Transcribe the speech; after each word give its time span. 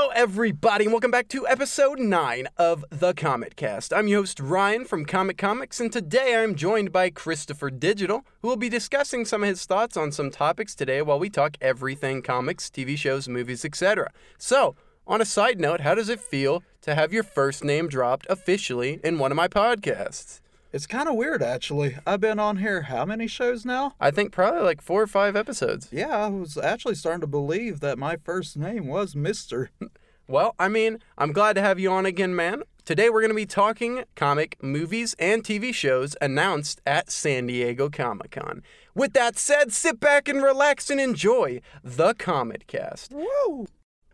Hello, 0.00 0.12
everybody, 0.14 0.84
and 0.84 0.92
welcome 0.92 1.10
back 1.10 1.26
to 1.26 1.44
episode 1.48 1.98
9 1.98 2.48
of 2.56 2.84
The 2.88 3.12
Comet 3.14 3.56
Cast. 3.56 3.92
I'm 3.92 4.06
your 4.06 4.20
host, 4.20 4.38
Ryan 4.38 4.84
from 4.84 5.04
Comet 5.04 5.36
Comics, 5.36 5.80
and 5.80 5.92
today 5.92 6.36
I'm 6.36 6.54
joined 6.54 6.92
by 6.92 7.10
Christopher 7.10 7.68
Digital, 7.68 8.24
who 8.40 8.46
will 8.46 8.56
be 8.56 8.68
discussing 8.68 9.24
some 9.24 9.42
of 9.42 9.48
his 9.48 9.64
thoughts 9.64 9.96
on 9.96 10.12
some 10.12 10.30
topics 10.30 10.76
today 10.76 11.02
while 11.02 11.18
we 11.18 11.28
talk 11.28 11.56
everything 11.60 12.22
comics, 12.22 12.70
TV 12.70 12.96
shows, 12.96 13.28
movies, 13.28 13.64
etc. 13.64 14.12
So, 14.38 14.76
on 15.04 15.20
a 15.20 15.24
side 15.24 15.58
note, 15.58 15.80
how 15.80 15.96
does 15.96 16.08
it 16.08 16.20
feel 16.20 16.62
to 16.82 16.94
have 16.94 17.12
your 17.12 17.24
first 17.24 17.64
name 17.64 17.88
dropped 17.88 18.24
officially 18.30 19.00
in 19.02 19.18
one 19.18 19.32
of 19.32 19.36
my 19.36 19.48
podcasts? 19.48 20.40
It's 20.70 20.86
kind 20.86 21.08
of 21.08 21.14
weird, 21.14 21.42
actually. 21.42 21.96
I've 22.06 22.20
been 22.20 22.38
on 22.38 22.58
here 22.58 22.82
how 22.82 23.06
many 23.06 23.26
shows 23.26 23.64
now? 23.64 23.94
I 23.98 24.10
think 24.10 24.32
probably 24.32 24.60
like 24.60 24.82
four 24.82 25.00
or 25.00 25.06
five 25.06 25.34
episodes. 25.34 25.88
Yeah, 25.90 26.24
I 26.24 26.28
was 26.28 26.58
actually 26.58 26.94
starting 26.96 27.22
to 27.22 27.26
believe 27.26 27.80
that 27.80 27.98
my 27.98 28.16
first 28.16 28.56
name 28.56 28.86
was 28.86 29.16
Mister. 29.16 29.70
Well, 30.30 30.54
I 30.58 30.68
mean, 30.68 30.98
I'm 31.16 31.32
glad 31.32 31.54
to 31.54 31.62
have 31.62 31.78
you 31.78 31.90
on 31.90 32.04
again, 32.04 32.36
man. 32.36 32.62
Today 32.84 33.08
we're 33.08 33.22
going 33.22 33.30
to 33.30 33.34
be 33.34 33.46
talking 33.46 34.04
comic, 34.14 34.62
movies, 34.62 35.16
and 35.18 35.42
TV 35.42 35.72
shows 35.72 36.16
announced 36.20 36.82
at 36.86 37.10
San 37.10 37.46
Diego 37.46 37.88
Comic 37.88 38.32
Con. 38.32 38.62
With 38.94 39.14
that 39.14 39.38
said, 39.38 39.72
sit 39.72 39.98
back 39.98 40.28
and 40.28 40.42
relax 40.42 40.90
and 40.90 41.00
enjoy 41.00 41.62
the 41.82 42.12
Comet 42.12 42.66
Cast. 42.66 43.14
Woo! 43.14 43.68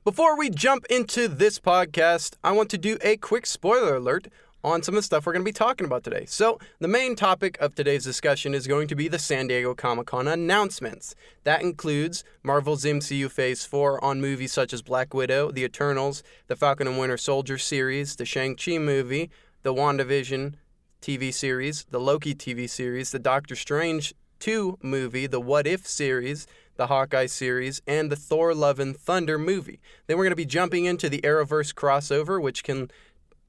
Before 0.05 0.39
we 0.39 0.51
jump 0.51 0.85
into 0.91 1.27
this 1.27 1.59
podcast, 1.59 2.37
I 2.45 2.53
want 2.53 2.71
to 2.71 2.79
do 2.79 2.97
a 3.03 3.17
quick 3.17 3.45
spoiler 3.45 3.97
alert 3.97 4.29
on 4.65 4.83
some 4.83 4.95
of 4.95 4.99
the 4.99 5.03
stuff 5.03 5.27
we're 5.27 5.35
going 5.35 5.45
to 5.45 5.49
be 5.49 5.53
talking 5.53 5.85
about 5.85 6.03
today. 6.03 6.25
So, 6.27 6.59
the 6.81 6.89
main 6.89 7.15
topic 7.15 7.59
of 7.61 7.75
today's 7.75 8.03
discussion 8.03 8.55
is 8.55 8.67
going 8.67 8.89
to 8.89 8.97
be 8.97 9.09
the 9.09 9.19
San 9.19 9.47
Diego 9.47 9.75
Comic 9.75 10.07
Con 10.07 10.27
announcements. 10.27 11.15
That 11.45 11.61
includes 11.61 12.25
Marvel's 12.43 12.85
MCU 12.85 13.31
Phase 13.31 13.67
4 13.67 14.03
on 14.03 14.23
movies 14.23 14.53
such 14.53 14.73
as 14.73 14.81
Black 14.81 15.13
Widow, 15.13 15.51
The 15.51 15.65
Eternals, 15.65 16.23
the 16.47 16.57
Falcon 16.57 16.89
and 16.89 16.99
Winter 16.99 17.19
Soldier 17.19 17.59
series, 17.59 18.17
the 18.17 18.25
Shang-Chi 18.25 18.79
movie, 18.79 19.31
the 19.63 19.75
WandaVision 19.75 20.55
TV 21.03 21.33
series, 21.33 21.85
the 21.91 22.01
Loki 22.01 22.35
TV 22.35 22.69
series, 22.69 23.11
the 23.11 23.19
Doctor 23.19 23.55
Strange 23.55 24.15
2 24.41 24.79
movie, 24.83 25.27
the 25.27 25.41
What 25.41 25.67
If 25.67 25.87
series, 25.87 26.47
the 26.77 26.87
Hawkeye 26.87 27.27
series, 27.27 27.83
and 27.87 28.11
the 28.11 28.17
Thor 28.17 28.55
Love 28.55 28.79
and 28.81 28.97
Thunder 28.97 29.39
movie. 29.39 29.81
Then 30.07 30.17
we're 30.17 30.25
going 30.25 30.33
to 30.33 30.37
be 30.37 30.47
jumping 30.47 30.87
into 30.87 31.09
the 31.09 31.21
Arrowverse 31.21 31.75
crossover, 31.75 32.41
which 32.41 32.65
can 32.65 32.91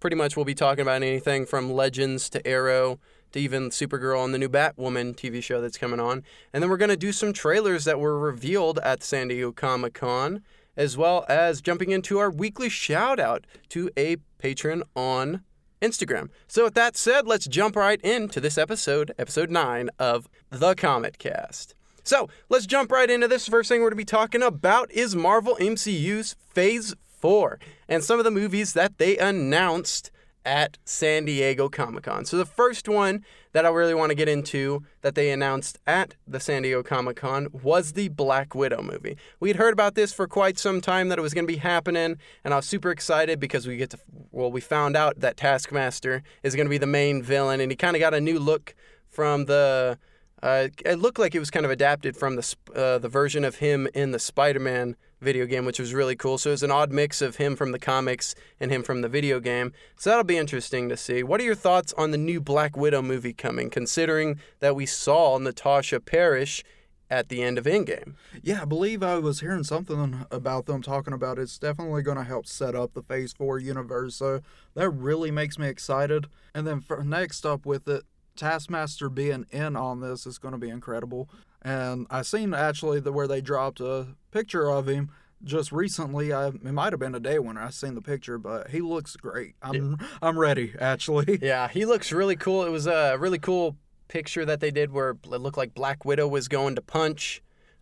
pretty 0.06 0.16
much 0.16 0.36
we'll 0.36 0.46
be 0.46 0.54
talking 0.54 0.84
about 0.84 1.02
anything 1.02 1.48
from 1.48 1.74
Legends 1.74 2.30
to 2.30 2.48
Arrow 2.48 3.00
to 3.32 3.40
even 3.40 3.72
Supergirl 3.72 4.24
and 4.24 4.32
the 4.32 4.38
new 4.38 4.48
Batwoman 4.48 5.16
TV 5.16 5.42
show 5.42 5.62
that's 5.62 5.80
coming 5.80 6.00
on. 6.00 6.22
And 6.54 6.62
then 6.62 6.70
we're 6.70 6.78
going 6.78 6.90
to 6.90 6.96
do 6.96 7.12
some 7.12 7.34
trailers 7.34 7.86
that 7.86 8.00
were 8.00 8.20
revealed 8.20 8.78
at 8.84 9.02
San 9.02 9.30
Diego 9.30 9.52
Comic 9.52 9.96
Con, 9.96 10.44
as 10.78 10.96
well 10.96 11.26
as 11.28 11.60
jumping 11.60 11.90
into 11.90 12.20
our 12.20 12.30
weekly 12.30 12.70
shout 12.70 13.20
out 13.20 13.48
to 13.70 13.90
a 13.98 14.18
patron 14.38 14.84
on 14.96 15.42
Instagram. 15.82 16.30
So, 16.48 16.66
with 16.66 16.76
that 16.76 16.96
said, 16.96 17.26
let's 17.26 17.48
jump 17.48 17.76
right 17.76 18.00
into 18.02 18.40
this 18.40 18.60
episode, 18.60 19.12
episode 19.18 19.50
9 19.50 19.90
of 19.98 20.30
The 20.52 20.76
Comet 20.76 21.18
Cast. 21.18 21.74
So, 22.04 22.30
let's 22.48 22.68
jump 22.68 22.92
right 22.92 23.10
into 23.10 23.28
this. 23.28 23.48
First 23.48 23.70
thing 23.70 23.82
we're 23.82 23.90
going 23.90 23.94
to 23.94 23.96
be 23.96 24.06
talking 24.06 24.44
about 24.44 24.92
is 24.92 25.16
Marvel 25.16 25.58
MCU's 25.60 26.36
Phase 26.54 26.94
4 27.26 27.60
and 27.90 28.04
some 28.04 28.20
of 28.20 28.24
the 28.24 28.30
movies 28.30 28.74
that 28.74 29.00
they 29.00 29.18
announced 29.18 30.12
at 30.46 30.78
San 30.86 31.26
Diego 31.26 31.68
Comic 31.68 32.04
Con. 32.04 32.24
So, 32.24 32.38
the 32.38 32.46
first 32.46 32.88
one 32.88 33.26
that 33.54 33.66
I 33.66 33.70
really 33.70 33.96
want 33.96 34.12
to 34.12 34.16
get 34.16 34.30
into 34.30 34.84
that 35.02 35.16
they 35.16 35.32
announced 35.32 35.80
at 35.88 36.14
the 36.28 36.40
San 36.40 36.62
Diego 36.62 36.84
Comic 36.84 37.16
Con 37.16 37.48
was 37.52 37.94
the 37.94 38.10
Black 38.10 38.54
Widow 38.54 38.84
movie. 38.84 39.18
We'd 39.40 39.56
heard 39.56 39.74
about 39.74 39.96
this 39.96 40.14
for 40.14 40.28
quite 40.28 40.60
some 40.60 40.82
time 40.82 41.10
that 41.10 41.18
it 41.18 41.24
was 41.24 41.34
going 41.34 41.48
to 41.48 41.52
be 41.52 41.58
happening, 41.58 42.18
and 42.44 42.54
I 42.54 42.58
was 42.58 42.68
super 42.68 42.92
excited 42.92 43.40
because 43.40 43.66
we 43.66 43.76
get 43.76 43.90
to, 43.90 43.98
well, 44.32 44.52
we 44.52 44.62
found 44.62 44.96
out 44.96 45.20
that 45.22 45.36
Taskmaster 45.36 46.22
is 46.44 46.54
going 46.54 46.68
to 46.68 46.70
be 46.70 46.78
the 46.78 46.86
main 46.86 47.24
villain, 47.24 47.60
and 47.60 47.72
he 47.72 47.76
kind 47.76 47.96
of 47.96 48.02
got 48.02 48.14
a 48.14 48.22
new 48.22 48.38
look 48.38 48.76
from 49.08 49.46
the. 49.46 49.98
Uh, 50.44 50.68
it 50.86 51.00
looked 51.00 51.18
like 51.18 51.34
it 51.34 51.40
was 51.40 51.50
kind 51.50 51.66
of 51.66 51.72
adapted 51.72 52.16
from 52.16 52.36
the 52.36 52.56
uh, 52.76 53.00
the 53.00 53.10
version 53.10 53.44
of 53.44 53.56
him 53.56 53.88
in 53.96 54.12
the 54.12 54.20
Spider-Man 54.20 54.96
video 55.26 55.46
game, 55.46 55.66
which 55.66 55.80
was 55.80 55.94
really 55.94 56.16
cool. 56.16 56.38
So 56.38 56.52
it 56.52 56.54
was 56.54 56.64
an 56.64 56.72
odd 56.72 56.94
mix 56.94 57.22
of 57.22 57.36
him 57.36 57.58
from 57.58 57.74
the 57.74 57.80
comics 57.80 58.36
and 58.60 58.72
him 58.72 58.84
from 58.84 59.02
the 59.02 59.10
video 59.10 59.42
game. 59.42 59.74
So 59.98 60.10
that'll 60.10 60.24
be 60.24 60.38
interesting 60.38 60.88
to 60.88 60.96
see. 60.96 61.24
What 61.24 61.42
are 61.42 61.44
your 61.44 61.56
thoughts 61.56 61.92
on 61.98 62.12
the 62.12 62.18
new 62.18 62.40
Black 62.40 62.78
Widow 62.78 63.02
movie 63.02 63.34
coming, 63.34 63.70
considering 63.70 64.40
that 64.62 64.76
we 64.76 64.86
saw 64.86 65.38
Natasha 65.38 66.00
perish 66.00 66.64
at 67.10 67.30
the 67.30 67.44
end 67.44 67.58
of 67.58 67.66
Endgame? 67.66 68.14
Yeah, 68.42 68.62
I 68.62 68.66
believe 68.66 69.04
I 69.04 69.18
was 69.20 69.40
hearing 69.40 69.64
something 69.64 70.26
about 70.32 70.66
them 70.66 70.82
talking 70.82 71.14
about 71.14 71.38
it's 71.38 71.60
definitely 71.60 72.02
going 72.02 72.18
to 72.18 72.24
help 72.24 72.48
set 72.48 72.76
up 72.76 72.94
the 72.94 73.04
Phase 73.04 73.34
4 73.34 73.60
universe. 73.60 74.16
So 74.16 74.42
that 74.76 74.90
really 74.90 75.32
makes 75.32 75.60
me 75.60 75.68
excited. 75.68 76.28
And 76.54 76.66
then 76.66 76.80
for 76.80 77.04
next 77.04 77.46
up 77.46 77.66
with 77.66 77.88
it, 77.88 78.04
Taskmaster 78.36 79.10
being 79.10 79.46
in 79.52 79.76
on 79.76 80.02
this 80.02 80.26
is 80.26 80.38
going 80.38 80.52
to 80.52 80.58
be 80.58 80.70
incredible. 80.70 81.30
And 81.66 82.06
I 82.12 82.22
seen 82.22 82.54
actually 82.54 83.00
the 83.00 83.12
where 83.12 83.28
they 83.28 83.42
dropped 83.42 83.80
a 83.80 84.10
picture 84.30 84.70
of 84.70 84.88
him 84.88 85.10
just 85.44 85.72
recently. 85.72 86.32
I 86.32 86.50
it 86.50 86.64
might 86.64 86.94
have 86.94 87.00
been 87.00 87.16
a 87.16 87.20
day 87.20 87.40
when 87.40 87.58
I 87.58 87.72
seen 87.72 87.96
the 87.96 88.04
picture, 88.04 88.38
but 88.38 88.70
he 88.70 88.82
looks 88.82 89.16
great. 89.16 89.56
I'm 89.64 89.98
yeah. 90.00 90.08
I'm 90.22 90.38
ready 90.38 90.76
actually. 90.80 91.40
Yeah, 91.46 91.68
he 91.68 91.86
looks 91.86 92.12
really 92.12 92.36
cool. 92.36 92.64
It 92.64 92.70
was 92.70 92.86
a 92.86 93.18
really 93.20 93.40
cool 93.40 93.78
picture 94.08 94.46
that 94.46 94.60
they 94.60 94.70
did 94.70 94.92
where 94.92 95.12
it 95.12 95.28
looked 95.28 95.58
like 95.58 95.74
Black 95.74 96.06
Widow 96.06 96.28
was 96.28 96.48
going 96.48 96.76
to 96.76 96.84
punch 96.84 97.42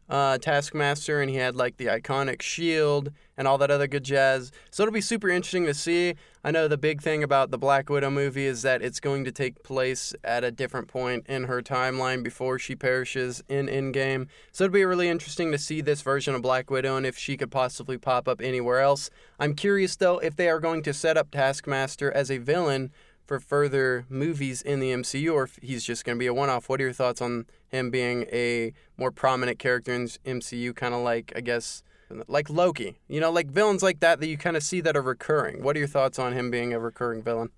uh, 0.09 0.37
Taskmaster, 0.37 1.19
and 1.21 1.29
he 1.29 1.35
had 1.35 1.57
like 1.57 1.75
the 1.75 1.87
iconic 1.87 2.41
shield 2.41 3.11
and 3.37 3.47
all 3.47 3.57
that 3.57 3.69
other 3.69 3.87
good 3.87 4.03
jazz. 4.03 4.51
So 4.71 4.83
it'll 4.83 4.93
be 4.93 5.01
super 5.01 5.27
interesting 5.27 5.65
to 5.65 5.73
see. 5.73 6.15
I 6.45 6.51
know 6.51 6.67
the 6.67 6.77
big 6.77 7.01
thing 7.01 7.23
about 7.23 7.51
the 7.51 7.57
Black 7.57 7.89
Widow 7.89 8.09
movie 8.09 8.45
is 8.45 8.63
that 8.63 8.81
it's 8.81 8.99
going 8.99 9.23
to 9.23 9.31
take 9.31 9.63
place 9.63 10.13
at 10.25 10.43
a 10.43 10.51
different 10.51 10.89
point 10.89 11.25
in 11.27 11.45
her 11.45 11.61
timeline 11.61 12.21
before 12.21 12.59
she 12.59 12.75
perishes 12.75 13.41
in 13.47 13.67
Endgame. 13.67 14.27
So 14.51 14.65
it'd 14.65 14.73
be 14.73 14.83
really 14.83 15.07
interesting 15.07 15.53
to 15.53 15.57
see 15.57 15.79
this 15.79 16.01
version 16.01 16.35
of 16.35 16.41
Black 16.41 16.69
Widow 16.69 16.97
and 16.97 17.05
if 17.05 17.17
she 17.17 17.37
could 17.37 17.49
possibly 17.49 17.97
pop 17.97 18.27
up 18.27 18.41
anywhere 18.41 18.81
else. 18.81 19.09
I'm 19.39 19.55
curious 19.55 19.95
though 19.95 20.17
if 20.17 20.35
they 20.35 20.49
are 20.49 20.59
going 20.59 20.83
to 20.83 20.93
set 20.93 21.15
up 21.15 21.31
Taskmaster 21.31 22.11
as 22.11 22.29
a 22.29 22.39
villain 22.39 22.91
for 23.25 23.39
further 23.39 24.05
movies 24.09 24.61
in 24.61 24.81
the 24.81 24.91
MCU, 24.91 25.33
or 25.33 25.43
if 25.43 25.57
he's 25.61 25.85
just 25.85 26.03
going 26.03 26.17
to 26.17 26.19
be 26.19 26.27
a 26.27 26.33
one 26.33 26.49
off. 26.49 26.67
What 26.67 26.81
are 26.81 26.83
your 26.83 26.91
thoughts 26.91 27.21
on 27.21 27.45
him 27.69 27.89
being 27.89 28.23
a 28.33 28.73
more 28.97 29.11
prominent 29.11 29.59
character 29.59 29.93
in 29.93 30.07
MCU, 30.07 30.75
kind 30.75 30.93
of 30.93 30.99
like, 30.99 31.31
I 31.35 31.39
guess, 31.39 31.83
like 32.27 32.49
Loki? 32.49 32.99
You 33.07 33.19
know, 33.19 33.31
like 33.31 33.49
villains 33.49 33.83
like 33.83 33.99
that 34.01 34.19
that 34.19 34.27
you 34.27 34.37
kind 34.37 34.57
of 34.57 34.63
see 34.63 34.81
that 34.81 34.95
are 34.95 35.01
recurring. 35.01 35.63
What 35.63 35.75
are 35.75 35.79
your 35.79 35.87
thoughts 35.87 36.19
on 36.19 36.33
him 36.33 36.51
being 36.51 36.73
a 36.73 36.79
recurring 36.79 37.23
villain? 37.23 37.49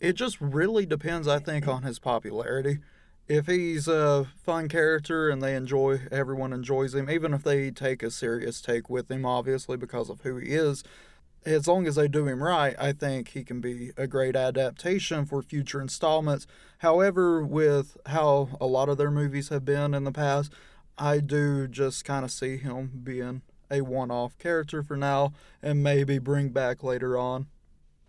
It 0.00 0.12
just 0.14 0.40
really 0.40 0.86
depends, 0.86 1.26
I 1.26 1.38
think, 1.38 1.66
on 1.66 1.82
his 1.82 1.98
popularity. 1.98 2.78
If 3.26 3.46
he's 3.46 3.88
a 3.88 4.26
fun 4.42 4.68
character 4.68 5.28
and 5.28 5.42
they 5.42 5.54
enjoy, 5.54 6.00
everyone 6.10 6.52
enjoys 6.52 6.94
him, 6.94 7.10
even 7.10 7.34
if 7.34 7.42
they 7.42 7.70
take 7.70 8.02
a 8.02 8.10
serious 8.10 8.62
take 8.62 8.88
with 8.88 9.10
him, 9.10 9.26
obviously, 9.26 9.76
because 9.76 10.08
of 10.08 10.22
who 10.22 10.38
he 10.38 10.54
is, 10.54 10.82
as 11.44 11.66
long 11.66 11.86
as 11.86 11.96
they 11.96 12.08
do 12.08 12.26
him 12.26 12.42
right, 12.42 12.74
I 12.78 12.92
think 12.92 13.28
he 13.28 13.44
can 13.44 13.60
be 13.60 13.92
a 13.96 14.06
great 14.06 14.36
adaptation 14.36 15.26
for 15.26 15.42
future 15.42 15.80
installments. 15.80 16.46
However, 16.78 17.44
with 17.44 17.96
how 18.06 18.50
a 18.60 18.66
lot 18.66 18.88
of 18.88 18.98
their 18.98 19.10
movies 19.10 19.48
have 19.48 19.64
been 19.64 19.94
in 19.94 20.04
the 20.04 20.12
past, 20.12 20.52
I 20.96 21.18
do 21.18 21.68
just 21.68 22.04
kind 22.04 22.24
of 22.24 22.30
see 22.30 22.56
him 22.56 23.00
being 23.04 23.42
a 23.70 23.80
one 23.80 24.10
off 24.10 24.38
character 24.38 24.82
for 24.82 24.96
now 24.96 25.32
and 25.62 25.82
maybe 25.82 26.18
bring 26.18 26.50
back 26.50 26.82
later 26.82 27.18
on. 27.18 27.46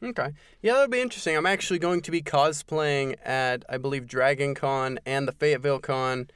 Okay. 0.02 0.30
Yeah, 0.62 0.74
that'll 0.74 0.88
be 0.88 1.02
interesting. 1.02 1.36
I'm 1.36 1.46
actually 1.46 1.80
going 1.80 2.02
to 2.02 2.12
be 2.12 2.22
cosplaying 2.22 3.16
at, 3.24 3.66
I 3.68 3.78
believe, 3.78 4.08
Dragon 4.08 4.56
Con 4.56 5.00
and 5.06 5.28
the 5.28 5.34
Fayetteville 5.34 5.80
Con 5.80 6.30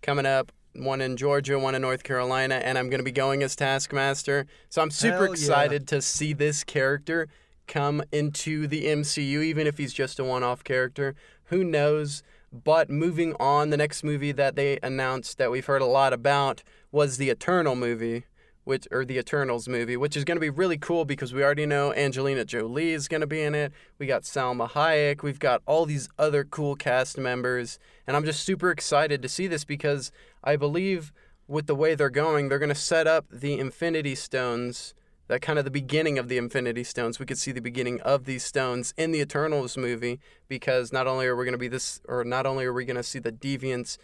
coming 0.00 0.24
up 0.24 0.50
one 0.74 1.02
in 1.02 1.18
Georgia, 1.18 1.58
one 1.58 1.74
in 1.74 1.82
North 1.82 2.02
Carolina, 2.02 2.54
and 2.54 2.78
I'm 2.78 2.88
going 2.88 3.00
to 3.00 3.04
be 3.04 3.12
going 3.12 3.42
as 3.42 3.54
Taskmaster. 3.54 4.46
So 4.70 4.80
I'm 4.80 4.90
super 4.90 5.24
Hell 5.24 5.32
excited 5.32 5.82
yeah. 5.82 5.96
to 5.96 6.02
see 6.02 6.32
this 6.32 6.64
character 6.64 7.28
come 7.66 8.02
into 8.10 8.66
the 8.66 8.86
MCU, 8.86 9.42
even 9.42 9.66
if 9.66 9.78
he's 9.78 9.92
just 9.92 10.18
a 10.18 10.24
one 10.24 10.42
off 10.42 10.64
character. 10.64 11.14
Who 11.44 11.62
knows? 11.64 12.22
But 12.52 12.90
moving 12.90 13.34
on, 13.38 13.70
the 13.70 13.76
next 13.76 14.02
movie 14.02 14.32
that 14.32 14.56
they 14.56 14.78
announced 14.82 15.38
that 15.38 15.50
we've 15.50 15.66
heard 15.66 15.82
a 15.82 15.86
lot 15.86 16.12
about 16.12 16.62
was 16.90 17.16
the 17.16 17.30
Eternal 17.30 17.74
movie 17.74 18.24
which 18.64 18.86
or 18.90 19.04
the 19.04 19.18
Eternals 19.18 19.68
movie, 19.68 19.96
which 19.96 20.16
is 20.16 20.24
going 20.24 20.36
to 20.36 20.40
be 20.40 20.50
really 20.50 20.78
cool 20.78 21.04
because 21.04 21.32
we 21.32 21.42
already 21.42 21.66
know 21.66 21.92
Angelina 21.94 22.44
Jolie 22.44 22.92
is 22.92 23.08
going 23.08 23.20
to 23.20 23.26
be 23.26 23.42
in 23.42 23.54
it. 23.54 23.72
We 23.98 24.06
got 24.06 24.22
Salma 24.22 24.70
Hayek. 24.70 25.22
We've 25.22 25.38
got 25.38 25.62
all 25.66 25.86
these 25.86 26.08
other 26.18 26.44
cool 26.44 26.76
cast 26.76 27.18
members, 27.18 27.78
and 28.06 28.16
I'm 28.16 28.24
just 28.24 28.44
super 28.44 28.70
excited 28.70 29.22
to 29.22 29.28
see 29.28 29.46
this 29.46 29.64
because 29.64 30.12
I 30.44 30.56
believe 30.56 31.12
with 31.48 31.66
the 31.66 31.74
way 31.74 31.94
they're 31.94 32.10
going, 32.10 32.48
they're 32.48 32.58
going 32.58 32.68
to 32.68 32.74
set 32.74 33.06
up 33.06 33.26
the 33.30 33.58
Infinity 33.58 34.14
Stones. 34.14 34.94
That 35.28 35.40
kind 35.40 35.58
of 35.58 35.64
the 35.64 35.70
beginning 35.70 36.18
of 36.18 36.28
the 36.28 36.36
Infinity 36.36 36.84
Stones. 36.84 37.18
We 37.18 37.26
could 37.26 37.38
see 37.38 37.52
the 37.52 37.60
beginning 37.60 38.00
of 38.02 38.24
these 38.24 38.44
stones 38.44 38.92
in 38.98 39.12
the 39.12 39.20
Eternals 39.20 39.78
movie 39.78 40.20
because 40.46 40.92
not 40.92 41.06
only 41.06 41.26
are 41.26 41.34
we 41.34 41.44
going 41.44 41.52
to 41.52 41.58
be 41.58 41.68
this, 41.68 42.00
or 42.06 42.22
not 42.22 42.44
only 42.44 42.64
are 42.64 42.72
we 42.72 42.84
going 42.84 42.96
to 42.96 43.02
see 43.02 43.18
the 43.18 43.32
Deviants 43.32 43.96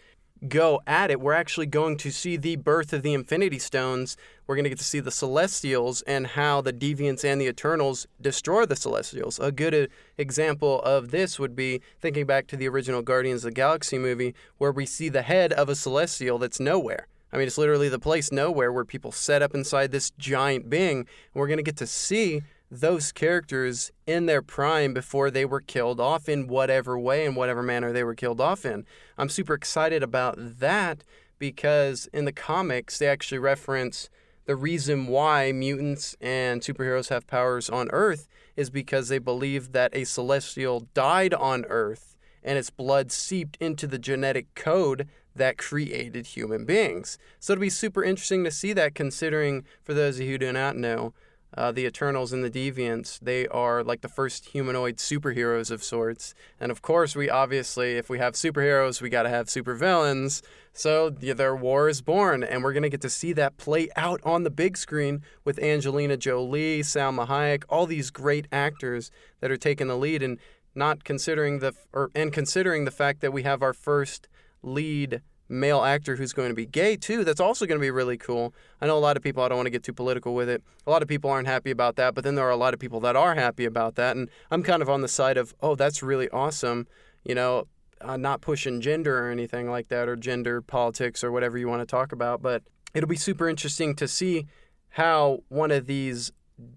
go 0.46 0.80
at 0.86 1.10
it, 1.10 1.20
we're 1.20 1.32
actually 1.32 1.66
going 1.66 1.96
to 1.98 2.10
see 2.10 2.36
the 2.36 2.56
birth 2.56 2.92
of 2.92 3.02
the 3.02 3.14
Infinity 3.14 3.58
Stones. 3.58 4.16
We're 4.46 4.54
going 4.56 4.64
to 4.64 4.70
get 4.70 4.78
to 4.78 4.84
see 4.84 5.00
the 5.00 5.10
Celestials 5.10 6.02
and 6.02 6.28
how 6.28 6.60
the 6.60 6.72
Deviants 6.72 7.24
and 7.24 7.40
the 7.40 7.46
Eternals 7.46 8.06
destroy 8.20 8.66
the 8.66 8.76
Celestials. 8.76 9.38
A 9.38 9.50
good 9.50 9.74
uh, 9.74 9.86
example 10.16 10.80
of 10.82 11.10
this 11.10 11.38
would 11.38 11.56
be 11.56 11.80
thinking 12.00 12.26
back 12.26 12.46
to 12.48 12.56
the 12.56 12.68
original 12.68 13.02
Guardians 13.02 13.44
of 13.44 13.50
the 13.50 13.54
Galaxy 13.54 13.98
movie, 13.98 14.34
where 14.58 14.72
we 14.72 14.86
see 14.86 15.08
the 15.08 15.22
head 15.22 15.52
of 15.52 15.68
a 15.68 15.74
Celestial 15.74 16.38
that's 16.38 16.60
nowhere. 16.60 17.06
I 17.32 17.36
mean, 17.36 17.46
it's 17.46 17.58
literally 17.58 17.88
the 17.88 17.98
place 17.98 18.32
nowhere 18.32 18.72
where 18.72 18.84
people 18.84 19.12
set 19.12 19.42
up 19.42 19.54
inside 19.54 19.90
this 19.90 20.10
giant 20.12 20.70
being. 20.70 21.06
We're 21.34 21.46
going 21.46 21.58
to 21.58 21.62
get 21.62 21.76
to 21.78 21.86
see 21.86 22.42
those 22.70 23.12
characters 23.12 23.90
in 24.06 24.26
their 24.26 24.42
prime 24.42 24.92
before 24.92 25.30
they 25.30 25.44
were 25.44 25.60
killed 25.60 26.00
off 26.00 26.28
in 26.28 26.46
whatever 26.46 26.98
way 26.98 27.24
in 27.24 27.34
whatever 27.34 27.62
manner 27.62 27.92
they 27.92 28.04
were 28.04 28.14
killed 28.14 28.40
off 28.40 28.64
in. 28.64 28.84
I'm 29.16 29.28
super 29.28 29.54
excited 29.54 30.02
about 30.02 30.36
that 30.38 31.04
because 31.38 32.08
in 32.12 32.24
the 32.24 32.32
comics 32.32 32.98
they 32.98 33.08
actually 33.08 33.38
reference 33.38 34.10
the 34.44 34.56
reason 34.56 35.06
why 35.06 35.52
mutants 35.52 36.16
and 36.20 36.62
superheroes 36.62 37.10
have 37.10 37.26
powers 37.26 37.68
on 37.68 37.90
Earth 37.90 38.28
is 38.56 38.70
because 38.70 39.08
they 39.08 39.18
believe 39.18 39.72
that 39.72 39.94
a 39.94 40.04
celestial 40.04 40.88
died 40.94 41.34
on 41.34 41.66
Earth 41.66 42.16
and 42.42 42.58
its 42.58 42.70
blood 42.70 43.12
seeped 43.12 43.58
into 43.60 43.86
the 43.86 43.98
genetic 43.98 44.54
code 44.54 45.06
that 45.34 45.58
created 45.58 46.28
human 46.28 46.64
beings. 46.64 47.18
So 47.38 47.52
it'll 47.52 47.60
be 47.60 47.70
super 47.70 48.02
interesting 48.02 48.42
to 48.44 48.50
see 48.50 48.72
that 48.72 48.94
considering 48.94 49.64
for 49.82 49.92
those 49.92 50.18
of 50.18 50.24
you 50.24 50.32
who 50.32 50.38
do 50.38 50.52
not 50.52 50.76
know, 50.76 51.12
uh, 51.56 51.72
the 51.72 51.86
Eternals 51.86 52.32
and 52.32 52.44
the 52.44 52.50
Deviants, 52.50 53.18
they 53.20 53.48
are 53.48 53.82
like 53.82 54.02
the 54.02 54.08
first 54.08 54.46
humanoid 54.46 54.96
superheroes 54.96 55.70
of 55.70 55.82
sorts. 55.82 56.34
And 56.60 56.70
of 56.70 56.82
course, 56.82 57.16
we 57.16 57.30
obviously, 57.30 57.96
if 57.96 58.10
we 58.10 58.18
have 58.18 58.34
superheroes, 58.34 59.00
we 59.00 59.08
got 59.08 59.22
to 59.22 59.28
have 59.28 59.46
supervillains. 59.46 60.42
So 60.72 61.14
yeah, 61.20 61.34
their 61.34 61.56
war 61.56 61.88
is 61.88 62.02
born, 62.02 62.44
and 62.44 62.62
we're 62.62 62.72
going 62.72 62.82
to 62.82 62.90
get 62.90 63.00
to 63.00 63.10
see 63.10 63.32
that 63.32 63.56
play 63.56 63.88
out 63.96 64.20
on 64.24 64.44
the 64.44 64.50
big 64.50 64.76
screen 64.76 65.22
with 65.44 65.58
Angelina 65.58 66.16
Jolie, 66.16 66.80
Salma 66.82 67.26
Hayek, 67.26 67.64
all 67.68 67.86
these 67.86 68.10
great 68.10 68.46
actors 68.52 69.10
that 69.40 69.50
are 69.50 69.56
taking 69.56 69.88
the 69.88 69.96
lead, 69.96 70.22
and 70.22 70.38
not 70.74 71.02
considering 71.02 71.58
the 71.58 71.72
or 71.92 72.10
and 72.14 72.32
considering 72.32 72.84
the 72.84 72.90
fact 72.90 73.20
that 73.20 73.32
we 73.32 73.42
have 73.42 73.62
our 73.62 73.72
first 73.72 74.28
lead 74.62 75.22
male 75.48 75.82
actor 75.82 76.16
who's 76.16 76.32
going 76.32 76.50
to 76.50 76.54
be 76.54 76.66
gay 76.66 76.96
too. 76.96 77.24
That's 77.24 77.40
also 77.40 77.66
going 77.66 77.78
to 77.78 77.82
be 77.82 77.90
really 77.90 78.16
cool. 78.16 78.54
I 78.80 78.86
know 78.86 78.96
a 78.96 79.00
lot 79.00 79.16
of 79.16 79.22
people, 79.22 79.42
I 79.42 79.48
don't 79.48 79.58
want 79.58 79.66
to 79.66 79.70
get 79.70 79.82
too 79.82 79.92
political 79.92 80.34
with 80.34 80.48
it. 80.48 80.62
A 80.86 80.90
lot 80.90 81.02
of 81.02 81.08
people 81.08 81.30
aren't 81.30 81.48
happy 81.48 81.70
about 81.70 81.96
that, 81.96 82.14
but 82.14 82.24
then 82.24 82.34
there 82.34 82.46
are 82.46 82.50
a 82.50 82.56
lot 82.56 82.74
of 82.74 82.80
people 82.80 83.00
that 83.00 83.16
are 83.16 83.34
happy 83.34 83.64
about 83.64 83.94
that. 83.96 84.16
And 84.16 84.28
I'm 84.50 84.62
kind 84.62 84.82
of 84.82 84.88
on 84.88 85.00
the 85.00 85.08
side 85.08 85.36
of, 85.36 85.54
oh, 85.60 85.74
that's 85.74 86.02
really 86.02 86.28
awesome. 86.30 86.86
You 87.24 87.34
know, 87.34 87.66
uh, 88.00 88.16
not 88.16 88.40
pushing 88.40 88.80
gender 88.80 89.26
or 89.26 89.30
anything 89.30 89.70
like 89.70 89.88
that 89.88 90.08
or 90.08 90.16
gender 90.16 90.60
politics 90.60 91.24
or 91.24 91.32
whatever 91.32 91.58
you 91.58 91.68
want 91.68 91.80
to 91.80 91.86
talk 91.86 92.12
about. 92.12 92.42
But 92.42 92.62
it'll 92.94 93.08
be 93.08 93.16
super 93.16 93.48
interesting 93.48 93.94
to 93.96 94.08
see 94.08 94.46
how 94.90 95.42
one 95.48 95.70
of 95.70 95.86
these 95.86 96.32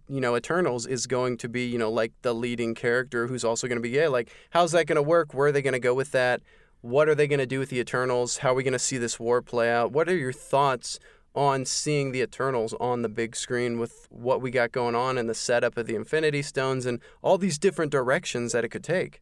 you 0.08 0.22
know 0.22 0.36
eternals 0.36 0.86
is 0.86 1.08
going 1.08 1.38
to 1.38 1.50
be 1.50 1.66
you 1.66 1.78
know 1.78 1.90
like 1.90 2.12
the 2.22 2.36
leading 2.36 2.76
character 2.76 3.26
who's 3.26 3.44
also 3.44 3.68
going 3.68 3.78
to 3.78 3.82
be 3.82 3.90
gay 3.90 4.08
like 4.08 4.30
how's 4.52 4.74
that 4.74 4.86
going 4.86 4.96
to 4.96 5.02
work 5.02 5.34
where 5.34 5.48
are 5.48 5.52
they 5.52 5.62
going 5.62 5.74
to 5.74 5.80
go 5.80 5.94
with 5.94 6.12
that 6.12 6.42
what 6.82 7.08
are 7.08 7.16
they 7.16 7.28
going 7.28 7.40
to 7.40 7.46
do 7.46 7.60
with 7.60 7.70
the 7.70 7.80
Eternals? 7.80 8.38
How 8.38 8.52
are 8.52 8.56
we 8.56 8.64
going 8.64 8.74
to 8.74 8.80
see 8.80 8.98
this 8.98 9.20
war 9.20 9.42
play 9.42 9.72
out? 9.72 9.92
What 9.92 10.10
are 10.10 10.18
your 10.18 10.34
thoughts 10.34 11.00
on 11.34 11.66
seeing 11.66 12.12
the 12.12 12.22
Eternals 12.22 12.74
on 12.80 13.04
the 13.04 13.10
big 13.10 13.36
screen 13.36 13.80
with 13.80 14.08
what 14.10 14.42
we 14.42 14.52
got 14.52 14.72
going 14.72 14.96
on 14.96 15.18
and 15.18 15.30
the 15.30 15.34
setup 15.34 15.78
of 15.78 15.88
the 15.88 15.96
Infinity 15.96 16.42
Stones 16.42 16.86
and 16.86 17.00
all 17.22 17.38
these 17.38 17.58
different 17.58 17.92
directions 17.92 18.52
that 18.52 18.66
it 18.66 18.70
could 18.70 18.84
take? 18.84 19.22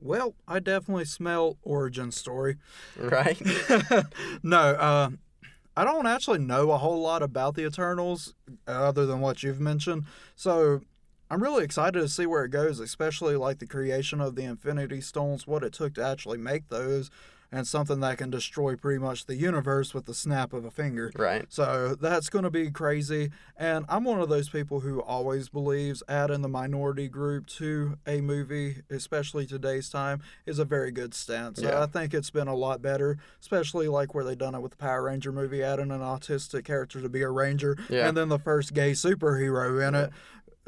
Well, 0.00 0.34
I 0.46 0.60
definitely 0.60 1.04
smell 1.04 1.58
origin 1.62 2.12
story. 2.12 2.56
Right? 2.96 3.40
no, 4.42 4.58
uh, 4.58 5.10
I 5.76 5.84
don't 5.84 6.06
actually 6.06 6.38
know 6.38 6.70
a 6.70 6.78
whole 6.78 7.00
lot 7.00 7.22
about 7.22 7.54
the 7.54 7.66
Eternals 7.66 8.34
other 8.66 9.06
than 9.06 9.20
what 9.20 9.42
you've 9.42 9.60
mentioned. 9.60 10.04
So 10.36 10.82
I'm 11.30 11.42
really 11.42 11.62
excited 11.64 12.00
to 12.00 12.08
see 12.08 12.26
where 12.26 12.44
it 12.44 12.50
goes, 12.50 12.80
especially 12.80 13.36
like 13.36 13.58
the 13.60 13.66
creation 13.66 14.20
of 14.20 14.34
the 14.34 14.42
Infinity 14.42 15.00
Stones, 15.00 15.46
what 15.46 15.62
it 15.62 15.72
took 15.72 15.94
to 15.94 16.04
actually 16.04 16.38
make 16.38 16.68
those, 16.68 17.08
and 17.52 17.66
something 17.66 17.98
that 18.00 18.18
can 18.18 18.30
destroy 18.30 18.74
pretty 18.76 18.98
much 18.98 19.26
the 19.26 19.34
universe 19.36 19.92
with 19.94 20.06
the 20.06 20.14
snap 20.14 20.52
of 20.52 20.64
a 20.64 20.70
finger. 20.70 21.10
Right. 21.16 21.46
So 21.48 21.96
that's 22.00 22.28
going 22.30 22.44
to 22.44 22.50
be 22.50 22.70
crazy. 22.70 23.30
And 23.56 23.84
I'm 23.88 24.04
one 24.04 24.20
of 24.20 24.28
those 24.28 24.48
people 24.48 24.80
who 24.80 25.00
always 25.02 25.48
believes 25.48 26.02
adding 26.08 26.42
the 26.42 26.48
minority 26.48 27.08
group 27.08 27.46
to 27.58 27.98
a 28.06 28.20
movie, 28.20 28.82
especially 28.88 29.46
today's 29.46 29.88
time, 29.90 30.22
is 30.46 30.58
a 30.60 30.64
very 30.64 30.92
good 30.92 31.12
stance. 31.12 31.60
Yeah. 31.60 31.82
I 31.82 31.86
think 31.86 32.14
it's 32.14 32.30
been 32.30 32.46
a 32.48 32.54
lot 32.54 32.82
better, 32.82 33.18
especially 33.40 33.88
like 33.88 34.14
where 34.14 34.24
they 34.24 34.36
done 34.36 34.54
it 34.54 34.60
with 34.62 34.72
the 34.72 34.78
Power 34.78 35.04
Ranger 35.04 35.32
movie, 35.32 35.62
adding 35.62 35.90
an 35.90 36.00
autistic 36.00 36.64
character 36.64 37.00
to 37.00 37.08
be 37.08 37.22
a 37.22 37.30
ranger, 37.30 37.76
Yeah. 37.88 38.08
and 38.08 38.16
then 38.16 38.28
the 38.28 38.38
first 38.38 38.74
gay 38.74 38.92
superhero 38.92 39.86
in 39.86 39.94
it. 39.96 40.10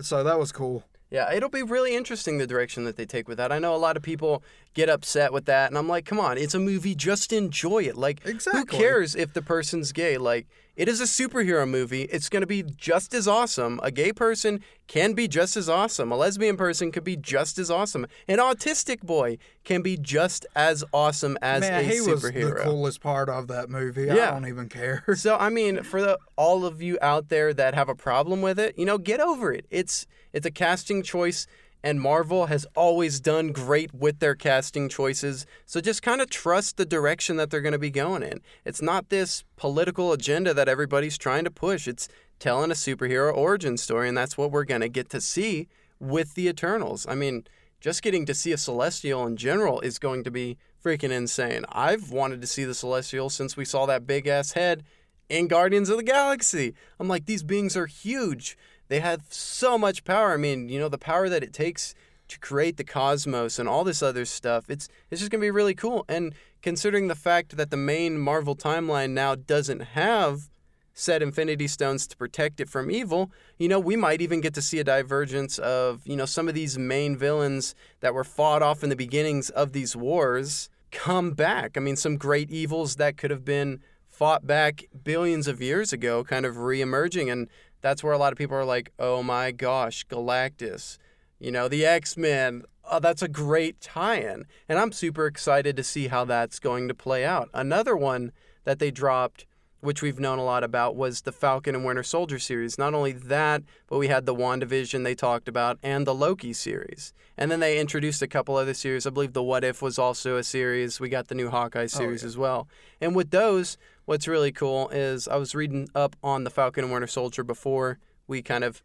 So 0.04 0.24
that 0.24 0.38
was 0.38 0.52
cool. 0.52 0.84
Yeah, 1.10 1.30
it'll 1.30 1.50
be 1.50 1.62
really 1.62 1.94
interesting 1.94 2.38
the 2.38 2.46
direction 2.46 2.84
that 2.84 2.96
they 2.96 3.04
take 3.04 3.28
with 3.28 3.36
that. 3.36 3.52
I 3.52 3.58
know 3.58 3.74
a 3.74 3.76
lot 3.76 3.98
of 3.98 4.02
people 4.02 4.42
get 4.74 4.88
upset 4.88 5.32
with 5.32 5.44
that, 5.46 5.70
and 5.70 5.76
I'm 5.78 5.88
like, 5.88 6.04
come 6.04 6.18
on, 6.20 6.38
it's 6.38 6.54
a 6.54 6.58
movie, 6.60 6.94
just 6.94 7.32
enjoy 7.32 7.84
it. 7.84 7.96
Like, 7.96 8.24
Exactly. 8.26 8.60
who 8.60 8.64
cares 8.66 9.14
if 9.14 9.32
the 9.32 9.42
person's 9.42 9.92
gay? 9.92 10.16
Like, 10.18 10.46
it 10.74 10.88
is 10.88 11.02
a 11.02 11.04
superhero 11.04 11.68
movie. 11.68 12.04
It's 12.04 12.30
going 12.30 12.40
to 12.40 12.46
be 12.46 12.62
just 12.62 13.12
as 13.12 13.28
awesome. 13.28 13.78
A 13.82 13.90
gay 13.90 14.10
person 14.10 14.60
can 14.86 15.12
be 15.12 15.28
just 15.28 15.54
as 15.54 15.68
awesome. 15.68 16.10
A 16.10 16.16
lesbian 16.16 16.56
person 16.56 16.90
could 16.90 17.04
be 17.04 17.14
just 17.14 17.58
as 17.58 17.70
awesome. 17.70 18.06
An 18.26 18.38
autistic 18.38 19.00
boy 19.02 19.36
can 19.64 19.82
be 19.82 19.98
just 19.98 20.46
as 20.56 20.82
awesome 20.94 21.36
as 21.42 21.60
Man, 21.60 21.80
a 21.80 21.82
he 21.82 22.00
was 22.00 22.22
the 22.22 22.32
coolest 22.62 23.02
part 23.02 23.28
of 23.28 23.48
that 23.48 23.68
movie. 23.68 24.04
Yeah. 24.06 24.28
I 24.28 24.30
don't 24.30 24.48
even 24.48 24.70
care. 24.70 25.04
So 25.14 25.36
I 25.36 25.50
mean, 25.50 25.82
for 25.82 26.00
the, 26.00 26.18
all 26.36 26.64
of 26.64 26.80
you 26.80 26.96
out 27.02 27.28
there 27.28 27.52
that 27.52 27.74
have 27.74 27.90
a 27.90 27.94
problem 27.94 28.40
with 28.40 28.58
it, 28.58 28.78
you 28.78 28.86
know, 28.86 28.96
get 28.96 29.20
over 29.20 29.52
it. 29.52 29.66
It's 29.70 30.06
it's 30.32 30.46
a 30.46 30.50
casting 30.50 31.02
choice, 31.02 31.46
and 31.82 32.00
Marvel 32.00 32.46
has 32.46 32.66
always 32.76 33.20
done 33.20 33.52
great 33.52 33.92
with 33.92 34.20
their 34.20 34.34
casting 34.34 34.88
choices. 34.88 35.46
So 35.66 35.80
just 35.80 36.02
kind 36.02 36.20
of 36.20 36.30
trust 36.30 36.76
the 36.76 36.84
direction 36.84 37.36
that 37.36 37.50
they're 37.50 37.60
going 37.60 37.72
to 37.72 37.78
be 37.78 37.90
going 37.90 38.22
in. 38.22 38.40
It's 38.64 38.82
not 38.82 39.08
this 39.08 39.44
political 39.56 40.12
agenda 40.12 40.54
that 40.54 40.68
everybody's 40.68 41.18
trying 41.18 41.44
to 41.44 41.50
push. 41.50 41.88
It's 41.88 42.08
telling 42.38 42.70
a 42.70 42.74
superhero 42.74 43.34
origin 43.34 43.76
story, 43.76 44.08
and 44.08 44.16
that's 44.16 44.38
what 44.38 44.50
we're 44.50 44.64
going 44.64 44.80
to 44.80 44.88
get 44.88 45.10
to 45.10 45.20
see 45.20 45.68
with 45.98 46.34
the 46.34 46.48
Eternals. 46.48 47.06
I 47.08 47.14
mean, 47.14 47.44
just 47.80 48.02
getting 48.02 48.26
to 48.26 48.34
see 48.34 48.52
a 48.52 48.58
Celestial 48.58 49.26
in 49.26 49.36
general 49.36 49.80
is 49.80 49.98
going 49.98 50.24
to 50.24 50.30
be 50.30 50.58
freaking 50.84 51.10
insane. 51.10 51.64
I've 51.68 52.10
wanted 52.10 52.40
to 52.40 52.46
see 52.46 52.64
the 52.64 52.74
Celestial 52.74 53.30
since 53.30 53.56
we 53.56 53.64
saw 53.64 53.86
that 53.86 54.06
big 54.06 54.26
ass 54.26 54.52
head 54.52 54.84
in 55.28 55.48
Guardians 55.48 55.88
of 55.88 55.96
the 55.96 56.02
Galaxy. 56.02 56.74
I'm 57.00 57.08
like, 57.08 57.26
these 57.26 57.42
beings 57.42 57.76
are 57.76 57.86
huge. 57.86 58.56
They 58.92 59.00
have 59.00 59.22
so 59.30 59.78
much 59.78 60.04
power. 60.04 60.34
I 60.34 60.36
mean, 60.36 60.68
you 60.68 60.78
know, 60.78 60.90
the 60.90 60.98
power 60.98 61.30
that 61.30 61.42
it 61.42 61.54
takes 61.54 61.94
to 62.28 62.38
create 62.38 62.76
the 62.76 62.84
cosmos 62.84 63.58
and 63.58 63.66
all 63.66 63.84
this 63.84 64.02
other 64.02 64.26
stuff. 64.26 64.68
It's 64.68 64.86
it's 65.10 65.22
just 65.22 65.30
gonna 65.30 65.40
be 65.40 65.50
really 65.50 65.74
cool. 65.74 66.04
And 66.10 66.34
considering 66.60 67.08
the 67.08 67.14
fact 67.14 67.56
that 67.56 67.70
the 67.70 67.78
main 67.78 68.18
Marvel 68.18 68.54
timeline 68.54 69.12
now 69.12 69.34
doesn't 69.34 69.80
have 69.80 70.50
set 70.92 71.22
Infinity 71.22 71.68
Stones 71.68 72.06
to 72.08 72.18
protect 72.18 72.60
it 72.60 72.68
from 72.68 72.90
evil, 72.90 73.30
you 73.56 73.66
know, 73.66 73.80
we 73.80 73.96
might 73.96 74.20
even 74.20 74.42
get 74.42 74.52
to 74.52 74.60
see 74.60 74.78
a 74.78 74.84
divergence 74.84 75.58
of, 75.58 76.06
you 76.06 76.14
know, 76.14 76.26
some 76.26 76.46
of 76.46 76.54
these 76.54 76.76
main 76.76 77.16
villains 77.16 77.74
that 78.00 78.12
were 78.12 78.24
fought 78.24 78.60
off 78.60 78.84
in 78.84 78.90
the 78.90 78.94
beginnings 78.94 79.48
of 79.48 79.72
these 79.72 79.96
wars 79.96 80.68
come 80.90 81.30
back. 81.30 81.78
I 81.78 81.80
mean, 81.80 81.96
some 81.96 82.18
great 82.18 82.50
evils 82.50 82.96
that 82.96 83.16
could 83.16 83.30
have 83.30 83.46
been 83.46 83.80
fought 84.06 84.46
back 84.46 84.84
billions 85.02 85.48
of 85.48 85.62
years 85.62 85.94
ago 85.94 86.22
kind 86.22 86.44
of 86.44 86.58
re-emerging 86.58 87.30
and 87.30 87.48
that's 87.82 88.02
where 88.02 88.14
a 88.14 88.18
lot 88.18 88.32
of 88.32 88.38
people 88.38 88.56
are 88.56 88.64
like, 88.64 88.92
"Oh 88.98 89.22
my 89.22 89.52
gosh, 89.52 90.06
Galactus." 90.06 90.98
You 91.38 91.50
know, 91.50 91.68
the 91.68 91.84
X-Men, 91.84 92.62
oh, 92.90 93.00
that's 93.00 93.20
a 93.20 93.28
great 93.28 93.80
tie-in. 93.80 94.46
And 94.68 94.78
I'm 94.78 94.92
super 94.92 95.26
excited 95.26 95.76
to 95.76 95.82
see 95.82 96.06
how 96.06 96.24
that's 96.24 96.60
going 96.60 96.86
to 96.86 96.94
play 96.94 97.24
out. 97.24 97.50
Another 97.52 97.96
one 97.96 98.32
that 98.64 98.78
they 98.78 98.92
dropped 98.92 99.44
which 99.82 100.00
we've 100.00 100.20
known 100.20 100.38
a 100.38 100.44
lot 100.44 100.62
about, 100.62 100.94
was 100.94 101.22
the 101.22 101.32
Falcon 101.32 101.74
and 101.74 101.84
Winter 101.84 102.04
Soldier 102.04 102.38
series. 102.38 102.78
Not 102.78 102.94
only 102.94 103.10
that, 103.12 103.62
but 103.88 103.98
we 103.98 104.06
had 104.06 104.26
the 104.26 104.34
WandaVision 104.34 105.02
they 105.02 105.16
talked 105.16 105.48
about 105.48 105.78
and 105.82 106.06
the 106.06 106.14
Loki 106.14 106.52
series. 106.52 107.12
And 107.36 107.50
then 107.50 107.58
they 107.58 107.80
introduced 107.80 108.22
a 108.22 108.28
couple 108.28 108.54
other 108.56 108.74
series. 108.74 109.06
I 109.06 109.10
believe 109.10 109.32
the 109.32 109.42
What 109.42 109.64
If 109.64 109.82
was 109.82 109.98
also 109.98 110.36
a 110.36 110.44
series. 110.44 111.00
We 111.00 111.08
got 111.08 111.26
the 111.26 111.34
new 111.34 111.50
Hawkeye 111.50 111.82
oh, 111.82 111.86
series 111.88 112.22
yeah. 112.22 112.28
as 112.28 112.36
well. 112.38 112.68
And 113.00 113.16
with 113.16 113.32
those, 113.32 113.76
what's 114.04 114.28
really 114.28 114.52
cool 114.52 114.88
is 114.90 115.26
I 115.26 115.36
was 115.36 115.52
reading 115.54 115.88
up 115.96 116.14
on 116.22 116.44
the 116.44 116.50
Falcon 116.50 116.84
and 116.84 116.92
Winter 116.92 117.08
Soldier 117.08 117.42
before 117.42 117.98
we 118.28 118.40
kind 118.40 118.62
of 118.62 118.82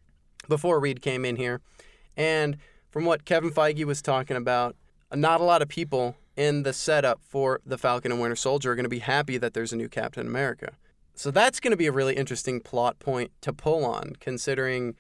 before 0.50 0.80
Reed 0.80 1.02
came 1.04 1.26
in 1.26 1.36
here. 1.36 1.62
And 2.16 2.58
from 2.90 3.06
what 3.06 3.24
Kevin 3.24 3.52
Feige 3.52 3.86
was 3.86 4.02
talking 4.02 4.36
about, 4.36 4.76
not 5.14 5.42
a 5.42 5.44
lot 5.44 5.62
of 5.62 5.68
people 5.68 6.16
in 6.36 6.64
the 6.64 6.74
setup 6.74 7.20
for 7.24 7.62
the 7.66 7.78
Falcon 7.78 8.12
and 8.12 8.20
Winter 8.20 8.36
Soldier 8.36 8.72
are 8.72 8.76
going 8.76 8.84
to 8.84 8.90
be 8.90 9.00
happy 9.00 9.38
that 9.38 9.54
there's 9.54 9.74
a 9.74 9.78
new 9.78 9.90
Captain 9.90 10.26
America. 10.26 10.74
So 11.18 11.32
that's 11.32 11.60
going 11.60 11.72
to 11.72 11.78
be 11.78 11.88
a 11.88 11.92
really 11.92 12.16
interesting 12.16 12.62
plot 12.62 13.00
point 13.00 13.32
to 13.42 13.52
pull 13.52 13.84
on, 13.84 14.14
considering, 14.20 14.96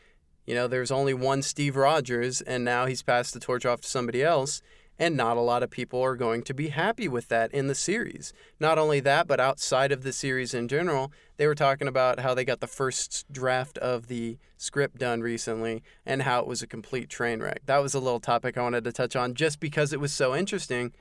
you 0.47 0.55
know, 0.55 0.67
there's 0.67 0.89
only 0.89 1.13
one 1.13 1.43
Steve 1.43 1.75
Rogers, 1.75 2.41
and 2.41 2.65
now 2.65 2.87
he's 2.87 3.03
passed 3.03 3.35
the 3.35 3.39
torch 3.39 3.67
off 3.67 3.81
to 3.81 3.87
somebody 3.87 4.23
else. 4.23 4.63
And 4.97 5.15
not 5.15 5.37
a 5.37 5.41
lot 5.41 5.61
of 5.61 5.69
people 5.69 6.01
are 6.01 6.15
going 6.15 6.41
to 6.41 6.55
be 6.55 6.69
happy 6.69 7.07
with 7.07 7.27
that 7.27 7.51
in 7.53 7.67
the 7.67 7.75
series. 7.75 8.33
Not 8.59 8.79
only 8.79 8.99
that, 9.01 9.27
but 9.27 9.39
outside 9.39 9.91
of 9.91 10.01
the 10.01 10.11
series 10.11 10.55
in 10.55 10.67
general, 10.67 11.11
they 11.37 11.45
were 11.45 11.53
talking 11.53 11.87
about 11.87 12.21
how 12.21 12.33
they 12.33 12.43
got 12.43 12.61
the 12.61 12.65
first 12.65 13.31
draft 13.31 13.77
of 13.77 14.07
the 14.07 14.39
script 14.57 14.97
done 14.97 15.21
recently 15.21 15.83
and 16.03 16.23
how 16.23 16.39
it 16.39 16.47
was 16.47 16.63
a 16.63 16.67
complete 16.67 17.11
train 17.11 17.41
wreck. 17.41 17.61
That 17.67 17.77
was 17.77 17.93
a 17.93 17.99
little 17.99 18.19
topic 18.19 18.57
I 18.57 18.63
wanted 18.63 18.85
to 18.85 18.91
touch 18.91 19.15
on 19.15 19.35
just 19.35 19.59
because 19.59 19.93
it 19.93 19.99
was 19.99 20.11
so 20.11 20.35
interesting. 20.35 20.93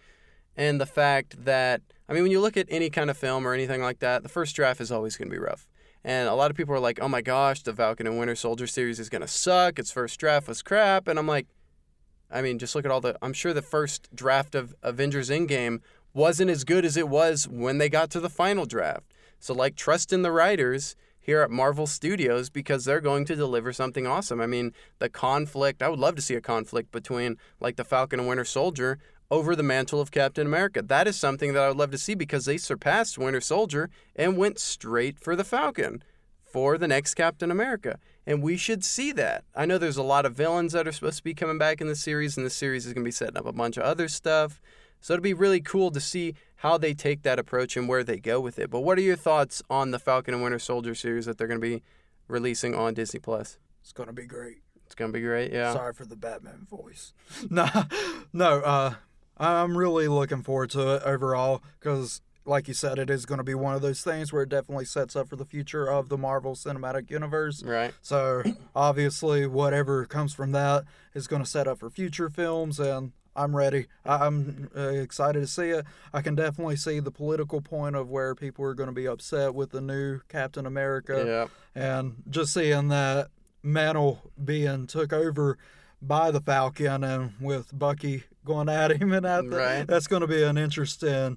And 0.57 0.81
the 0.81 0.87
fact 0.87 1.45
that, 1.45 1.83
I 2.09 2.13
mean, 2.13 2.23
when 2.23 2.33
you 2.33 2.41
look 2.41 2.57
at 2.57 2.67
any 2.71 2.91
kind 2.91 3.11
of 3.11 3.17
film 3.17 3.47
or 3.47 3.53
anything 3.53 3.83
like 3.83 3.99
that, 3.99 4.23
the 4.23 4.29
first 4.29 4.57
draft 4.57 4.81
is 4.81 4.91
always 4.91 5.17
going 5.17 5.29
to 5.29 5.35
be 5.35 5.41
rough. 5.41 5.69
And 6.03 6.29
a 6.29 6.35
lot 6.35 6.51
of 6.51 6.57
people 6.57 6.75
are 6.75 6.81
like, 6.81 7.01
oh 7.01 7.09
my 7.09 7.21
gosh, 7.21 7.63
the 7.63 7.75
Falcon 7.75 8.07
and 8.07 8.19
Winter 8.19 8.37
Soldier 8.37 8.67
series 8.67 9.01
is 9.01 9.09
going 9.09 9.23
to 9.23 9.29
suck. 9.29 9.79
Its 9.79 9.91
first 9.91 10.19
draft 10.21 10.47
was 10.49 10.63
crap. 10.63 11.09
And 11.09 11.19
I'm 11.19 11.27
like, 11.27 11.49
I 12.31 12.43
mean, 12.43 12.59
just 12.59 12.75
look 12.75 12.85
at 12.85 12.91
all 12.91 13.01
the. 13.01 13.17
I'm 13.23 13.33
sure 13.33 13.53
the 13.53 13.63
first 13.63 14.09
draft 14.15 14.55
of 14.55 14.75
Avengers 14.83 15.31
Endgame 15.31 15.81
wasn't 16.13 16.51
as 16.51 16.65
good 16.65 16.85
as 16.85 16.97
it 16.97 17.09
was 17.09 17.47
when 17.47 17.79
they 17.79 17.89
got 17.89 18.11
to 18.11 18.21
the 18.21 18.31
final 18.31 18.67
draft. 18.67 19.13
So, 19.39 19.53
like, 19.53 19.77
trust 19.77 20.13
in 20.13 20.23
the 20.23 20.33
writers 20.33 20.97
here 21.21 21.43
at 21.43 21.51
Marvel 21.51 21.87
Studios 21.87 22.51
because 22.51 22.85
they're 22.85 23.01
going 23.01 23.25
to 23.27 23.37
deliver 23.37 23.73
something 23.73 24.07
awesome. 24.07 24.41
I 24.41 24.47
mean, 24.47 24.73
the 24.99 25.09
conflict, 25.09 25.83
I 25.83 25.89
would 25.89 25.99
love 25.99 26.15
to 26.17 26.23
see 26.23 26.35
a 26.35 26.41
conflict 26.41 26.91
between, 26.91 27.37
like, 27.61 27.77
the 27.77 27.85
Falcon 27.85 28.21
and 28.21 28.29
Winter 28.29 28.45
Soldier 28.45 28.99
over 29.31 29.57
the 29.57 29.63
mantle 29.63 30.01
of 30.01 30.11
Captain 30.11 30.47
America. 30.47 30.83
That 30.83 31.09
is 31.09 31.17
something 31.17 31.53
that 31.53 31.63
I 31.63 31.69
would 31.69 31.77
love 31.77 31.91
to 31.91 31.99
see 31.99 32.15
because 32.15 32.45
they 32.45 32.59
surpassed 32.59 33.19
Winter 33.19 33.41
Soldier 33.41 33.91
and 34.15 34.37
went 34.37 34.59
straight 34.59 35.19
for 35.19 35.35
the 35.35 35.45
Falcon 35.45 36.03
for 36.45 36.79
the 36.79 36.89
next 36.89 37.15
Captain 37.15 37.51
America. 37.51 37.99
And 38.27 38.43
we 38.43 38.57
should 38.57 38.85
see 38.85 39.13
that. 39.13 39.45
I 39.55 39.67
know 39.67 39.79
there's 39.79 39.97
a 39.97 40.03
lot 40.03 40.27
of 40.27 40.35
villains 40.35 40.73
that 40.73 40.89
are 40.89 40.93
supposed 40.93 41.19
to 41.19 41.25
be 41.25 41.35
coming 41.35 41.59
back 41.59 41.81
in 41.81 41.87
the 41.87 41.95
series, 41.95 42.37
and 42.37 42.47
the 42.47 42.51
series 42.51 42.87
is 42.87 42.93
going 42.93 43.05
to 43.05 43.09
be 43.09 43.13
setting 43.13 43.37
up 43.37 43.47
a 43.47 43.53
bunch 43.53 43.77
of 43.77 43.85
other 43.85 44.09
stuff. 44.09 44.61
So 45.01 45.15
it'll 45.15 45.23
be 45.23 45.35
really 45.35 45.61
cool 45.61 45.91
to 45.91 46.01
see 46.01 46.35
how 46.57 46.79
they 46.79 46.95
take 46.95 47.23
that 47.23 47.39
approach 47.39 47.77
and 47.77 47.89
where 47.89 48.03
they 48.03 48.19
go 48.19 48.41
with 48.41 48.59
it. 48.59 48.71
But 48.71 48.81
what 48.81 48.99
are 48.99 49.03
your 49.03 49.17
thoughts 49.17 49.63
on 49.69 49.91
the 49.91 49.99
Falcon 49.99 50.35
and 50.35 50.43
Winter 50.43 50.59
Soldier 50.59 50.95
series 50.95 51.27
that 51.27 51.39
they're 51.39 51.47
going 51.47 51.61
to 51.61 51.67
be 51.67 51.83
releasing 52.27 52.75
on 52.75 52.95
Disney 52.95 53.21
Plus? 53.21 53.59
It's 53.83 53.93
going 53.93 54.09
to 54.09 54.13
be 54.13 54.27
great. 54.27 54.63
It's 54.87 54.95
going 54.95 55.13
to 55.13 55.17
be 55.17 55.23
great, 55.23 55.53
yeah. 55.53 55.73
Sorry 55.73 55.93
for 55.93 56.05
the 56.05 56.17
Batman 56.17 56.67
voice. 56.69 57.13
no, 57.51 57.69
no, 58.33 58.61
uh, 58.61 58.95
I'm 59.37 59.77
really 59.77 60.09
looking 60.09 60.43
forward 60.43 60.71
to 60.71 60.97
it 60.97 61.03
overall 61.05 61.63
because 61.79 62.21
like 62.45 62.69
you 62.69 62.75
said, 62.75 62.99
it 62.99 63.11
is 63.11 63.27
going 63.27 63.39
to 63.39 63.45
be 63.45 63.55
one 63.55 63.75
of 63.75 63.83
those 63.83 64.03
things 64.03 64.33
where 64.33 64.45
it 64.45 64.49
definitely 64.49 64.85
sets 64.85 65.17
up 65.17 65.29
for 65.29 65.35
the 65.35 65.45
future 65.45 65.91
of 65.91 66.09
the 66.09 66.17
Marvel 66.17 66.55
Cinematic 66.55 67.11
Universe. 67.11 67.63
Right. 67.65 67.93
So 68.03 68.45
obviously, 68.75 69.47
whatever 69.47 70.07
comes 70.07 70.33
from 70.33 70.53
that 70.53 70.85
is 71.13 71.27
going 71.27 71.43
to 71.43 71.49
set 71.49 71.67
up 71.67 71.79
for 71.81 71.91
future 71.91 72.31
films, 72.31 72.79
and 72.79 73.11
I'm 73.35 73.57
ready. 73.57 73.87
I'm 74.05 74.71
uh, 74.77 74.81
excited 74.91 75.41
to 75.41 75.47
see 75.49 75.71
it. 75.71 75.85
I 76.15 76.23
can 76.23 76.37
definitely 76.37 76.77
see 76.77 77.01
the 77.01 77.11
political 77.11 77.61
point 77.61 77.97
of 77.97 78.09
where 78.09 78.35
people 78.37 78.65
are 78.65 78.75
going 78.75 78.89
to 78.89 78.95
be 78.95 79.09
upset 79.09 79.53
with 79.53 79.73
the 79.73 79.81
new 79.81 80.21
Captain 80.29 80.67
America, 80.67 81.49
Yeah. 81.75 81.83
and 81.83 82.23
just 82.31 82.55
seeing 82.55 82.89
that 82.89 83.29
mantle 83.63 84.31
being 84.43 84.87
took 84.87 85.13
over 85.13 85.59
by 86.01 86.31
the 86.31 86.41
Falcon 86.41 87.03
and 87.03 87.33
with 87.41 87.77
Bucky 87.77 88.23
going 88.47 88.69
at 88.71 88.93
him 88.93 89.13
and 89.13 89.25
the, 89.27 89.57
Right. 89.57 89.87
that's 89.87 90.07
going 90.07 90.23
to 90.23 90.27
be 90.27 90.43
an 90.43 90.57
interesting 90.57 91.37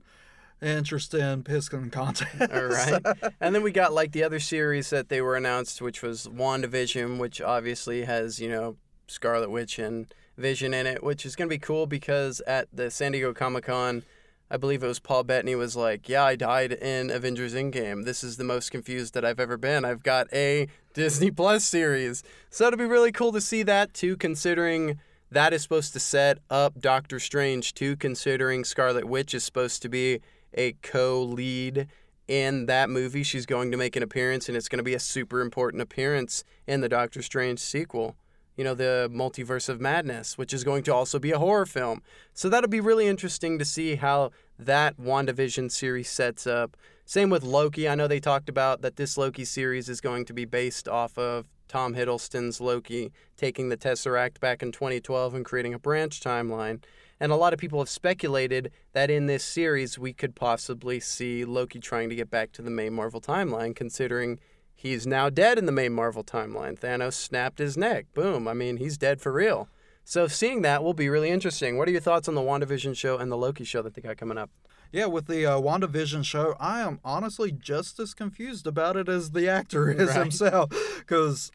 interesting 0.61 1.43
piston 1.43 1.89
contest. 1.89 2.35
All 2.41 2.65
right. 2.65 3.01
and 3.41 3.55
then 3.55 3.63
we 3.63 3.71
got 3.71 3.93
like 3.93 4.11
the 4.11 4.23
other 4.23 4.39
series 4.39 4.89
that 4.89 5.09
they 5.09 5.21
were 5.21 5.35
announced, 5.35 5.81
which 5.81 6.01
was 6.01 6.27
WandaVision, 6.27 7.17
which 7.17 7.41
obviously 7.41 8.03
has, 8.03 8.39
you 8.39 8.49
know, 8.49 8.75
Scarlet 9.07 9.49
Witch 9.49 9.79
and 9.79 10.13
Vision 10.37 10.73
in 10.73 10.85
it, 10.87 11.03
which 11.03 11.25
is 11.25 11.35
going 11.35 11.49
to 11.49 11.53
be 11.53 11.59
cool 11.59 11.85
because 11.85 12.39
at 12.41 12.67
the 12.73 12.89
San 12.91 13.11
Diego 13.11 13.33
Comic 13.33 13.65
Con, 13.65 14.03
I 14.51 14.57
believe 14.57 14.83
it 14.83 14.87
was 14.87 14.99
Paul 14.99 15.23
Bettany 15.23 15.55
was 15.55 15.75
like, 15.75 16.09
Yeah, 16.09 16.23
I 16.23 16.35
died 16.35 16.71
in 16.73 17.09
Avengers 17.09 17.53
Endgame. 17.53 18.05
This 18.05 18.23
is 18.23 18.37
the 18.37 18.43
most 18.43 18.71
confused 18.71 19.13
that 19.13 19.23
I've 19.25 19.39
ever 19.39 19.57
been. 19.57 19.85
I've 19.85 20.03
got 20.03 20.27
a 20.33 20.67
Disney 20.93 21.31
Plus 21.31 21.63
series. 21.65 22.23
So 22.49 22.67
it'll 22.67 22.77
be 22.77 22.85
really 22.85 23.11
cool 23.11 23.31
to 23.31 23.41
see 23.41 23.63
that 23.63 23.93
too, 23.93 24.17
considering 24.17 24.99
that 25.31 25.53
is 25.53 25.61
supposed 25.61 25.93
to 25.93 25.99
set 25.99 26.39
up 26.49 26.79
Doctor 26.79 27.19
Strange 27.19 27.73
too, 27.73 27.95
considering 27.95 28.63
Scarlet 28.63 29.05
Witch 29.05 29.33
is 29.33 29.43
supposed 29.43 29.81
to 29.83 29.89
be 29.89 30.21
a 30.53 30.73
co 30.81 31.21
lead 31.21 31.87
in 32.27 32.67
that 32.67 32.89
movie. 32.89 33.23
She's 33.23 33.45
going 33.45 33.71
to 33.71 33.77
make 33.77 33.95
an 33.95 34.03
appearance, 34.03 34.47
and 34.47 34.57
it's 34.57 34.69
going 34.69 34.77
to 34.77 34.83
be 34.83 34.93
a 34.93 34.99
super 34.99 35.41
important 35.41 35.81
appearance 35.81 36.43
in 36.67 36.81
the 36.81 36.89
Doctor 36.89 37.21
Strange 37.21 37.59
sequel. 37.59 38.15
You 38.55 38.63
know, 38.63 38.73
the 38.73 39.09
Multiverse 39.11 39.69
of 39.69 39.79
Madness, 39.79 40.37
which 40.37 40.53
is 40.53 40.63
going 40.63 40.83
to 40.83 40.93
also 40.93 41.17
be 41.17 41.31
a 41.31 41.39
horror 41.39 41.65
film. 41.65 42.01
So 42.33 42.49
that'll 42.49 42.69
be 42.69 42.81
really 42.81 43.07
interesting 43.07 43.57
to 43.57 43.65
see 43.65 43.95
how 43.95 44.31
that 44.57 44.97
WandaVision 44.97 45.71
series 45.71 46.09
sets 46.09 46.45
up. 46.45 46.75
Same 47.05 47.29
with 47.29 47.43
Loki. 47.43 47.87
I 47.87 47.95
know 47.95 48.07
they 48.07 48.19
talked 48.19 48.49
about 48.49 48.81
that 48.81 48.97
this 48.97 49.17
Loki 49.17 49.45
series 49.45 49.87
is 49.87 50.01
going 50.01 50.25
to 50.25 50.33
be 50.33 50.45
based 50.45 50.89
off 50.89 51.17
of 51.17 51.45
Tom 51.69 51.93
Hiddleston's 51.93 52.59
Loki 52.59 53.13
taking 53.37 53.69
the 53.69 53.77
Tesseract 53.77 54.39
back 54.41 54.61
in 54.61 54.71
2012 54.73 55.35
and 55.35 55.45
creating 55.45 55.73
a 55.73 55.79
branch 55.79 56.19
timeline. 56.19 56.83
And 57.19 57.31
a 57.31 57.35
lot 57.35 57.53
of 57.53 57.59
people 57.59 57.79
have 57.79 57.89
speculated 57.89 58.71
that 58.93 59.09
in 59.09 59.27
this 59.27 59.43
series 59.43 59.99
we 59.99 60.11
could 60.11 60.35
possibly 60.35 60.99
see 60.99 61.45
Loki 61.45 61.79
trying 61.79 62.09
to 62.09 62.15
get 62.15 62.29
back 62.29 62.51
to 62.53 62.61
the 62.61 62.71
main 62.71 62.93
Marvel 62.93 63.21
timeline, 63.21 63.75
considering 63.75 64.39
he's 64.73 65.05
now 65.05 65.29
dead 65.29 65.57
in 65.57 65.65
the 65.65 65.71
main 65.71 65.93
Marvel 65.93 66.23
timeline. 66.23 66.77
Thanos 66.77 67.13
snapped 67.13 67.59
his 67.59 67.77
neck. 67.77 68.07
Boom. 68.13 68.47
I 68.47 68.53
mean, 68.53 68.77
he's 68.77 68.97
dead 68.97 69.21
for 69.21 69.31
real. 69.31 69.69
So 70.03 70.27
seeing 70.27 70.63
that 70.63 70.83
will 70.83 70.95
be 70.95 71.07
really 71.07 71.29
interesting. 71.29 71.77
What 71.77 71.87
are 71.87 71.91
your 71.91 72.01
thoughts 72.01 72.27
on 72.27 72.33
the 72.33 72.41
WandaVision 72.41 72.97
show 72.97 73.17
and 73.17 73.31
the 73.31 73.37
Loki 73.37 73.63
show 73.63 73.83
that 73.83 73.93
they 73.93 74.01
got 74.01 74.17
coming 74.17 74.39
up? 74.39 74.49
Yeah, 74.91 75.05
with 75.05 75.27
the 75.27 75.45
uh, 75.45 75.57
WandaVision 75.59 76.25
show, 76.25 76.55
I 76.59 76.81
am 76.81 76.99
honestly 77.05 77.51
just 77.51 77.99
as 77.99 78.13
confused 78.13 78.65
about 78.65 78.97
it 78.97 79.07
as 79.07 79.31
the 79.31 79.47
actor 79.47 79.89
is 79.91 80.09
Right. 80.09 80.17
himself. 80.19 80.71
Because, 80.97 81.51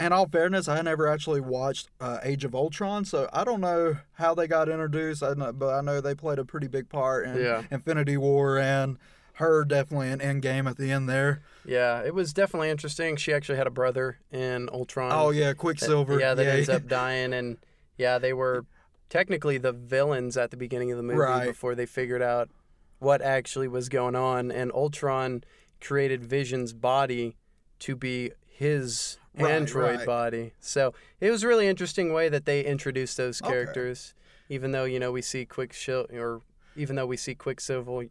in 0.00 0.12
all 0.12 0.26
fairness, 0.26 0.66
I 0.66 0.80
never 0.82 1.06
actually 1.06 1.40
watched 1.40 1.88
uh, 2.00 2.18
Age 2.24 2.44
of 2.44 2.54
Ultron, 2.54 3.04
so 3.04 3.28
I 3.32 3.44
don't 3.44 3.60
know 3.60 3.98
how 4.14 4.34
they 4.34 4.48
got 4.48 4.68
introduced. 4.68 5.22
I 5.22 5.34
know, 5.34 5.52
but 5.52 5.72
I 5.74 5.80
know 5.82 6.00
they 6.00 6.14
played 6.16 6.38
a 6.40 6.44
pretty 6.44 6.66
big 6.66 6.88
part 6.88 7.26
in 7.26 7.36
Yeah. 7.36 7.62
Infinity 7.70 8.16
War 8.16 8.58
and 8.58 8.98
her 9.38 9.64
definitely 9.64 10.10
an 10.10 10.20
Endgame 10.20 10.68
at 10.70 10.76
the 10.76 10.90
end 10.92 11.08
there. 11.08 11.42
Yeah, 11.64 12.02
it 12.02 12.14
was 12.14 12.32
definitely 12.32 12.70
interesting. 12.70 13.16
She 13.16 13.32
actually 13.32 13.58
had 13.58 13.66
a 13.66 13.70
brother 13.70 14.18
in 14.32 14.68
Ultron. 14.72 15.10
oh 15.12 15.30
yeah, 15.30 15.48
that- 15.48 15.58
Quicksilver. 15.58 16.18
Yeah, 16.20 16.34
that 16.34 16.46
ends 16.46 16.68
up 16.68 16.86
dying, 16.88 17.32
and 17.32 17.56
yeah, 17.96 18.18
they 18.18 18.32
were 18.32 18.64
technically 19.08 19.58
the 19.58 19.72
villains 19.72 20.36
at 20.36 20.50
the 20.50 20.56
beginning 20.56 20.90
of 20.90 20.96
the 20.96 21.02
movie 21.04 21.18
Right. 21.20 21.46
before 21.46 21.74
they 21.76 21.86
figured 21.86 22.22
out 22.22 22.48
what 22.98 23.20
actually 23.22 23.68
was 23.68 23.88
going 23.88 24.16
on. 24.16 24.50
And 24.50 24.72
Ultron 24.72 25.44
created 25.80 26.24
Vision's 26.24 26.72
body 26.72 27.36
to 27.80 27.96
be 27.96 28.32
his 28.46 29.18
Right, 29.36 29.50
android 29.50 29.96
right. 29.96 30.06
body. 30.06 30.52
So 30.60 30.94
it 31.20 31.30
was 31.32 31.42
a 31.42 31.48
really 31.48 31.66
interesting 31.66 32.12
way 32.12 32.28
that 32.28 32.44
they 32.44 32.64
introduced 32.64 33.16
those 33.16 33.42
Okay. 33.42 33.50
characters. 33.50 34.14
Even 34.48 34.70
though 34.70 34.84
you 34.84 35.00
know 35.00 35.10
we 35.10 35.22
see 35.22 35.44
Quicksilver, 35.44 36.06
or 36.16 36.42
even 36.76 36.94
though 36.94 37.06
we 37.06 37.16
see 37.16 37.34
Quicksilver, 37.34 38.04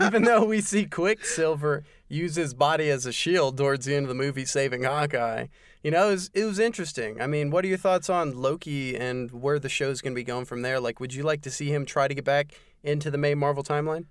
even 0.00 0.22
though 0.24 0.44
we 0.44 0.60
see 0.60 0.84
Quicksilver 0.86 1.82
use 2.08 2.36
his 2.36 2.54
body 2.54 2.90
as 2.90 3.06
a 3.06 3.12
shield 3.12 3.56
towards 3.56 3.86
the 3.86 3.94
end 3.96 4.04
of 4.04 4.08
the 4.08 4.14
movie, 4.14 4.44
saving 4.44 4.84
Hawkeye. 4.84 5.46
You 5.82 5.90
know, 5.90 6.08
it 6.08 6.12
was, 6.12 6.30
it 6.34 6.44
was 6.44 6.58
interesting. 6.58 7.20
I 7.20 7.26
mean, 7.26 7.50
what 7.50 7.64
are 7.64 7.68
your 7.68 7.76
thoughts 7.78 8.08
on 8.10 8.36
Loki 8.40 8.96
and 8.96 9.30
where 9.30 9.58
the 9.58 9.68
show's 9.68 10.00
going 10.00 10.12
to 10.12 10.16
be 10.18 10.24
going 10.24 10.44
from 10.44 10.62
there? 10.62 10.78
Like, 10.78 11.00
would 11.00 11.14
you 11.14 11.22
like 11.22 11.42
to 11.42 11.50
see 11.50 11.70
him 11.72 11.84
try 11.86 12.06
to 12.06 12.14
get 12.14 12.24
back 12.24 12.52
into 12.82 13.10
the 13.10 13.18
main 13.18 13.38
Marvel 13.38 13.62
timeline? 13.62 14.06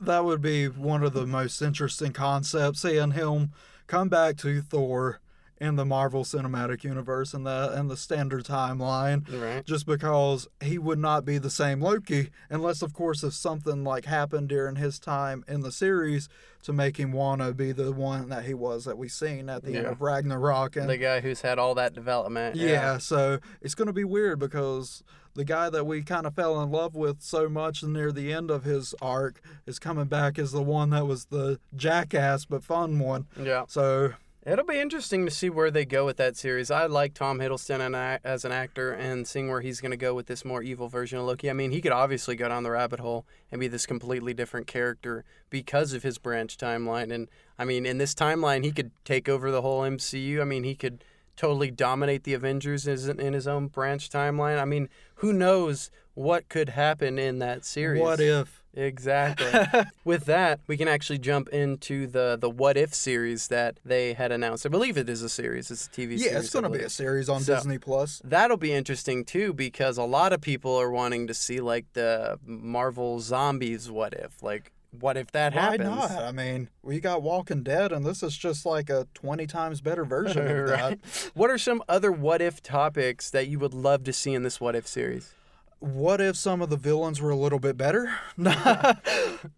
that 0.00 0.24
would 0.24 0.40
be 0.40 0.66
one 0.68 1.02
of 1.02 1.12
the 1.12 1.26
most 1.26 1.60
interesting 1.60 2.12
concepts 2.12 2.82
seeing 2.82 3.10
him 3.12 3.50
come 3.88 4.08
back 4.08 4.36
to 4.36 4.60
Thor 4.62 5.18
in 5.60 5.74
the 5.74 5.84
Marvel 5.84 6.22
Cinematic 6.22 6.84
Universe 6.84 7.34
and 7.34 7.44
the 7.44 7.72
and 7.74 7.90
the 7.90 7.96
standard 7.96 8.44
timeline 8.44 9.26
Right. 9.42 9.66
just 9.66 9.86
because 9.86 10.46
he 10.62 10.78
would 10.78 11.00
not 11.00 11.24
be 11.24 11.36
the 11.38 11.50
same 11.50 11.80
Loki 11.80 12.30
unless 12.48 12.80
of 12.80 12.92
course 12.92 13.24
if 13.24 13.34
something 13.34 13.82
like 13.82 14.04
happened 14.04 14.48
during 14.50 14.76
his 14.76 15.00
time 15.00 15.44
in 15.48 15.62
the 15.62 15.72
series 15.72 16.28
to 16.62 16.72
make 16.72 16.96
him 16.96 17.10
want 17.10 17.40
to 17.42 17.52
be 17.52 17.72
the 17.72 17.90
one 17.90 18.28
that 18.28 18.44
he 18.44 18.54
was 18.54 18.84
that 18.84 18.96
we've 18.98 19.10
seen 19.10 19.48
at 19.48 19.64
the 19.64 19.76
end 19.78 19.86
of 19.86 20.00
Ragnarok 20.00 20.76
and 20.76 20.88
The 20.88 20.96
guy 20.96 21.18
who's 21.22 21.40
had 21.40 21.58
all 21.58 21.74
that 21.74 21.92
development. 21.92 22.54
yeah, 22.54 22.98
so 22.98 23.40
it's 23.60 23.74
going 23.74 23.86
to 23.88 23.92
be 23.92 24.04
weird 24.04 24.38
because 24.38 25.02
the 25.38 25.44
guy 25.44 25.70
that 25.70 25.86
we 25.86 26.02
kind 26.02 26.26
of 26.26 26.34
fell 26.34 26.60
in 26.60 26.72
love 26.72 26.96
with 26.96 27.22
so 27.22 27.48
much 27.48 27.84
near 27.84 28.10
the 28.10 28.32
end 28.32 28.50
of 28.50 28.64
his 28.64 28.92
arc 29.00 29.40
is 29.66 29.78
coming 29.78 30.06
back 30.06 30.36
as 30.36 30.50
the 30.50 30.60
one 30.60 30.90
that 30.90 31.06
was 31.06 31.26
the 31.26 31.60
jackass 31.76 32.44
but 32.44 32.64
fun 32.64 32.98
one. 32.98 33.26
Yeah. 33.40 33.64
So 33.68 34.14
It'll 34.44 34.64
be 34.64 34.80
interesting 34.80 35.26
to 35.26 35.30
see 35.30 35.50
where 35.50 35.70
they 35.70 35.84
go 35.84 36.06
with 36.06 36.16
that 36.16 36.36
series. 36.36 36.70
I 36.70 36.86
like 36.86 37.12
Tom 37.12 37.38
Hiddleston 37.38 38.18
as 38.24 38.44
an 38.46 38.52
actor 38.52 38.92
and 38.92 39.28
seeing 39.28 39.48
where 39.48 39.60
he's 39.60 39.80
going 39.80 39.90
to 39.90 39.96
go 39.96 40.14
with 40.14 40.26
this 40.26 40.44
more 40.44 40.62
evil 40.62 40.88
version 40.88 41.18
of 41.18 41.26
Loki. 41.26 41.50
I 41.50 41.52
mean, 41.52 41.70
he 41.70 41.82
could 41.82 41.92
obviously 41.92 42.34
go 42.34 42.48
down 42.48 42.62
the 42.62 42.70
rabbit 42.70 43.00
hole 43.00 43.26
and 43.52 43.60
be 43.60 43.68
this 43.68 43.84
completely 43.84 44.32
different 44.32 44.66
character 44.66 45.24
because 45.50 45.92
of 45.92 46.02
his 46.02 46.16
branch 46.16 46.56
timeline. 46.56 47.12
And 47.12 47.28
I 47.58 47.64
mean, 47.64 47.84
in 47.84 47.98
this 47.98 48.14
timeline, 48.14 48.64
he 48.64 48.72
could 48.72 48.90
take 49.04 49.28
over 49.28 49.50
the 49.50 49.60
whole 49.60 49.82
MCU. 49.82 50.40
I 50.40 50.44
mean, 50.44 50.64
he 50.64 50.74
could 50.74 51.04
totally 51.38 51.70
dominate 51.70 52.24
the 52.24 52.34
Avengers 52.34 52.86
in 52.86 53.18
in 53.18 53.32
his 53.32 53.46
own 53.48 53.68
branch 53.68 54.10
timeline. 54.10 54.60
I 54.60 54.66
mean, 54.66 54.88
who 55.16 55.32
knows 55.32 55.90
what 56.14 56.48
could 56.50 56.70
happen 56.70 57.18
in 57.18 57.38
that 57.38 57.64
series? 57.64 58.02
What 58.02 58.20
if? 58.20 58.62
Exactly. 58.74 59.50
With 60.04 60.26
that, 60.26 60.60
we 60.66 60.76
can 60.76 60.88
actually 60.88 61.18
jump 61.18 61.48
into 61.48 62.06
the 62.06 62.36
the 62.40 62.50
What 62.50 62.76
If 62.76 62.94
series 62.94 63.48
that 63.48 63.78
they 63.84 64.12
had 64.12 64.30
announced. 64.30 64.66
I 64.66 64.68
believe 64.68 64.96
it 64.98 65.08
is 65.08 65.22
a 65.22 65.28
series. 65.28 65.70
It's 65.70 65.86
a 65.86 65.90
TV 65.90 65.94
series. 66.18 66.24
Yeah, 66.26 66.38
it's 66.38 66.50
going 66.50 66.64
to 66.64 66.68
be 66.70 66.84
a 66.84 66.90
series 66.90 67.28
on 67.28 67.40
So- 67.40 67.54
Disney 67.56 67.78
Plus. 67.78 68.20
That'll 68.24 68.56
be 68.56 68.72
interesting 68.72 69.24
too 69.24 69.52
because 69.52 69.96
a 69.98 70.04
lot 70.04 70.32
of 70.32 70.40
people 70.40 70.76
are 70.76 70.90
wanting 70.90 71.26
to 71.28 71.34
see 71.34 71.60
like 71.60 71.86
the 71.94 72.38
Marvel 72.44 73.20
Zombies 73.20 73.90
What 73.90 74.12
If. 74.12 74.42
Like 74.42 74.72
what 75.00 75.16
if 75.16 75.30
that 75.32 75.54
Why 75.54 75.60
happens? 75.62 75.88
not? 75.88 76.10
I 76.12 76.32
mean, 76.32 76.68
we 76.82 77.00
got 77.00 77.22
Walking 77.22 77.62
Dead, 77.62 77.92
and 77.92 78.04
this 78.04 78.22
is 78.22 78.36
just 78.36 78.64
like 78.66 78.90
a 78.90 79.06
20 79.14 79.46
times 79.46 79.80
better 79.80 80.04
version 80.04 80.46
of 80.46 80.66
that. 80.68 80.98
What 81.34 81.50
are 81.50 81.58
some 81.58 81.82
other 81.88 82.10
what 82.12 82.40
if 82.42 82.62
topics 82.62 83.30
that 83.30 83.48
you 83.48 83.58
would 83.58 83.74
love 83.74 84.04
to 84.04 84.12
see 84.12 84.34
in 84.34 84.42
this 84.42 84.60
what 84.60 84.74
if 84.76 84.86
series? 84.86 85.34
What 85.80 86.20
if 86.20 86.36
some 86.36 86.60
of 86.60 86.70
the 86.70 86.76
villains 86.76 87.20
were 87.20 87.30
a 87.30 87.36
little 87.36 87.60
bit 87.60 87.76
better? 87.76 88.12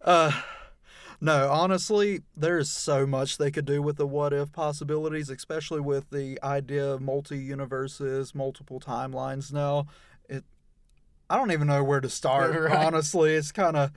uh, 0.03 0.33
no, 1.21 1.51
honestly, 1.51 2.23
there's 2.37 2.71
so 2.71 3.07
much 3.07 3.39
they 3.39 3.51
could 3.51 3.67
do 3.67 3.83
with 3.83 3.97
the 3.97 4.07
what 4.07 4.33
if 4.33 4.53
possibilities, 4.53 5.29
especially 5.31 5.81
with 5.81 6.11
the 6.11 6.39
idea 6.43 6.87
of 6.93 7.01
multi 7.01 7.39
universes, 7.39 8.35
multiple 8.35 8.81
timelines 8.81 9.53
now. 9.53 9.87
It 10.29 10.45
I 11.29 11.37
don't 11.37 11.53
even 11.53 11.67
know 11.69 11.85
where 11.85 12.01
to 12.01 12.11
start, 12.11 12.55
Right. 12.59 12.75
honestly. 12.87 13.35
It's 13.35 13.53
kind 13.53 13.77
of 13.77 13.91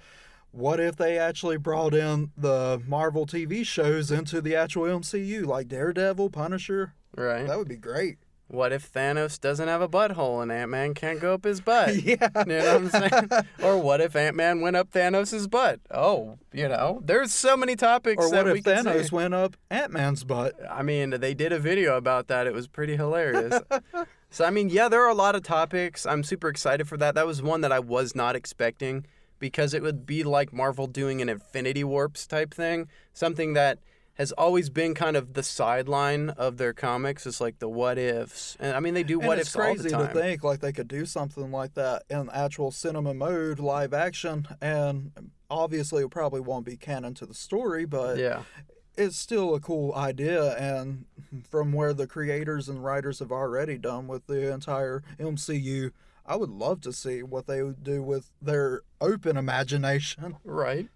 what 0.53 0.79
if 0.79 0.95
they 0.95 1.17
actually 1.17 1.57
brought 1.57 1.95
in 1.95 2.31
the 2.37 2.81
Marvel 2.87 3.25
TV 3.25 3.65
shows 3.65 4.11
into 4.11 4.39
the 4.39 4.55
actual 4.55 4.83
MCU, 4.83 5.45
like 5.45 5.67
Daredevil, 5.67 6.29
Punisher? 6.29 6.93
Right. 7.17 7.47
That 7.47 7.57
would 7.57 7.67
be 7.67 7.75
great. 7.75 8.19
What 8.47 8.71
if 8.71 8.91
Thanos 8.91 9.41
doesn't 9.41 9.67
have 9.67 9.81
a 9.81 9.89
butthole 9.89 10.43
and 10.43 10.51
Ant 10.51 10.69
Man 10.69 10.93
can't 10.93 11.19
go 11.19 11.33
up 11.33 11.43
his 11.43 11.59
butt? 11.59 11.95
yeah. 12.03 12.27
You 12.35 12.45
know 12.45 12.57
what 12.57 12.75
I'm 12.75 12.89
saying? 12.89 13.29
or 13.63 13.79
what 13.79 13.99
if 13.99 14.15
Ant 14.15 14.35
Man 14.35 14.61
went 14.61 14.75
up 14.75 14.91
Thanos' 14.91 15.49
butt? 15.49 15.79
Oh, 15.89 16.37
you 16.53 16.67
know, 16.67 17.01
there's 17.03 17.33
so 17.33 17.57
many 17.57 17.75
topics 17.75 18.23
Or 18.23 18.29
what 18.29 18.47
if 18.47 18.63
Thanos 18.63 19.11
went 19.11 19.33
up 19.33 19.57
Ant 19.71 19.91
Man's 19.91 20.23
butt? 20.23 20.53
I 20.69 20.83
mean, 20.83 21.09
they 21.09 21.33
did 21.33 21.51
a 21.51 21.57
video 21.57 21.97
about 21.97 22.27
that. 22.27 22.45
It 22.45 22.53
was 22.53 22.67
pretty 22.67 22.95
hilarious. 22.95 23.59
so, 24.29 24.45
I 24.45 24.51
mean, 24.51 24.69
yeah, 24.69 24.87
there 24.87 25.01
are 25.01 25.09
a 25.09 25.15
lot 25.15 25.33
of 25.33 25.41
topics. 25.41 26.05
I'm 26.05 26.23
super 26.23 26.47
excited 26.47 26.87
for 26.87 26.97
that. 26.97 27.15
That 27.15 27.25
was 27.25 27.41
one 27.41 27.61
that 27.61 27.71
I 27.71 27.79
was 27.79 28.15
not 28.15 28.35
expecting 28.35 29.07
because 29.43 29.73
it 29.73 29.81
would 29.83 30.05
be 30.05 30.23
like 30.23 30.53
Marvel 30.53 30.87
doing 30.87 31.21
an 31.21 31.27
Infinity 31.27 31.83
Warps 31.83 32.25
type 32.25 32.53
thing, 32.53 32.87
something 33.11 33.51
that 33.55 33.77
has 34.13 34.31
always 34.31 34.69
been 34.69 34.93
kind 34.93 35.17
of 35.17 35.33
the 35.33 35.43
sideline 35.43 36.29
of 36.29 36.55
their 36.55 36.71
comics. 36.71 37.27
It's 37.27 37.41
like 37.41 37.59
the 37.59 37.67
what 37.67 37.97
ifs, 37.97 38.55
and 38.57 38.73
I 38.73 38.79
mean, 38.79 38.93
they 38.93 39.03
do 39.03 39.19
And 39.19 39.27
what 39.27 39.39
ifs 39.39 39.53
all 39.53 39.61
the 39.63 39.67
time. 39.67 39.73
It's 39.85 39.93
crazy 39.93 40.07
to 40.07 40.13
think 40.13 40.43
like 40.45 40.61
they 40.61 40.71
could 40.71 40.87
do 40.87 41.05
something 41.05 41.51
like 41.51 41.73
that 41.73 42.03
in 42.09 42.29
actual 42.31 42.71
cinema 42.71 43.13
mode, 43.13 43.59
live 43.59 43.93
action, 43.93 44.47
and 44.61 45.11
obviously 45.49 46.03
it 46.05 46.09
probably 46.09 46.39
won't 46.39 46.65
be 46.65 46.77
canon 46.77 47.13
to 47.15 47.25
the 47.25 47.33
story, 47.33 47.83
but 47.83 48.17
Yeah. 48.17 48.43
it's 48.95 49.17
still 49.17 49.55
a 49.55 49.59
cool 49.59 49.93
idea. 49.93 50.55
And 50.55 51.03
from 51.51 51.73
where 51.73 51.93
the 51.93 52.07
creators 52.07 52.69
and 52.69 52.81
writers 52.81 53.19
have 53.19 53.31
already 53.33 53.77
done 53.77 54.07
with 54.07 54.25
the 54.27 54.53
entire 54.53 55.03
MCU, 55.19 55.91
I 56.25 56.35
would 56.35 56.49
love 56.49 56.81
to 56.81 56.93
see 56.93 57.21
what 57.21 57.47
they 57.47 57.61
would 57.61 57.83
do 57.83 58.01
with 58.01 58.31
their 58.41 58.81
open 59.01 59.37
imagination. 59.37 60.37
Right. 60.45 60.89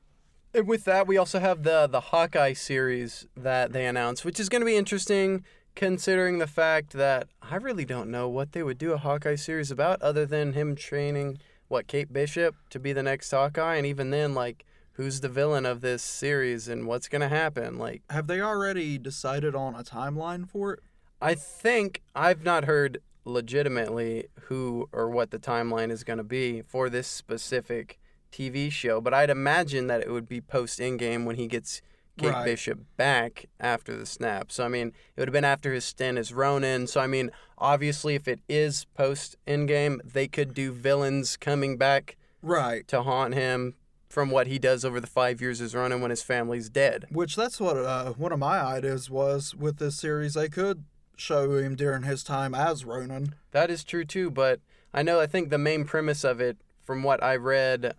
And 0.54 0.68
with 0.68 0.86
that, 0.86 1.08
we 1.08 1.18
also 1.18 1.40
have 1.40 1.64
the 1.64 1.88
the 1.88 2.00
Hawkeye 2.00 2.54
series 2.54 3.28
that 3.36 3.74
they 3.74 3.86
announced, 3.86 4.24
which 4.26 4.40
is 4.40 4.50
going 4.50 4.62
to 4.62 4.66
be 4.66 4.78
interesting 4.78 5.44
considering 5.76 6.40
the 6.40 6.48
fact 6.48 6.94
that 6.94 7.28
I 7.40 7.58
really 7.58 7.86
don't 7.86 8.10
know 8.10 8.28
what 8.28 8.54
they 8.54 8.64
would 8.64 8.80
do 8.80 8.94
a 8.94 8.98
Hawkeye 8.98 9.36
series 9.36 9.70
about 9.70 10.02
other 10.02 10.26
than 10.26 10.54
him 10.54 10.76
training 10.76 11.38
what 11.68 11.86
Kate 11.86 12.12
Bishop 12.12 12.56
to 12.72 12.80
be 12.80 12.94
the 12.94 13.04
next 13.04 13.30
Hawkeye 13.30 13.76
and 13.76 13.86
even 13.86 14.10
then 14.10 14.34
like 14.34 14.66
who's 14.94 15.20
the 15.20 15.30
villain 15.30 15.68
of 15.68 15.82
this 15.82 16.02
series 16.02 16.68
and 16.68 16.88
what's 16.88 17.08
going 17.08 17.22
to 17.22 17.28
happen 17.28 17.78
like 17.78 18.02
Have 18.10 18.26
they 18.26 18.42
already 18.42 18.98
decided 18.98 19.54
on 19.54 19.76
a 19.76 19.84
timeline 19.84 20.50
for 20.50 20.74
it? 20.74 20.80
I 21.22 21.36
think 21.36 22.02
I've 22.16 22.44
not 22.44 22.66
heard 22.66 23.00
legitimately 23.28 24.28
who 24.44 24.90
or 24.92 25.10
what 25.10 25.32
the 25.32 25.40
timeline 25.40 25.92
is 25.92 26.04
going 26.04 26.18
to 26.18 26.24
be 26.24 26.62
for 26.62 26.90
this 26.90 27.08
specific 27.08 28.00
TV 28.32 28.72
show, 28.72 29.00
but 29.02 29.14
I'd 29.14 29.30
imagine 29.30 29.88
that 29.88 30.02
it 30.02 30.10
would 30.12 30.28
be 30.28 30.42
post 30.42 30.80
Endgame 30.80 31.26
when 31.26 31.36
he 31.36 31.48
gets 31.48 31.82
Kate 32.18 32.32
Right. 32.32 32.46
Bishop 32.46 32.80
back 32.98 33.46
after 33.60 33.96
the 33.96 34.06
snap. 34.06 34.52
So, 34.52 34.66
I 34.66 34.68
mean, 34.70 34.88
it 35.16 35.20
would 35.22 35.28
have 35.28 35.34
been 35.34 35.46
after 35.46 35.72
his 35.72 35.86
stint 35.86 36.18
as 36.18 36.34
Ronin. 36.34 36.88
So, 36.88 37.00
I 37.00 37.08
mean, 37.08 37.30
obviously, 37.58 38.16
if 38.16 38.28
it 38.28 38.40
is 38.50 38.86
post 38.96 39.36
Endgame, 39.46 40.00
they 40.04 40.28
could 40.28 40.54
do 40.54 40.72
villains 40.72 41.38
coming 41.38 41.78
back 41.78 42.18
Right. 42.42 42.88
to 42.88 43.04
haunt 43.04 43.34
him 43.36 43.76
from 44.10 44.32
what 44.32 44.48
he 44.48 44.58
does 44.58 44.84
over 44.84 45.00
the 45.00 45.08
five 45.08 45.42
years 45.42 45.62
as 45.62 45.76
Ronin 45.76 46.02
when 46.02 46.10
his 46.10 46.24
family's 46.24 46.70
dead. 46.70 47.06
Which 47.12 47.36
that's 47.36 47.60
what 47.60 47.78
uh, 47.78 48.14
one 48.14 48.32
of 48.32 48.40
my 48.40 48.60
ideas 48.60 49.10
was 49.10 49.54
with 49.54 49.78
this 49.78 49.98
series. 49.98 50.34
They 50.34 50.50
could 50.50 50.86
show 51.18 51.58
him 51.58 51.76
during 51.76 52.04
his 52.04 52.24
time 52.24 52.56
as 52.56 52.86
Ronin. 52.86 53.36
That 53.52 53.70
is 53.70 53.84
true 53.84 54.06
too, 54.06 54.32
but 54.32 54.62
I 54.94 55.04
know 55.04 55.20
I 55.20 55.28
think 55.28 55.50
the 55.50 55.58
main 55.58 55.84
premise 55.84 56.24
of 56.24 56.40
it, 56.40 56.58
from 56.84 57.04
what 57.04 57.22
I 57.22 57.36
read, 57.36 57.96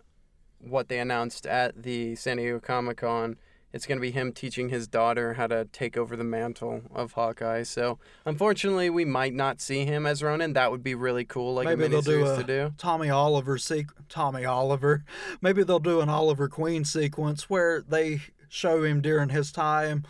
what 0.59 0.89
they 0.89 0.99
announced 0.99 1.45
at 1.45 1.83
the 1.83 2.15
San 2.15 2.37
Diego 2.37 2.59
Comic 2.59 2.97
Con, 2.97 3.37
it's 3.71 3.85
going 3.85 3.97
to 3.99 4.01
be 4.01 4.11
him 4.11 4.33
teaching 4.33 4.69
his 4.69 4.87
daughter 4.87 5.35
how 5.35 5.45
to 5.45 5.65
take 5.65 5.95
over 5.95 6.15
the 6.15 6.23
mantle 6.23 6.81
of 6.93 7.11
Hawkeye. 7.11 7.63
So 7.63 7.99
unfortunately, 8.25 8.89
we 8.89 9.05
might 9.05 9.33
not 9.33 9.61
see 9.61 9.85
him 9.85 10.07
as 10.07 10.23
Ronin. 10.23 10.53
That 10.53 10.71
would 10.71 10.83
be 10.83 10.95
really 10.95 11.23
cool, 11.23 11.53
like 11.53 11.67
Maybe 11.67 11.85
a 11.85 11.89
they'll 11.89 12.01
do 12.01 12.25
a 12.25 12.37
to 12.37 12.43
do. 12.43 12.73
Tommy 12.77 13.09
Oliver 13.09 13.57
sequ- 13.57 13.91
Tommy 14.07 14.43
Oliver. 14.43 15.03
Maybe 15.41 15.63
they'll 15.63 15.79
do 15.79 16.01
an 16.01 16.09
Oliver 16.09 16.49
Queen 16.49 16.83
sequence 16.83 17.49
where 17.49 17.81
they 17.81 18.21
show 18.47 18.83
him 18.83 19.01
during 19.01 19.29
his 19.29 19.51
time 19.51 20.03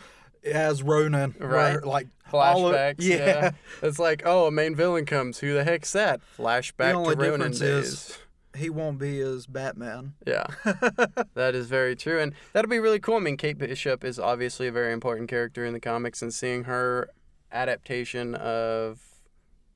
as 0.52 0.82
Ronin. 0.84 1.36
where, 1.38 1.50
Right. 1.50 1.84
like 1.84 2.08
Oli- 2.34 2.74
Flashbacks, 2.74 2.96
yeah. 3.00 3.52
It's 3.82 3.98
like, 4.00 4.22
oh, 4.26 4.48
a 4.48 4.52
main 4.52 4.76
villain 4.76 5.06
comes. 5.06 5.40
Who 5.40 5.54
the 5.54 5.64
heck's 5.64 5.92
that? 5.94 6.22
Flashback 6.38 6.78
the 6.78 6.94
only 6.94 7.16
to 7.16 7.50
days. 7.50 7.62
is- 7.62 8.18
he 8.58 8.70
won't 8.70 8.98
be 8.98 9.20
as 9.22 9.46
Batman. 9.46 10.14
Yeah, 10.26 10.46
that 11.36 11.54
is 11.56 11.68
very 11.68 11.96
true, 11.96 12.20
and 12.20 12.34
that'll 12.52 12.70
be 12.70 12.80
really 12.80 13.00
cool. 13.00 13.18
I 13.18 13.20
mean, 13.20 13.38
Kate 13.38 13.58
Bishop 13.60 14.04
is 14.04 14.18
obviously 14.20 14.68
a 14.68 14.72
very 14.72 14.92
important 14.92 15.30
character 15.30 15.64
in 15.66 15.74
the 15.74 15.80
comics, 15.80 16.22
and 16.24 16.34
seeing 16.34 16.64
her 16.64 17.10
adaptation 17.52 18.34
of 18.36 19.00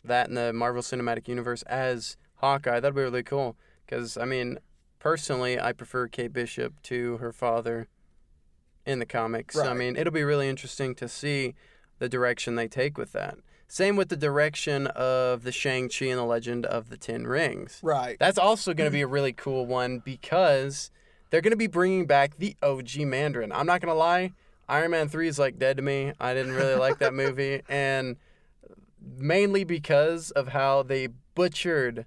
that 0.03 0.27
in 0.27 0.35
the 0.35 0.51
Marvel 0.53 0.81
Cinematic 0.81 1.27
Universe 1.27 1.61
as 1.63 2.17
Hawkeye, 2.37 2.79
that'll 2.79 2.95
be 2.95 3.01
really 3.03 3.23
cool. 3.23 3.55
Because 3.85 4.17
I 4.17 4.25
mean, 4.25 4.57
personally, 4.99 5.59
I 5.59 5.71
prefer 5.71 6.07
Kate 6.07 6.33
Bishop 6.33 6.81
to 6.83 7.17
her 7.17 7.31
father 7.31 7.87
in 8.85 8.99
the 8.99 9.05
comics. 9.05 9.55
So, 9.55 9.65
I 9.65 9.73
mean, 9.73 9.95
it'll 9.95 10.13
be 10.13 10.23
really 10.23 10.49
interesting 10.49 10.95
to 10.95 11.07
see 11.07 11.55
the 11.99 12.09
direction 12.09 12.55
they 12.55 12.67
take 12.67 12.97
with 12.97 13.11
that. 13.13 13.37
Same 13.67 13.95
with 13.95 14.09
the 14.09 14.17
direction 14.17 14.87
of 14.87 15.43
the 15.43 15.51
Shang-Chi 15.51 16.05
and 16.05 16.19
the 16.19 16.23
Legend 16.23 16.65
of 16.65 16.89
the 16.89 16.97
Ten 16.97 17.25
Rings. 17.25 17.79
Right. 17.81 18.17
That's 18.19 18.37
also 18.37 18.73
going 18.73 18.87
to 18.87 18.93
be 18.93 19.01
a 19.01 19.05
mm-hmm. 19.05 19.13
really 19.13 19.33
cool 19.33 19.65
one 19.65 19.99
because 19.99 20.91
they're 21.29 21.41
going 21.41 21.51
to 21.51 21.57
be 21.57 21.67
bringing 21.67 22.05
back 22.05 22.37
the 22.37 22.55
OG 22.61 22.97
Mandarin. 22.97 23.51
I'm 23.51 23.65
not 23.65 23.81
going 23.81 23.91
to 23.91 23.97
lie, 23.97 24.33
Iron 24.69 24.91
Man 24.91 25.09
3 25.09 25.27
is 25.27 25.39
like 25.39 25.57
dead 25.57 25.77
to 25.77 25.83
me. 25.83 26.13
I 26.19 26.33
didn't 26.33 26.53
really 26.53 26.75
like 26.75 26.99
that 26.99 27.13
movie 27.13 27.61
and 27.69 28.17
mainly 29.01 29.63
because 29.63 30.31
of 30.31 30.49
how 30.49 30.83
they 30.83 31.07
butchered 31.35 32.05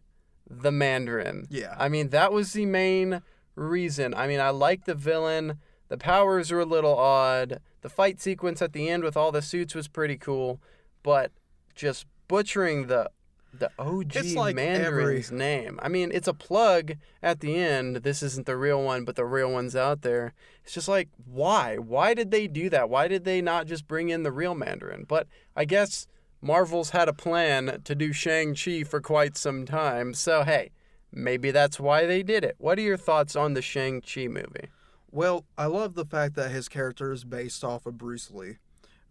the 0.48 0.70
Mandarin. 0.70 1.46
Yeah. 1.50 1.74
I 1.78 1.88
mean, 1.88 2.10
that 2.10 2.32
was 2.32 2.52
the 2.52 2.66
main 2.66 3.22
reason. 3.54 4.14
I 4.14 4.26
mean, 4.26 4.40
I 4.40 4.50
like 4.50 4.84
the 4.84 4.94
villain. 4.94 5.58
The 5.88 5.98
powers 5.98 6.50
were 6.50 6.60
a 6.60 6.66
little 6.66 6.96
odd. 6.96 7.60
The 7.82 7.88
fight 7.88 8.20
sequence 8.20 8.60
at 8.60 8.72
the 8.72 8.88
end 8.88 9.04
with 9.04 9.16
all 9.16 9.32
the 9.32 9.42
suits 9.42 9.74
was 9.74 9.88
pretty 9.88 10.16
cool, 10.16 10.60
but 11.02 11.30
just 11.74 12.06
butchering 12.28 12.86
the 12.86 13.10
the 13.58 13.70
OG 13.78 14.16
It's 14.16 14.34
like 14.34 14.54
Mandarin's 14.54 15.32
name. 15.32 15.78
I 15.82 15.88
mean, 15.88 16.10
it's 16.12 16.28
a 16.28 16.34
plug 16.34 16.92
at 17.22 17.40
the 17.40 17.56
end. 17.56 17.96
This 17.96 18.22
isn't 18.22 18.46
the 18.46 18.56
real 18.56 18.82
one, 18.82 19.04
but 19.04 19.16
the 19.16 19.24
real 19.24 19.50
one's 19.50 19.74
out 19.76 20.02
there. 20.02 20.34
It's 20.62 20.74
just 20.74 20.88
like, 20.88 21.08
why? 21.24 21.76
Why 21.78 22.14
did 22.14 22.30
they 22.30 22.46
do 22.46 22.68
that? 22.70 22.90
Why 22.90 23.08
did 23.08 23.24
they 23.24 23.40
not 23.40 23.66
just 23.66 23.86
bring 23.86 24.08
in 24.08 24.22
the 24.22 24.32
real 24.32 24.54
Mandarin? 24.54 25.04
But 25.08 25.26
I 25.54 25.64
guess 25.64 26.06
Marvel's 26.40 26.90
had 26.90 27.08
a 27.08 27.12
plan 27.14 27.80
to 27.84 27.94
do 27.94 28.12
Shang-Chi 28.12 28.84
for 28.84 29.00
quite 29.00 29.36
some 29.36 29.64
time. 29.64 30.14
So, 30.14 30.42
hey, 30.42 30.70
maybe 31.12 31.50
that's 31.50 31.80
why 31.80 32.06
they 32.06 32.22
did 32.22 32.44
it. 32.44 32.56
What 32.58 32.78
are 32.78 32.82
your 32.82 32.98
thoughts 32.98 33.36
on 33.36 33.54
the 33.54 33.62
Shang-Chi 33.62 34.28
movie? 34.28 34.68
Well, 35.10 35.44
I 35.56 35.66
love 35.66 35.94
the 35.94 36.04
fact 36.04 36.34
that 36.34 36.50
his 36.50 36.68
character 36.68 37.12
is 37.12 37.24
based 37.24 37.64
off 37.64 37.86
of 37.86 37.96
Bruce 37.96 38.30
Lee. 38.30 38.56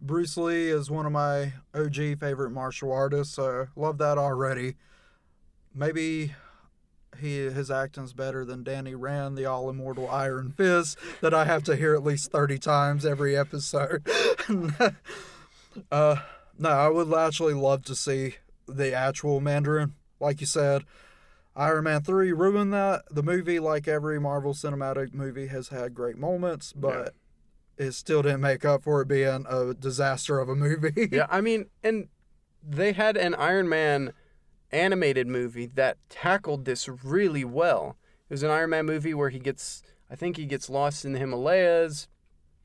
Bruce 0.00 0.36
Lee 0.36 0.68
is 0.68 0.90
one 0.90 1.06
of 1.06 1.12
my 1.12 1.54
OG 1.74 2.20
favorite 2.20 2.50
martial 2.50 2.92
artists, 2.92 3.34
so 3.34 3.68
love 3.74 3.98
that 3.98 4.18
already. 4.18 4.76
Maybe 5.74 6.34
he 7.18 7.36
his 7.50 7.70
acting's 7.70 8.12
better 8.12 8.44
than 8.44 8.62
Danny 8.62 8.94
Rand, 8.94 9.38
the 9.38 9.46
all 9.46 9.70
immortal 9.70 10.08
Iron 10.10 10.52
Fist, 10.56 10.98
that 11.22 11.32
I 11.32 11.44
have 11.46 11.64
to 11.64 11.76
hear 11.76 11.94
at 11.94 12.04
least 12.04 12.30
thirty 12.30 12.58
times 12.58 13.06
every 13.06 13.36
episode. 13.36 14.06
uh, 15.90 16.16
No, 16.58 16.68
I 16.68 16.88
would 16.88 17.12
actually 17.12 17.54
love 17.54 17.84
to 17.86 17.94
see 17.94 18.36
the 18.66 18.92
actual 18.94 19.40
Mandarin. 19.40 19.94
Like 20.20 20.40
you 20.40 20.46
said, 20.46 20.84
Iron 21.56 21.84
Man 21.84 22.02
3 22.02 22.32
ruined 22.32 22.72
that. 22.74 23.04
The 23.10 23.22
movie, 23.22 23.58
like 23.58 23.88
every 23.88 24.20
Marvel 24.20 24.52
Cinematic 24.52 25.14
movie, 25.14 25.46
has 25.46 25.68
had 25.68 25.94
great 25.94 26.18
moments, 26.18 26.74
but 26.74 27.14
it 27.78 27.92
still 27.92 28.22
didn't 28.22 28.42
make 28.42 28.64
up 28.64 28.84
for 28.84 29.00
it 29.00 29.08
being 29.08 29.46
a 29.48 29.72
disaster 29.72 30.38
of 30.38 30.48
a 30.48 30.54
movie. 30.54 31.08
Yeah, 31.12 31.26
I 31.30 31.40
mean, 31.40 31.66
and 31.82 32.08
they 32.62 32.92
had 32.92 33.16
an 33.16 33.34
Iron 33.34 33.68
Man 33.68 34.12
animated 34.70 35.26
movie 35.26 35.66
that 35.66 35.96
tackled 36.10 36.66
this 36.66 36.88
really 36.88 37.44
well. 37.44 37.96
It 38.28 38.34
was 38.34 38.42
an 38.42 38.50
Iron 38.50 38.70
Man 38.70 38.84
movie 38.84 39.14
where 39.14 39.30
he 39.30 39.38
gets, 39.38 39.82
I 40.10 40.16
think 40.16 40.36
he 40.36 40.44
gets 40.44 40.68
lost 40.68 41.04
in 41.04 41.12
the 41.12 41.18
Himalayas, 41.18 42.08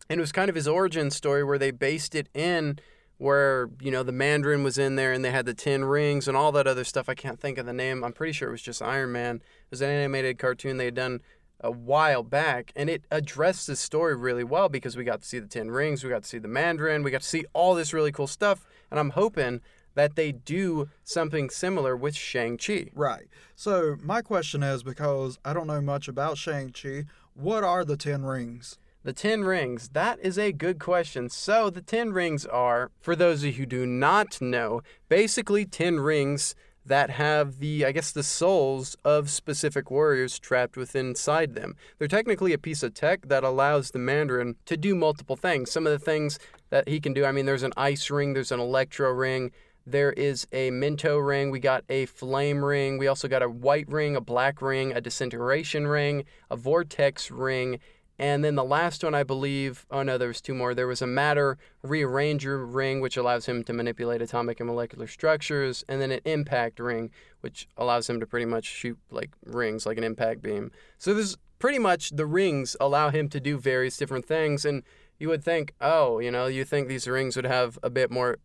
and 0.10 0.20
it 0.20 0.22
was 0.22 0.32
kind 0.34 0.50
of 0.50 0.56
his 0.56 0.68
origin 0.68 1.12
story 1.12 1.44
where 1.44 1.58
they 1.58 1.72
based 1.72 2.14
it 2.14 2.28
in 2.34 2.80
where 3.22 3.70
you 3.80 3.92
know 3.92 4.02
the 4.02 4.12
Mandarin 4.12 4.64
was 4.64 4.80
in 4.80 4.96
there 4.96 5.14
and 5.14 5.24
they 5.24 5.30
had 5.30 5.46
the 5.46 5.54
Ten 5.54 5.86
Rings 5.86 6.28
and 6.28 6.36
all 6.36 6.52
that 6.54 6.66
other 6.66 6.84
stuff. 6.84 7.08
I 7.08 7.14
can't 7.14 7.40
think 7.40 7.60
of 7.60 7.68
the 7.68 7.74
name. 7.74 8.04
I'm 8.04 8.14
pretty 8.14 8.34
sure 8.34 8.48
it 8.50 8.52
was 8.52 8.64
just 8.64 8.82
Iron 8.82 9.12
Man. 9.12 9.36
It 9.36 9.70
was 9.70 9.82
an 9.82 9.92
animated 9.92 10.40
cartoon 10.40 10.78
they 10.78 10.86
had 10.86 10.96
done 10.96 11.22
a 11.60 11.70
while 11.70 12.24
back, 12.24 12.72
and 12.76 12.90
it 12.90 13.04
addressed 13.12 13.68
the 13.68 13.76
story 13.76 14.16
really 14.16 14.44
well 14.44 14.70
because 14.70 14.98
we 14.98 15.04
got 15.04 15.22
to 15.22 15.28
see 15.28 15.38
the 15.38 15.48
Ten 15.48 15.70
Rings, 15.70 16.04
we 16.04 16.10
got 16.10 16.24
to 16.24 16.28
see 16.28 16.40
the 16.40 16.48
Mandarin, 16.48 17.04
we 17.04 17.12
got 17.12 17.22
to 17.22 17.28
see 17.28 17.46
all 17.54 17.76
this 17.76 17.94
really 17.94 18.12
cool 18.12 18.26
stuff, 18.26 18.66
and 18.90 19.00
I'm 19.00 19.12
hoping 19.12 19.62
that 19.94 20.16
they 20.16 20.32
do 20.32 20.90
something 21.04 21.52
similar 21.52 21.96
with 21.96 22.16
Shang-Chi. 22.16 22.88
Right. 22.96 23.28
So, 23.56 23.98
my 24.02 24.24
question 24.24 24.64
is 24.64 24.82
because 24.82 25.38
I 25.46 25.54
don't 25.54 25.68
know 25.68 25.82
much 25.82 26.08
about 26.08 26.40
Shang-Chi, 26.40 27.04
what 27.36 27.64
are 27.64 27.86
the 27.86 27.98
Ten 27.98 28.24
Rings? 28.26 28.80
The 29.04 29.14
Ten 29.14 29.44
Rings, 29.44 29.90
that 29.94 30.20
is 30.20 30.38
a 30.38 30.52
good 30.52 30.78
question. 30.78 31.28
So, 31.28 31.72
the 31.72 31.82
Ten 31.82 32.14
Rings 32.14 32.46
are, 32.46 32.92
for 33.02 33.16
those 33.16 33.40
of 33.40 33.48
you 33.48 33.54
who 33.54 33.66
do 33.66 33.88
not 33.88 34.40
know, 34.40 34.82
basically 35.10 35.66
10 35.66 36.00
rings 36.00 36.54
that 36.86 37.10
have 37.10 37.58
the, 37.58 37.84
I 37.84 37.94
guess, 37.94 38.12
the 38.12 38.22
souls 38.22 38.96
of 39.04 39.32
specific 39.32 39.90
warriors 39.90 40.38
trapped 40.38 40.78
within 40.78 41.08
inside 41.08 41.56
them. 41.56 41.76
They're 41.98 42.08
technically 42.08 42.54
a 42.54 42.60
piece 42.60 42.84
of 42.84 42.94
tech 42.94 43.28
that 43.28 43.44
allows 43.44 43.90
the 43.90 43.98
Mandarin 43.98 44.56
to 44.68 44.78
do 44.78 44.94
multiple 44.94 45.36
things. 45.36 45.72
Some 45.72 45.88
of 45.88 45.92
the 45.92 46.06
things 46.06 46.38
that 46.70 46.88
he 46.88 47.00
can 47.00 47.14
do, 47.14 47.26
I 47.26 47.32
mean, 47.32 47.48
there's 47.48 47.64
an 47.64 47.74
ice 47.76 48.12
ring, 48.12 48.34
there's 48.34 48.52
an 48.52 48.60
electro 48.60 49.12
ring, 49.12 49.52
there 49.86 50.14
is 50.14 50.48
a 50.52 50.70
mento 50.70 51.26
ring. 51.26 51.50
We 51.50 51.60
got 51.60 51.84
a 51.90 52.06
flame 52.06 52.64
ring. 52.64 53.00
We 53.00 53.08
also 53.08 53.28
got 53.28 53.42
a 53.42 53.50
white 53.50 53.90
ring, 53.90 54.16
a 54.16 54.22
black 54.22 54.62
ring, 54.62 54.94
a 54.94 55.02
disintegration 55.02 55.88
ring, 55.88 56.26
a 56.52 56.56
vortex 56.56 57.32
ring. 57.32 57.80
And 58.22 58.46
then 58.46 58.54
the 58.54 58.64
last 58.64 59.04
one, 59.04 59.16
I 59.16 59.24
believe, 59.24 59.88
oh 59.90 60.04
no, 60.04 60.16
there 60.20 60.28
was 60.28 60.42
two 60.42 60.54
more. 60.54 60.76
There 60.76 60.86
was 60.86 61.02
a 61.02 61.08
matter 61.08 61.58
rearranger 61.84 62.64
ring, 62.72 63.02
which 63.02 63.18
allows 63.18 63.48
him 63.48 63.64
to 63.64 63.74
manipulate 63.74 64.22
atomic 64.22 64.60
and 64.60 64.68
molecular 64.68 65.08
structures, 65.08 65.84
and 65.90 66.00
then 66.00 66.12
an 66.12 66.20
impact 66.24 66.80
ring, 66.80 67.10
which 67.40 67.68
allows 67.78 68.08
him 68.08 68.20
to 68.20 68.28
pretty 68.28 68.46
much 68.46 68.66
shoot 68.66 69.00
like 69.10 69.32
rings, 69.44 69.88
like 69.88 69.98
an 69.98 70.04
impact 70.04 70.44
beam. 70.44 70.70
So 71.00 71.16
there's 71.16 71.36
pretty 71.58 71.80
much 71.80 72.12
the 72.12 72.28
rings 72.28 72.76
allow 72.80 73.10
him 73.10 73.28
to 73.30 73.40
do 73.40 73.58
various 73.58 73.98
different 73.98 74.28
things. 74.28 74.66
And 74.66 74.84
you 75.18 75.28
would 75.30 75.44
think, 75.44 75.74
oh, 75.82 76.20
you 76.20 76.30
know, 76.30 76.46
you 76.46 76.64
think 76.64 76.88
these 76.88 77.08
rings 77.08 77.36
would 77.36 77.46
have 77.46 77.80
a 77.82 77.90
bit 77.90 78.12
more 78.12 78.38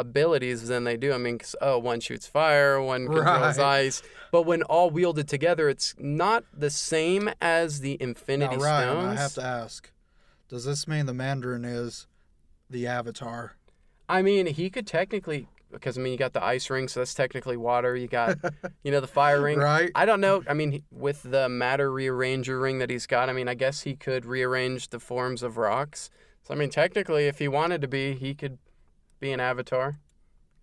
abilities 0.00 0.68
than 0.68 0.84
they 0.84 0.96
do. 0.96 1.12
I 1.12 1.18
mean, 1.18 1.38
'cause, 1.38 1.54
oh, 1.60 1.78
one 1.78 2.00
shoots 2.00 2.26
fire, 2.26 2.80
one 2.80 3.06
controls 3.06 3.58
Right. 3.58 3.84
ice. 3.86 4.02
But 4.32 4.42
when 4.42 4.62
all 4.64 4.90
wielded 4.90 5.28
together, 5.28 5.68
it's 5.68 5.94
not 5.98 6.44
the 6.52 6.70
same 6.70 7.30
as 7.40 7.80
the 7.80 7.96
Infinity 8.00 8.56
Now, 8.56 8.62
Ryan, 8.62 8.88
Stones. 8.88 9.18
I 9.18 9.22
have 9.22 9.34
to 9.34 9.42
ask, 9.42 9.90
does 10.48 10.64
this 10.64 10.86
mean 10.88 11.06
the 11.06 11.14
Mandarin 11.14 11.64
is 11.64 12.06
the 12.68 12.86
Avatar? 12.86 13.56
I 14.08 14.22
mean, 14.22 14.46
he 14.46 14.70
could 14.70 14.86
technically, 14.86 15.46
because 15.70 15.96
I 15.96 16.00
mean, 16.00 16.12
you 16.12 16.18
got 16.18 16.32
the 16.32 16.42
ice 16.44 16.68
ring, 16.70 16.88
so 16.88 16.98
that's 17.00 17.14
technically 17.14 17.56
water. 17.56 17.94
You 17.94 18.08
got, 18.08 18.36
you 18.82 18.90
know, 18.90 19.00
the 19.00 19.06
fire 19.06 19.40
ring. 19.40 19.58
Right? 19.58 19.90
I 19.94 20.04
don't 20.04 20.20
know. 20.20 20.42
I 20.48 20.54
mean, 20.54 20.82
with 20.90 21.22
the 21.22 21.48
matter 21.48 21.90
rearranger 21.90 22.60
ring 22.60 22.78
that 22.78 22.90
he's 22.90 23.06
got, 23.06 23.28
I 23.28 23.32
mean, 23.32 23.46
I 23.48 23.54
guess 23.54 23.82
he 23.82 23.94
could 23.94 24.24
rearrange 24.26 24.88
the 24.88 24.98
forms 24.98 25.42
of 25.44 25.56
rocks. 25.58 26.10
So 26.42 26.54
I 26.54 26.56
mean, 26.56 26.70
technically, 26.70 27.26
if 27.28 27.38
he 27.38 27.46
wanted 27.48 27.80
to 27.82 27.88
be, 27.88 28.14
he 28.14 28.34
could 28.34 28.58
be 29.20 29.32
an 29.32 29.40
avatar. 29.40 29.98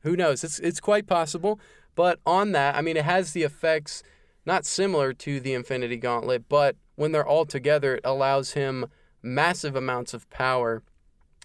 Who 0.02 0.16
knows? 0.16 0.44
It's 0.44 0.60
it's 0.60 0.80
quite 0.80 1.08
possible. 1.08 1.60
But 1.96 2.20
on 2.26 2.52
that, 2.52 2.76
I 2.76 2.82
mean, 2.82 2.98
it 2.98 3.06
has 3.06 3.34
the 3.34 3.44
effects 3.44 4.04
not 4.46 4.66
similar 4.66 5.14
to 5.14 5.40
the 5.40 5.54
Infinity 5.54 5.98
Gauntlet, 5.98 6.48
but 6.48 6.76
when 6.96 7.12
they're 7.12 7.26
all 7.26 7.46
together, 7.46 7.96
it 7.96 8.02
allows 8.06 8.54
him 8.54 8.88
massive 9.22 9.76
amounts 9.76 10.14
of 10.14 10.30
power 10.30 10.84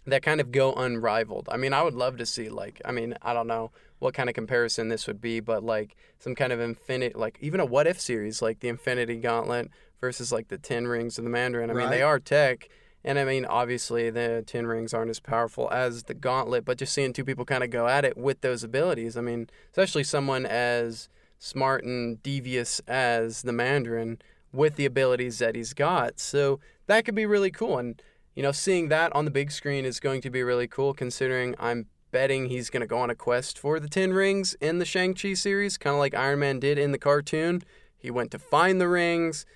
that 0.06 0.22
kind 0.22 0.40
of 0.40 0.52
go 0.52 0.72
unrivaled. 0.72 1.48
I 1.50 1.56
mean, 1.56 1.72
I 1.72 1.82
would 1.82 1.94
love 1.94 2.16
to 2.18 2.26
see 2.26 2.48
like, 2.48 2.80
I 2.84 2.92
mean, 2.92 3.14
I 3.22 3.32
don't 3.32 3.46
know 3.46 3.70
what 3.98 4.14
kind 4.14 4.28
of 4.28 4.34
comparison 4.34 4.88
this 4.88 5.06
would 5.06 5.20
be, 5.20 5.40
but 5.40 5.62
like 5.62 5.96
some 6.18 6.34
kind 6.34 6.52
of 6.52 6.60
infinite, 6.60 7.16
like 7.16 7.38
even 7.40 7.60
a 7.60 7.64
what 7.64 7.86
if 7.86 8.00
series, 8.00 8.42
like 8.42 8.60
the 8.60 8.68
Infinity 8.68 9.16
Gauntlet 9.16 9.70
versus 10.00 10.32
like 10.32 10.48
the 10.48 10.58
Ten 10.58 10.86
Rings 10.86 11.18
of 11.18 11.24
the 11.24 11.30
Mandarin. 11.30 11.70
I 11.70 11.74
mean, 11.74 11.90
they 11.90 12.02
are 12.02 12.18
tech, 12.18 12.68
and 13.04 13.18
I 13.18 13.24
mean, 13.24 13.44
obviously 13.44 14.10
the 14.10 14.44
Ten 14.46 14.66
Rings 14.66 14.94
aren't 14.94 15.10
as 15.10 15.20
powerful 15.20 15.70
as 15.72 16.04
the 16.04 16.14
Gauntlet, 16.14 16.64
but 16.64 16.78
just 16.78 16.92
seeing 16.92 17.12
two 17.12 17.24
people 17.24 17.44
kind 17.44 17.64
of 17.64 17.70
go 17.70 17.88
at 17.88 18.04
it 18.04 18.16
with 18.16 18.40
those 18.40 18.62
abilities, 18.62 19.16
I 19.16 19.20
mean, 19.20 19.48
especially 19.70 20.04
someone 20.04 20.46
as 20.46 21.08
smart 21.38 21.84
and 21.84 22.22
devious 22.22 22.80
as 22.86 23.42
the 23.42 23.52
Mandarin 23.52 24.20
with 24.52 24.76
the 24.76 24.86
abilities 24.86 25.38
that 25.38 25.56
he's 25.56 25.74
got. 25.74 26.20
So 26.20 26.60
that 26.86 27.04
could 27.04 27.14
be 27.14 27.26
really 27.26 27.50
cool. 27.50 27.78
And 27.78 28.00
you 28.34 28.42
know, 28.42 28.52
seeing 28.52 28.88
that 28.88 29.14
on 29.14 29.24
the 29.24 29.30
big 29.30 29.50
screen 29.50 29.84
is 29.84 30.00
going 30.00 30.20
to 30.22 30.30
be 30.30 30.42
really 30.42 30.66
cool 30.66 30.94
considering 30.94 31.54
I'm 31.58 31.86
betting 32.12 32.46
he's 32.46 32.70
going 32.70 32.82
to 32.82 32.86
go 32.86 32.98
on 32.98 33.10
a 33.10 33.14
quest 33.14 33.58
for 33.58 33.80
the 33.80 33.88
Ten 33.88 34.12
Rings 34.12 34.54
in 34.54 34.78
the 34.78 34.84
Shang-Chi 34.84 35.34
series, 35.34 35.78
kind 35.78 35.94
of 35.94 35.98
like 35.98 36.14
Iron 36.14 36.38
Man 36.38 36.60
did 36.60 36.78
in 36.78 36.92
the 36.92 36.98
cartoon. 36.98 37.62
He 37.96 38.10
went 38.10 38.30
to 38.32 38.38
find 38.38 38.80
the 38.80 38.88
rings, 38.88 39.46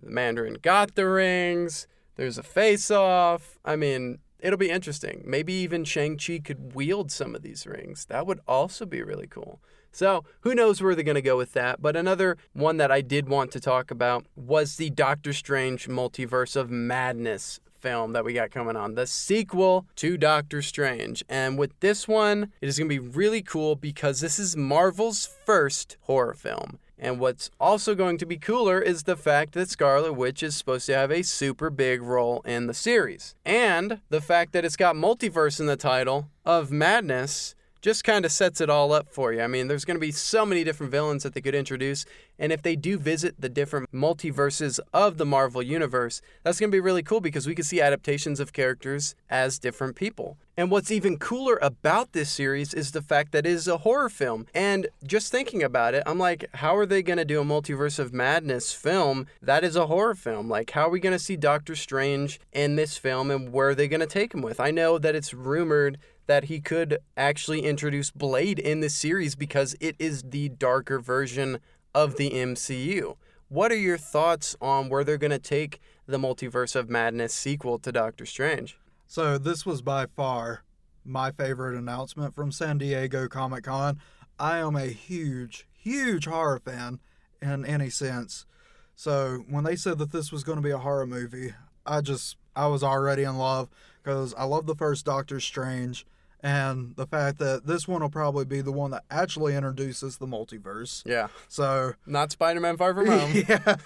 the 0.00 0.10
Mandarin 0.10 0.58
got 0.62 0.94
the 0.94 1.06
rings, 1.06 1.86
there's 2.18 2.36
a 2.36 2.42
face 2.42 2.90
off. 2.90 3.58
I 3.64 3.76
mean, 3.76 4.18
it'll 4.40 4.58
be 4.58 4.70
interesting. 4.70 5.22
Maybe 5.24 5.52
even 5.54 5.84
Shang-Chi 5.84 6.40
could 6.40 6.74
wield 6.74 7.10
some 7.12 7.34
of 7.34 7.42
these 7.42 7.64
rings. 7.66 8.04
That 8.06 8.26
would 8.26 8.40
also 8.46 8.84
be 8.84 9.02
really 9.02 9.28
cool. 9.28 9.60
So, 9.92 10.24
who 10.40 10.54
knows 10.54 10.82
where 10.82 10.94
they're 10.94 11.04
going 11.04 11.14
to 11.14 11.22
go 11.22 11.36
with 11.36 11.52
that. 11.52 11.80
But 11.80 11.96
another 11.96 12.36
one 12.52 12.76
that 12.76 12.90
I 12.90 13.00
did 13.00 13.28
want 13.28 13.52
to 13.52 13.60
talk 13.60 13.90
about 13.90 14.26
was 14.36 14.76
the 14.76 14.90
Doctor 14.90 15.32
Strange 15.32 15.88
Multiverse 15.88 16.56
of 16.56 16.70
Madness 16.70 17.60
film 17.72 18.12
that 18.12 18.24
we 18.24 18.32
got 18.32 18.50
coming 18.50 18.76
on, 18.76 18.96
the 18.96 19.06
sequel 19.06 19.86
to 19.94 20.18
Doctor 20.18 20.60
Strange. 20.60 21.24
And 21.28 21.56
with 21.56 21.78
this 21.78 22.08
one, 22.08 22.52
it 22.60 22.68
is 22.68 22.78
going 22.78 22.90
to 22.90 23.00
be 23.00 23.08
really 23.08 23.42
cool 23.42 23.76
because 23.76 24.20
this 24.20 24.40
is 24.40 24.56
Marvel's 24.56 25.28
first 25.46 25.96
horror 26.02 26.34
film. 26.34 26.80
And 26.98 27.20
what's 27.20 27.50
also 27.60 27.94
going 27.94 28.18
to 28.18 28.26
be 28.26 28.38
cooler 28.38 28.80
is 28.80 29.04
the 29.04 29.16
fact 29.16 29.52
that 29.52 29.70
Scarlet 29.70 30.14
Witch 30.14 30.42
is 30.42 30.56
supposed 30.56 30.86
to 30.86 30.94
have 30.94 31.10
a 31.10 31.22
super 31.22 31.70
big 31.70 32.02
role 32.02 32.40
in 32.44 32.66
the 32.66 32.74
series. 32.74 33.34
And 33.44 34.00
the 34.08 34.20
fact 34.20 34.52
that 34.52 34.64
it's 34.64 34.76
got 34.76 34.96
multiverse 34.96 35.60
in 35.60 35.66
the 35.66 35.76
title 35.76 36.28
of 36.44 36.72
Madness 36.72 37.54
just 37.88 38.04
kind 38.04 38.26
of 38.26 38.30
sets 38.30 38.60
it 38.60 38.68
all 38.68 38.92
up 38.92 39.08
for 39.08 39.32
you. 39.32 39.40
I 39.40 39.46
mean, 39.46 39.66
there's 39.66 39.86
going 39.86 39.94
to 39.94 39.98
be 40.00 40.12
so 40.12 40.44
many 40.44 40.62
different 40.62 40.92
villains 40.92 41.22
that 41.22 41.32
they 41.32 41.40
could 41.40 41.54
introduce, 41.54 42.04
and 42.38 42.52
if 42.52 42.60
they 42.60 42.76
do 42.76 42.98
visit 42.98 43.40
the 43.40 43.48
different 43.48 43.90
multiverses 43.92 44.78
of 44.92 45.16
the 45.16 45.24
Marvel 45.24 45.62
universe, 45.62 46.20
that's 46.42 46.60
going 46.60 46.70
to 46.70 46.76
be 46.76 46.80
really 46.80 47.02
cool 47.02 47.22
because 47.22 47.46
we 47.46 47.54
can 47.54 47.64
see 47.64 47.80
adaptations 47.80 48.40
of 48.40 48.52
characters 48.52 49.14
as 49.30 49.58
different 49.58 49.96
people. 49.96 50.36
And 50.54 50.70
what's 50.70 50.90
even 50.90 51.16
cooler 51.16 51.58
about 51.62 52.12
this 52.12 52.30
series 52.30 52.74
is 52.74 52.90
the 52.90 53.00
fact 53.00 53.32
that 53.32 53.46
it 53.46 53.52
is 53.52 53.68
a 53.68 53.78
horror 53.78 54.10
film. 54.10 54.46
And 54.52 54.88
just 55.06 55.30
thinking 55.30 55.62
about 55.62 55.94
it, 55.94 56.02
I'm 56.04 56.18
like, 56.18 56.46
how 56.56 56.76
are 56.76 56.84
they 56.84 57.00
going 57.00 57.16
to 57.16 57.24
do 57.24 57.40
a 57.40 57.44
multiverse 57.44 57.98
of 57.98 58.12
madness 58.12 58.72
film 58.72 59.28
that 59.40 59.62
is 59.64 59.76
a 59.76 59.86
horror 59.86 60.16
film? 60.16 60.48
Like, 60.48 60.72
how 60.72 60.88
are 60.88 60.90
we 60.90 61.00
going 61.00 61.16
to 61.16 61.18
see 61.18 61.36
Doctor 61.36 61.76
Strange 61.76 62.40
in 62.52 62.74
this 62.74 62.98
film 62.98 63.30
and 63.30 63.52
where 63.52 63.68
are 63.68 63.74
they 63.74 63.88
going 63.88 64.00
to 64.00 64.06
take 64.06 64.34
him 64.34 64.42
with? 64.42 64.58
I 64.58 64.72
know 64.72 64.98
that 64.98 65.14
it's 65.14 65.32
rumored 65.32 65.96
that 66.28 66.44
he 66.44 66.60
could 66.60 66.98
actually 67.16 67.62
introduce 67.62 68.10
Blade 68.10 68.58
in 68.58 68.80
this 68.80 68.94
series 68.94 69.34
because 69.34 69.74
it 69.80 69.96
is 69.98 70.22
the 70.22 70.50
darker 70.50 71.00
version 71.00 71.58
of 71.94 72.16
the 72.16 72.30
MCU. 72.30 73.16
What 73.48 73.72
are 73.72 73.76
your 73.76 73.96
thoughts 73.96 74.54
on 74.60 74.90
where 74.90 75.02
they're 75.02 75.16
going 75.16 75.30
to 75.30 75.38
take 75.38 75.80
the 76.06 76.18
Multiverse 76.18 76.76
of 76.76 76.90
Madness 76.90 77.32
sequel 77.32 77.78
to 77.78 77.90
Doctor 77.90 78.26
Strange? 78.26 78.78
So 79.06 79.38
this 79.38 79.64
was 79.64 79.80
by 79.80 80.04
far 80.04 80.64
my 81.02 81.32
favorite 81.32 81.78
announcement 81.78 82.34
from 82.34 82.52
San 82.52 82.76
Diego 82.76 83.26
Comic 83.26 83.64
Con. 83.64 83.98
I 84.38 84.58
am 84.58 84.76
a 84.76 84.88
huge, 84.88 85.66
huge 85.72 86.26
horror 86.26 86.60
fan 86.62 87.00
in 87.40 87.64
any 87.64 87.88
sense. 87.88 88.44
So 88.94 89.44
when 89.48 89.64
they 89.64 89.76
said 89.76 89.96
that 89.96 90.12
this 90.12 90.30
was 90.30 90.44
going 90.44 90.56
to 90.56 90.62
be 90.62 90.72
a 90.72 90.78
horror 90.78 91.06
movie, 91.06 91.54
I 91.86 92.02
just 92.02 92.36
I 92.54 92.66
was 92.66 92.82
already 92.82 93.22
in 93.22 93.38
love 93.38 93.70
because 94.02 94.34
I 94.34 94.44
love 94.44 94.66
the 94.66 94.74
first 94.74 95.06
Doctor 95.06 95.40
Strange 95.40 96.04
and 96.40 96.94
the 96.96 97.06
fact 97.06 97.38
that 97.38 97.66
this 97.66 97.88
one 97.88 98.00
will 98.02 98.10
probably 98.10 98.44
be 98.44 98.60
the 98.60 98.72
one 98.72 98.90
that 98.92 99.04
actually 99.10 99.54
introduces 99.56 100.18
the 100.18 100.26
multiverse. 100.26 101.02
Yeah. 101.06 101.28
So 101.48 101.94
Not 102.06 102.30
Spider 102.32 102.60
Man 102.60 102.76
Far 102.76 102.94
From 102.94 103.06
Home. 103.10 103.32
yeah. 103.48 103.76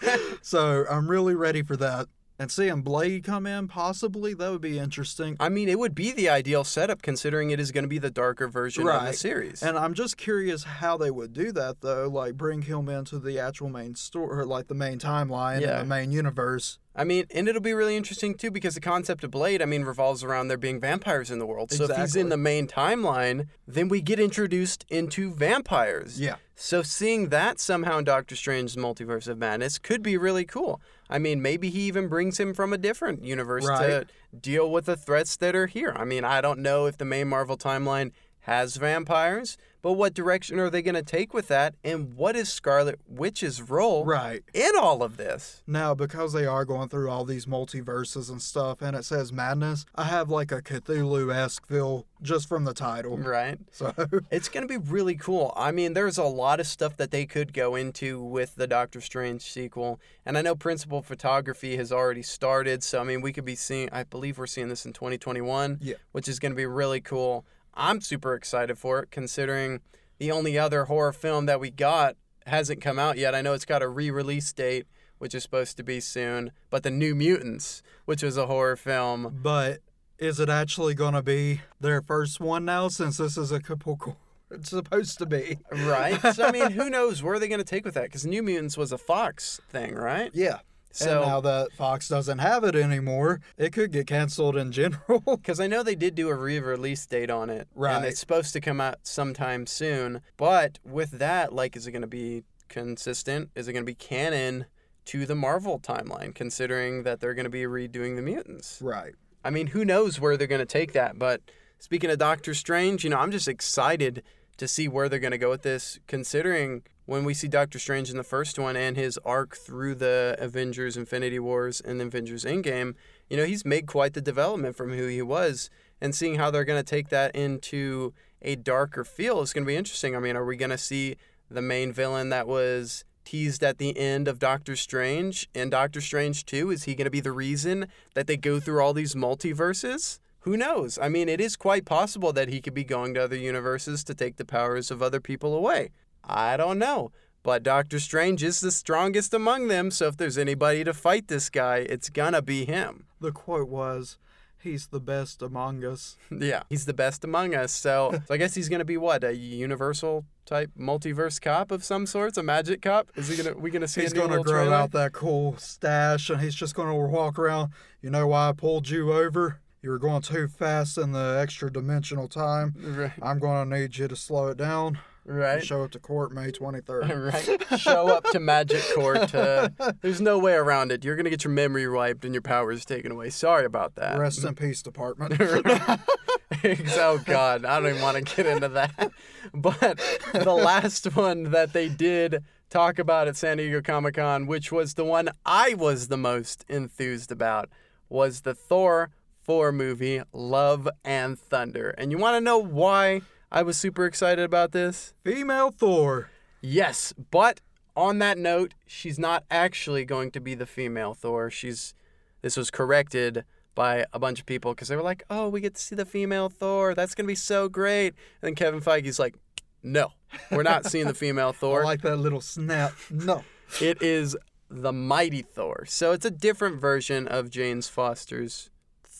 So 0.42 0.84
I'm 0.90 1.08
really 1.08 1.34
ready 1.34 1.62
for 1.62 1.76
that. 1.76 2.06
And 2.38 2.50
seeing 2.50 2.82
Blade 2.82 3.22
come 3.22 3.46
in, 3.46 3.68
possibly, 3.68 4.34
that 4.34 4.50
would 4.50 4.60
be 4.62 4.76
interesting. 4.78 5.36
I 5.38 5.48
mean, 5.48 5.68
it 5.68 5.78
would 5.78 5.94
be 5.94 6.10
the 6.10 6.28
ideal 6.28 6.64
setup 6.64 7.00
considering 7.00 7.50
it 7.50 7.60
is 7.60 7.70
going 7.70 7.84
to 7.84 7.88
be 7.88 7.98
the 7.98 8.10
darker 8.10 8.48
version 8.48 8.82
of 8.88 8.94
the 8.94 8.98
Right. 9.06 9.14
series. 9.14 9.62
And 9.62 9.78
I'm 9.78 9.94
just 9.94 10.16
curious 10.16 10.64
how 10.64 10.96
they 10.96 11.10
would 11.10 11.32
do 11.34 11.52
that, 11.52 11.82
though. 11.82 12.08
Like, 12.08 12.34
bring 12.36 12.62
him 12.62 12.88
into 12.88 13.20
the 13.20 13.38
actual 13.38 13.68
main 13.68 13.94
story, 13.94 14.36
or 14.40 14.44
like 14.44 14.66
the 14.66 14.74
main 14.74 14.98
timeline 14.98 15.60
Yeah. 15.60 15.80
and 15.80 15.80
the 15.82 15.94
main 15.94 16.10
universe. 16.10 16.78
I 16.94 17.04
mean, 17.04 17.24
and 17.34 17.48
it'll 17.48 17.62
be 17.62 17.72
really 17.72 17.96
interesting 17.96 18.34
too 18.34 18.50
because 18.50 18.74
the 18.74 18.80
concept 18.80 19.24
of 19.24 19.30
Blade, 19.30 19.62
I 19.62 19.64
mean, 19.64 19.84
revolves 19.84 20.22
around 20.22 20.48
there 20.48 20.58
being 20.58 20.80
vampires 20.80 21.30
in 21.30 21.38
the 21.38 21.46
world. 21.46 21.70
So 21.72 21.84
if 21.84 21.96
he's 21.96 22.16
in 22.16 22.28
the 22.28 22.36
main 22.36 22.66
timeline, 22.66 23.48
then 23.66 23.88
we 23.88 24.00
get 24.02 24.20
introduced 24.20 24.84
into 24.90 25.32
vampires. 25.32 26.20
Yeah. 26.20 26.36
So 26.54 26.82
seeing 26.82 27.30
that 27.30 27.58
somehow 27.58 27.98
in 27.98 28.04
Doctor 28.04 28.36
Strange's 28.36 28.76
Multiverse 28.76 29.26
of 29.26 29.38
Madness 29.38 29.78
could 29.78 30.02
be 30.02 30.16
really 30.16 30.44
cool. 30.44 30.80
I 31.08 31.18
mean, 31.18 31.42
maybe 31.42 31.70
he 31.70 31.80
even 31.82 32.08
brings 32.08 32.38
him 32.38 32.54
from 32.54 32.72
a 32.72 32.78
different 32.78 33.24
universe 33.24 33.64
to 33.64 34.06
deal 34.38 34.70
with 34.70 34.84
the 34.84 34.96
threats 34.96 35.36
that 35.36 35.56
are 35.56 35.66
here. 35.66 35.94
I 35.96 36.04
mean, 36.04 36.24
I 36.24 36.40
don't 36.40 36.60
know 36.60 36.86
if 36.86 36.98
the 36.98 37.04
main 37.04 37.28
Marvel 37.28 37.56
timeline 37.56 38.12
has 38.40 38.76
vampires, 38.76 39.56
but 39.82 39.92
what 39.92 40.14
direction 40.14 40.58
are 40.60 40.70
they 40.70 40.80
going 40.82 40.94
to 40.94 41.02
take 41.02 41.34
with 41.34 41.48
that? 41.48 41.74
And 41.84 42.14
what 42.14 42.36
is 42.36 42.52
Scarlet 42.52 43.00
Witch's 43.08 43.60
role 43.60 44.04
Right. 44.04 44.42
in 44.54 44.70
all 44.80 45.02
of 45.02 45.16
this? 45.16 45.62
Now, 45.66 45.94
because 45.94 46.32
they 46.32 46.46
are 46.46 46.64
going 46.64 46.88
through 46.88 47.10
all 47.10 47.24
these 47.24 47.46
multiverses 47.46 48.30
and 48.30 48.40
stuff, 48.40 48.80
and 48.80 48.96
it 48.96 49.04
says 49.04 49.32
madness, 49.32 49.84
I 49.94 50.04
have 50.04 50.30
like 50.30 50.52
a 50.52 50.62
Cthulhu 50.62 51.34
esque 51.34 51.66
feel 51.66 52.06
just 52.22 52.48
from 52.48 52.64
the 52.64 52.74
title. 52.74 53.18
Right. 53.18 53.58
So, 53.72 53.92
It's 54.30 54.48
going 54.48 54.66
to 54.66 54.68
be 54.68 54.76
really 54.76 55.16
cool. 55.16 55.52
I 55.56 55.72
mean, 55.72 55.94
there's 55.94 56.18
a 56.18 56.24
lot 56.24 56.60
of 56.60 56.66
stuff 56.66 56.96
that 56.98 57.10
they 57.10 57.26
could 57.26 57.52
go 57.52 57.74
into 57.74 58.22
with 58.22 58.54
the 58.54 58.66
Doctor 58.68 59.00
Strange 59.00 59.42
sequel. 59.42 59.98
And 60.24 60.38
I 60.38 60.42
know 60.42 60.54
principal 60.54 61.02
photography 61.02 61.76
has 61.78 61.90
already 61.90 62.22
started. 62.22 62.82
So, 62.84 63.00
I 63.00 63.04
mean, 63.04 63.20
we 63.22 63.32
could 63.32 63.44
be 63.44 63.56
seeing, 63.56 63.88
I 63.90 64.04
believe 64.04 64.38
we're 64.38 64.46
seeing 64.46 64.68
this 64.68 64.86
in 64.86 64.92
2021, 64.92 65.78
Yeah. 65.80 65.94
which 66.12 66.28
is 66.28 66.38
going 66.38 66.52
to 66.52 66.56
be 66.56 66.66
really 66.66 67.00
cool. 67.00 67.44
I'm 67.74 68.00
super 68.00 68.34
excited 68.34 68.78
for 68.78 69.00
it 69.00 69.10
considering 69.10 69.80
the 70.18 70.30
only 70.30 70.58
other 70.58 70.84
horror 70.84 71.12
film 71.12 71.46
that 71.46 71.60
we 71.60 71.70
got 71.70 72.16
hasn't 72.46 72.80
come 72.80 72.98
out 72.98 73.18
yet. 73.18 73.34
I 73.34 73.40
know 73.40 73.54
it's 73.54 73.64
got 73.64 73.82
a 73.82 73.88
re 73.88 74.10
release 74.10 74.52
date, 74.52 74.86
which 75.18 75.34
is 75.34 75.42
supposed 75.42 75.76
to 75.76 75.82
be 75.82 76.00
soon, 76.00 76.52
but 76.70 76.82
The 76.82 76.90
New 76.90 77.14
Mutants, 77.14 77.82
which 78.04 78.22
was 78.22 78.36
a 78.36 78.46
horror 78.46 78.76
film, 78.76 79.38
but 79.42 79.80
is 80.18 80.38
it 80.38 80.48
actually 80.48 80.94
going 80.94 81.14
to 81.14 81.22
be 81.22 81.62
their 81.80 82.00
first 82.02 82.40
one 82.40 82.64
now 82.64 82.88
since 82.88 83.16
this 83.16 83.36
is 83.36 83.50
a 83.50 83.60
couple? 83.60 84.16
It's 84.50 84.70
supposed 84.70 85.18
to 85.18 85.26
be. 85.26 85.58
right? 85.72 86.20
so, 86.34 86.44
I 86.44 86.52
mean, 86.52 86.70
who 86.72 86.90
knows 86.90 87.22
where 87.22 87.34
are 87.34 87.38
they 87.38 87.48
going 87.48 87.58
to 87.58 87.64
take 87.64 87.84
with 87.84 87.94
that? 87.94 88.04
Because 88.04 88.26
New 88.26 88.42
Mutants 88.42 88.76
was 88.76 88.92
a 88.92 88.98
Fox 88.98 89.60
thing, 89.70 89.94
right? 89.94 90.30
Yeah. 90.34 90.58
So- 90.92 91.22
and 91.22 91.30
now 91.30 91.40
that 91.40 91.72
Fox 91.72 92.08
doesn't 92.08 92.38
have 92.38 92.64
it 92.64 92.74
anymore, 92.76 93.40
it 93.56 93.72
could 93.72 93.90
get 93.92 94.06
canceled 94.06 94.56
in 94.56 94.72
general. 94.72 95.20
Because 95.42 95.58
I 95.60 95.66
know 95.66 95.82
they 95.82 95.94
did 95.94 96.14
do 96.14 96.28
a 96.28 96.34
re-release 96.34 97.06
date 97.06 97.30
on 97.30 97.50
it, 97.50 97.66
right? 97.74 97.96
and 97.96 98.04
it's 98.04 98.20
supposed 98.20 98.52
to 98.52 98.60
come 98.60 98.80
out 98.80 98.96
sometime 99.02 99.66
soon. 99.66 100.20
But 100.36 100.78
with 100.84 101.12
that, 101.12 101.52
like, 101.52 101.76
is 101.76 101.86
it 101.86 101.92
going 101.92 102.02
to 102.02 102.08
be 102.08 102.44
consistent? 102.68 103.50
Is 103.54 103.68
it 103.68 103.72
going 103.72 103.84
to 103.84 103.90
be 103.90 103.94
canon 103.94 104.66
to 105.06 105.26
the 105.26 105.34
Marvel 105.34 105.78
timeline? 105.78 106.34
Considering 106.34 107.02
that 107.04 107.20
they're 107.20 107.34
going 107.34 107.44
to 107.44 107.50
be 107.50 107.62
redoing 107.62 108.16
the 108.16 108.22
mutants. 108.22 108.78
right. 108.82 109.14
I 109.44 109.50
mean, 109.50 109.68
who 109.68 109.84
knows 109.84 110.20
where 110.20 110.36
they're 110.36 110.46
going 110.46 110.60
to 110.60 110.66
take 110.66 110.92
that? 110.92 111.18
But 111.18 111.40
speaking 111.80 112.10
of 112.10 112.18
Doctor 112.18 112.54
Strange, 112.54 113.02
you 113.02 113.10
know, 113.10 113.18
I'm 113.18 113.32
just 113.32 113.48
excited 113.48 114.22
to 114.62 114.68
see 114.68 114.86
where 114.86 115.08
they're 115.08 115.18
going 115.18 115.32
to 115.32 115.38
go 115.38 115.50
with 115.50 115.62
this, 115.62 115.98
considering 116.06 116.82
when 117.04 117.24
we 117.24 117.34
see 117.34 117.48
Doctor 117.48 117.80
Strange 117.80 118.10
in 118.10 118.16
the 118.16 118.22
first 118.22 118.60
one 118.60 118.76
and 118.76 118.96
his 118.96 119.18
arc 119.24 119.56
through 119.56 119.96
the 119.96 120.36
Avengers 120.38 120.96
Infinity 120.96 121.40
Wars 121.40 121.80
and 121.80 122.00
Avengers 122.00 122.44
Endgame, 122.44 122.94
you 123.28 123.36
know, 123.36 123.44
he's 123.44 123.64
made 123.64 123.88
quite 123.88 124.14
the 124.14 124.20
development 124.20 124.76
from 124.76 124.92
who 124.92 125.08
he 125.08 125.20
was. 125.20 125.68
And 126.00 126.14
seeing 126.14 126.36
how 126.36 126.52
they're 126.52 126.64
going 126.64 126.78
to 126.78 126.88
take 126.88 127.08
that 127.08 127.34
into 127.34 128.14
a 128.40 128.54
darker 128.54 129.04
feel 129.04 129.40
is 129.40 129.52
going 129.52 129.64
to 129.64 129.68
be 129.68 129.74
interesting. 129.74 130.14
I 130.14 130.20
mean, 130.20 130.36
are 130.36 130.44
we 130.44 130.56
going 130.56 130.70
to 130.70 130.78
see 130.78 131.16
the 131.50 131.60
main 131.60 131.92
villain 131.92 132.28
that 132.28 132.46
was 132.46 133.04
teased 133.24 133.64
at 133.64 133.78
the 133.78 133.98
end 133.98 134.28
of 134.28 134.38
Doctor 134.38 134.76
Strange 134.76 135.48
and 135.56 135.72
Doctor 135.72 136.00
Strange 136.00 136.44
2? 136.44 136.70
Is 136.70 136.84
he 136.84 136.94
going 136.94 137.06
to 137.06 137.10
be 137.10 137.20
the 137.20 137.32
reason 137.32 137.88
that 138.14 138.28
they 138.28 138.36
go 138.36 138.60
through 138.60 138.80
all 138.80 138.94
these 138.94 139.16
multiverses? 139.16 140.20
Who 140.42 140.56
knows? 140.56 140.98
I 141.00 141.08
mean, 141.08 141.28
it 141.28 141.40
is 141.40 141.56
quite 141.56 141.84
possible 141.84 142.32
that 142.32 142.48
he 142.48 142.60
could 142.60 142.74
be 142.74 142.84
going 142.84 143.14
to 143.14 143.24
other 143.24 143.36
universes 143.36 144.02
to 144.04 144.14
take 144.14 144.36
the 144.36 144.44
powers 144.44 144.90
of 144.90 145.00
other 145.02 145.20
people 145.20 145.54
away. 145.54 145.90
I 146.24 146.56
don't 146.56 146.78
know. 146.78 147.12
But 147.44 147.62
Doctor 147.62 147.98
Strange 147.98 148.42
is 148.42 148.60
the 148.60 148.70
strongest 148.70 149.34
among 149.34 149.68
them, 149.68 149.90
so 149.90 150.06
if 150.06 150.16
there's 150.16 150.38
anybody 150.38 150.84
to 150.84 150.92
fight 150.94 151.26
this 151.28 151.50
guy, 151.50 151.78
it's 151.78 152.08
gonna 152.08 152.40
be 152.40 152.64
him. 152.64 153.06
The 153.20 153.32
quote 153.32 153.68
was, 153.68 154.16
"He's 154.58 154.86
the 154.88 155.00
best 155.00 155.42
among 155.42 155.84
us." 155.84 156.16
Yeah, 156.30 156.62
he's 156.68 156.86
the 156.86 156.94
best 156.94 157.24
among 157.24 157.52
us. 157.52 157.72
So, 157.72 158.20
so 158.28 158.34
I 158.34 158.36
guess 158.36 158.54
he's 158.54 158.68
gonna 158.68 158.84
be 158.84 158.96
what 158.96 159.24
a 159.24 159.34
universal 159.34 160.24
type 160.46 160.70
multiverse 160.78 161.40
cop 161.40 161.72
of 161.72 161.82
some 161.82 162.06
sorts, 162.06 162.38
a 162.38 162.44
magic 162.44 162.80
cop. 162.80 163.10
Is 163.16 163.26
he 163.26 163.36
gonna? 163.42 163.56
We 163.56 163.72
gonna 163.72 163.88
see? 163.88 164.02
He's 164.02 164.12
a 164.12 164.16
going 164.16 164.30
to 164.30 164.40
grow 164.42 164.62
trailer? 164.62 164.76
out 164.76 164.92
that 164.92 165.12
cool 165.12 165.56
stash, 165.56 166.30
and 166.30 166.40
he's 166.40 166.54
just 166.54 166.76
going 166.76 166.88
to 166.88 166.94
walk 166.94 167.40
around. 167.40 167.72
You 168.02 168.10
know 168.10 168.28
why 168.28 168.50
I 168.50 168.52
pulled 168.52 168.88
you 168.88 169.12
over? 169.12 169.58
You 169.82 169.90
were 169.90 169.98
going 169.98 170.22
too 170.22 170.46
fast 170.46 170.96
in 170.96 171.10
the 171.10 171.40
extra 171.42 171.68
dimensional 171.68 172.28
time. 172.28 172.72
Right, 172.78 173.12
I'm 173.20 173.40
going 173.40 173.68
to 173.68 173.80
need 173.80 173.98
you 173.98 174.06
to 174.06 174.14
slow 174.14 174.46
it 174.46 174.56
down. 174.56 175.00
right, 175.24 175.64
Show 175.64 175.82
up 175.82 175.90
to 175.90 175.98
court 175.98 176.30
May 176.30 176.52
23rd. 176.52 177.32
right. 177.70 177.80
Show 177.80 178.06
up 178.06 178.22
to 178.30 178.38
Magic 178.38 178.80
Court. 178.94 179.34
Uh, 179.34 179.70
there's 180.00 180.20
no 180.20 180.38
way 180.38 180.52
around 180.52 180.92
it. 180.92 181.04
You're 181.04 181.16
gonna 181.16 181.30
get 181.30 181.42
your 181.42 181.52
memory 181.52 181.88
wiped 181.88 182.24
and 182.24 182.32
your 182.32 182.42
powers 182.42 182.84
taken 182.84 183.10
away. 183.10 183.30
Sorry 183.30 183.64
about 183.64 183.96
that. 183.96 184.18
Rest 184.20 184.44
in 184.44 184.54
peace, 184.54 184.82
department. 184.82 185.34
oh 185.40 187.20
God, 187.24 187.64
I 187.64 187.80
don't 187.80 187.88
even 187.88 188.02
want 188.02 188.24
to 188.24 188.36
get 188.36 188.46
into 188.46 188.68
that. 188.68 189.10
But 189.52 190.00
the 190.32 190.54
last 190.54 191.16
one 191.16 191.50
that 191.50 191.72
they 191.72 191.88
did 191.88 192.44
talk 192.70 193.00
about 193.00 193.26
at 193.26 193.36
San 193.36 193.56
Diego 193.56 193.82
Comic 193.82 194.14
Con, 194.14 194.46
which 194.46 194.70
was 194.70 194.94
the 194.94 195.04
one 195.04 195.28
I 195.44 195.74
was 195.74 196.06
the 196.06 196.16
most 196.16 196.64
enthused 196.68 197.32
about, 197.32 197.68
was 198.08 198.42
the 198.42 198.54
Thor 198.54 199.10
4 199.42 199.72
movie, 199.72 200.22
Love 200.32 200.88
and 201.04 201.38
Thunder. 201.38 201.90
And 201.98 202.10
you 202.12 202.18
want 202.18 202.36
to 202.36 202.40
know 202.40 202.58
why 202.58 203.22
I 203.50 203.62
was 203.62 203.76
super 203.76 204.06
excited 204.06 204.44
about 204.44 204.72
this? 204.72 205.14
Female 205.24 205.70
Thor. 205.70 206.30
Yes, 206.60 207.12
but 207.30 207.60
on 207.96 208.18
that 208.20 208.38
note, 208.38 208.74
she's 208.86 209.18
not 209.18 209.44
actually 209.50 210.04
going 210.04 210.30
to 210.30 210.40
be 210.40 210.54
the 210.54 210.66
female 210.66 211.12
Thor. 211.14 211.50
She's 211.50 211.94
this 212.40 212.56
was 212.56 212.70
corrected 212.70 213.44
by 213.74 214.04
a 214.12 214.18
bunch 214.18 214.40
of 214.40 214.46
people 214.46 214.72
because 214.74 214.88
they 214.88 214.96
were 214.96 215.02
like, 215.02 215.22
"Oh, 215.28 215.48
we 215.48 215.60
get 215.60 215.74
to 215.74 215.80
see 215.80 215.94
the 215.96 216.04
female 216.06 216.48
Thor. 216.48 216.94
That's 216.94 217.14
gonna 217.14 217.26
be 217.26 217.34
so 217.34 217.68
great." 217.68 218.14
And 218.40 218.48
then 218.48 218.54
Kevin 218.54 218.80
Feige's 218.80 219.18
like, 219.18 219.34
"No, 219.82 220.12
we're 220.50 220.62
not 220.62 220.86
seeing 220.86 221.06
the 221.06 221.14
female 221.14 221.48
I 221.50 221.52
Thor. 221.52 221.84
like 221.84 222.02
that 222.02 222.16
little 222.16 222.40
snap. 222.40 222.94
No. 223.10 223.44
It 223.80 224.02
is 224.02 224.36
the 224.70 224.92
mighty 224.92 225.42
Thor. 225.42 225.84
So 225.86 226.12
it's 226.12 226.24
a 226.24 226.30
different 226.30 226.80
version 226.80 227.26
of 227.28 227.50
James 227.50 227.88
Foster's 227.88 228.70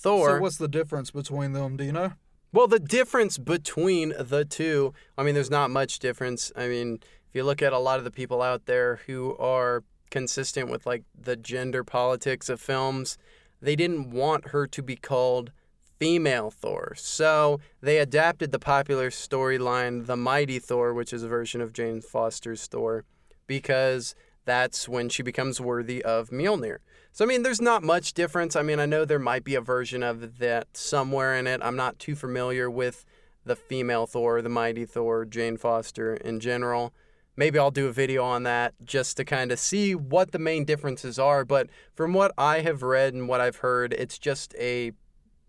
Thor. 0.03 0.37
So 0.37 0.41
what's 0.41 0.59
the 0.59 0.69
difference 0.69 1.11
between 1.11 1.53
them? 1.53 1.77
Do 1.77 1.85
you 1.85 1.93
know? 1.93 2.12
Well, 2.53 2.67
the 2.67 2.81
difference 2.81 3.38
between 3.38 4.12
the 4.19 4.45
two, 4.45 4.93
I 5.17 5.23
mean, 5.23 5.35
there's 5.35 5.51
not 5.51 5.71
much 5.71 5.99
difference. 6.01 6.53
I 6.55 6.69
mean, 6.69 7.01
if 7.29 7.35
you 7.35 7.45
look 7.45 7.62
at 7.62 7.73
a 7.73 7.79
lot 7.79 7.99
of 7.99 8.05
the 8.05 8.11
people 8.11 8.43
out 8.43 8.67
there 8.67 9.01
who 9.07 9.37
are 9.38 9.85
consistent 10.11 10.69
with 10.69 10.85
like 10.85 11.05
the 11.19 11.37
gender 11.37 11.83
politics 11.83 12.51
of 12.51 12.61
films, 12.61 13.17
they 13.62 13.75
didn't 13.75 14.11
want 14.11 14.49
her 14.49 14.67
to 14.67 14.83
be 14.83 14.97
called 14.97 15.53
female 15.99 16.51
Thor. 16.51 16.95
So 16.97 17.61
they 17.81 17.99
adapted 17.99 18.53
the 18.53 18.59
popular 18.59 19.09
storyline, 19.09 20.07
The 20.07 20.17
Mighty 20.17 20.59
Thor, 20.59 20.93
which 20.93 21.12
is 21.12 21.23
a 21.23 21.29
version 21.29 21.61
of 21.61 21.73
Jane 21.73 22.03
Foster's 22.03 22.67
Thor, 22.67 23.05
because 23.47 24.15
that's 24.45 24.88
when 24.88 25.09
she 25.09 25.23
becomes 25.23 25.61
worthy 25.61 26.03
of 26.05 26.31
Mjolnir. 26.31 26.79
So, 27.14 27.27
I 27.27 27.29
mean, 27.29 27.42
there's 27.42 27.61
not 27.61 27.83
much 27.83 28.14
difference. 28.14 28.57
I 28.57 28.62
mean, 28.62 28.81
I 28.81 28.87
know 28.87 29.05
there 29.05 29.18
might 29.18 29.44
be 29.44 29.55
a 29.55 29.61
version 29.61 30.03
of 30.03 30.38
that 30.38 30.75
somewhere 30.75 31.37
in 31.37 31.46
it. 31.46 31.61
I'm 31.62 31.77
not 31.77 31.98
too 31.98 32.16
familiar 32.16 32.70
with 32.70 33.05
the 33.44 33.55
female 33.55 34.07
Thor, 34.07 34.40
the 34.40 34.48
mighty 34.48 34.87
Thor, 34.87 35.27
Jane 35.27 35.59
Foster 35.59 36.14
in 36.14 36.40
general. 36.40 36.94
Maybe 37.37 37.59
I'll 37.59 37.70
do 37.70 37.87
a 37.87 37.92
video 37.92 38.25
on 38.25 38.44
that 38.44 38.72
just 38.83 39.18
to 39.18 39.27
kind 39.27 39.53
of 39.53 39.59
see 39.59 39.94
what 39.94 40.33
the 40.33 40.38
main 40.38 40.64
differences 40.64 41.18
are. 41.18 41.44
But 41.44 41.68
from 41.94 42.14
what 42.14 42.33
I 42.38 42.61
have 42.61 42.83
read 42.83 43.12
and 43.12 43.29
what 43.29 43.42
I've 43.42 43.57
heard, 43.57 43.92
it's 43.92 44.18
just 44.18 44.55
a, 44.59 44.92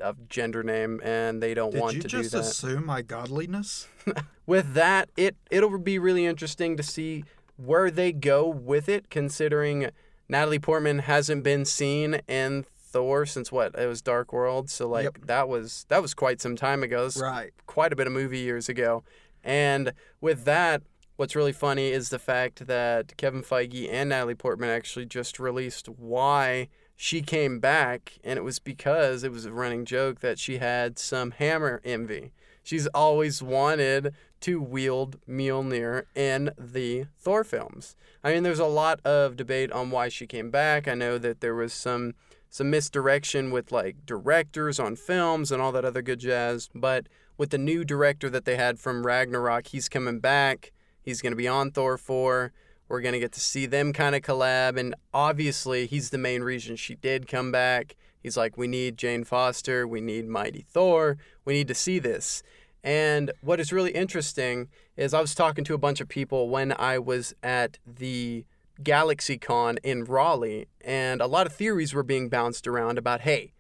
a 0.02 0.16
gender 0.28 0.64
name, 0.64 1.00
and 1.02 1.42
they 1.42 1.54
don't 1.54 1.72
Did 1.72 1.82
want 1.82 1.94
to 1.94 2.00
do 2.00 2.02
that 2.04 2.10
Did 2.10 2.18
you 2.18 2.24
just 2.24 2.34
assume 2.64 2.86
my 2.86 3.02
godliness? 3.02 3.88
with 4.46 4.74
that, 4.74 5.10
it 5.16 5.38
it'll 5.50 5.78
be 5.78 5.98
really 5.98 6.26
interesting 6.26 6.76
to 6.76 6.84
see 6.84 7.24
where 7.56 7.90
they 7.90 8.12
go 8.12 8.48
with 8.48 8.90
it, 8.90 9.10
considering 9.10 9.90
Natalie 10.34 10.60
Portman 10.60 11.00
hasn't 11.00 11.44
been 11.44 11.64
seen 11.64 12.22
in 12.28 12.66
Thor 12.76 13.26
since 13.26 13.52
what 13.52 13.74
it 13.78 13.86
was 13.88 14.02
Dark 14.02 14.34
World, 14.34 14.70
so 14.70 14.88
like 14.88 15.04
Yep. 15.04 15.18
that 15.28 15.48
was 15.48 15.86
that 15.90 16.02
was 16.02 16.14
quite 16.14 16.42
some 16.42 16.56
time 16.56 16.82
ago. 16.84 17.08
Right. 17.16 17.52
quite 17.68 17.94
a 17.94 17.96
bit 17.96 18.08
of 18.08 18.14
movie 18.14 18.40
years 18.40 18.68
ago, 18.68 19.04
and 19.44 19.94
with 20.20 20.44
that. 20.46 20.82
What's 21.16 21.36
really 21.36 21.52
funny 21.54 21.92
is 21.92 22.10
the 22.10 22.18
fact 22.18 22.66
that 22.66 23.16
Kevin 23.18 23.44
Feige 23.44 23.88
and 23.88 24.10
Natalie 24.10 24.34
Portman 24.34 24.72
actually 24.72 25.06
just 25.06 25.40
released 25.40 25.88
why 25.88 26.70
she 26.96 27.22
came 27.22 27.60
back, 27.60 28.14
and 28.24 28.38
it 28.40 28.42
was 28.42 28.58
because 28.58 29.24
it 29.24 29.32
was 29.32 29.46
a 29.46 29.52
running 29.54 29.86
joke 29.86 30.22
that 30.22 30.40
she 30.40 30.58
had 30.58 30.98
some 30.98 31.30
hammer 31.30 31.82
envy. 31.86 32.34
She's 32.64 32.88
always 32.88 33.44
wanted 33.44 34.16
to 34.44 34.62
wield 34.62 35.18
Mjolnir 35.28 36.04
in 36.16 36.52
the 36.58 37.06
Thor 37.18 37.44
films. 37.44 37.96
I 38.24 38.34
mean, 38.34 38.44
there's 38.44 38.60
a 38.60 38.66
lot 38.66 39.00
of 39.06 39.36
debate 39.36 39.72
on 39.72 39.90
why 39.90 40.10
she 40.10 40.28
came 40.28 40.52
back. 40.52 40.88
I 40.88 40.94
know 40.94 41.18
that 41.18 41.42
there 41.42 41.56
was 41.56 41.74
some 41.74 42.14
some 42.50 42.70
misdirection 42.70 43.50
with 43.50 43.72
like 43.72 44.06
directors 44.06 44.80
on 44.80 44.96
films 44.96 45.52
and 45.52 45.60
all 45.60 45.72
that 45.72 45.86
other 45.86 46.04
good 46.04 46.20
jazz, 46.20 46.70
but 46.76 47.08
with 47.36 47.50
the 47.50 47.58
new 47.58 47.84
director 47.84 48.30
that 48.30 48.46
they 48.46 48.58
had 48.58 48.80
from 48.80 49.08
Ragnarok, 49.08 49.68
he's 49.68 49.90
coming 49.90 50.20
back. 50.20 50.72
He's 51.02 51.22
going 51.22 51.32
to 51.32 51.38
be 51.38 51.48
on 51.48 51.72
Thor 51.72 51.98
4. 51.98 52.52
We're 52.88 53.02
going 53.02 53.14
to 53.14 53.20
get 53.20 53.32
to 53.32 53.40
see 53.40 53.66
them 53.66 53.92
kind 53.92 54.14
of 54.14 54.22
collab. 54.22 54.78
And 54.78 54.94
obviously, 55.14 55.88
he's 55.88 56.12
the 56.12 56.20
main 56.20 56.44
reason 56.44 56.76
she 56.76 56.94
did 56.94 57.28
come 57.28 57.52
back. 57.52 57.96
He's 58.22 58.38
like, 58.38 58.56
we 58.56 58.68
need 58.68 58.98
Jane 58.98 59.24
Foster. 59.24 59.88
We 59.88 60.00
need 60.00 60.28
Mighty 60.28 60.66
Thor. 60.70 61.18
We 61.44 61.54
need 61.54 61.68
to 61.70 61.76
see 61.76 61.98
this. 61.98 62.44
And 62.84 63.32
what 63.42 63.60
is 63.60 63.72
really 63.72 63.92
interesting 63.92 64.68
is 64.98 65.14
I 65.14 65.22
was 65.22 65.34
talking 65.34 65.64
to 65.66 65.74
a 65.74 65.78
bunch 65.78 66.02
of 66.02 66.10
people 66.10 66.50
when 66.50 66.74
I 66.78 67.00
was 67.00 67.34
at 67.42 67.80
the 67.88 68.46
GalaxyCon 68.82 69.78
in 69.84 70.04
Raleigh, 70.04 70.68
and 70.82 71.22
a 71.22 71.28
lot 71.28 71.48
of 71.48 71.54
theories 71.54 71.94
were 71.94 72.04
being 72.04 72.28
bounced 72.28 72.68
around 72.68 72.98
about 72.98 73.22
hey, 73.22 73.54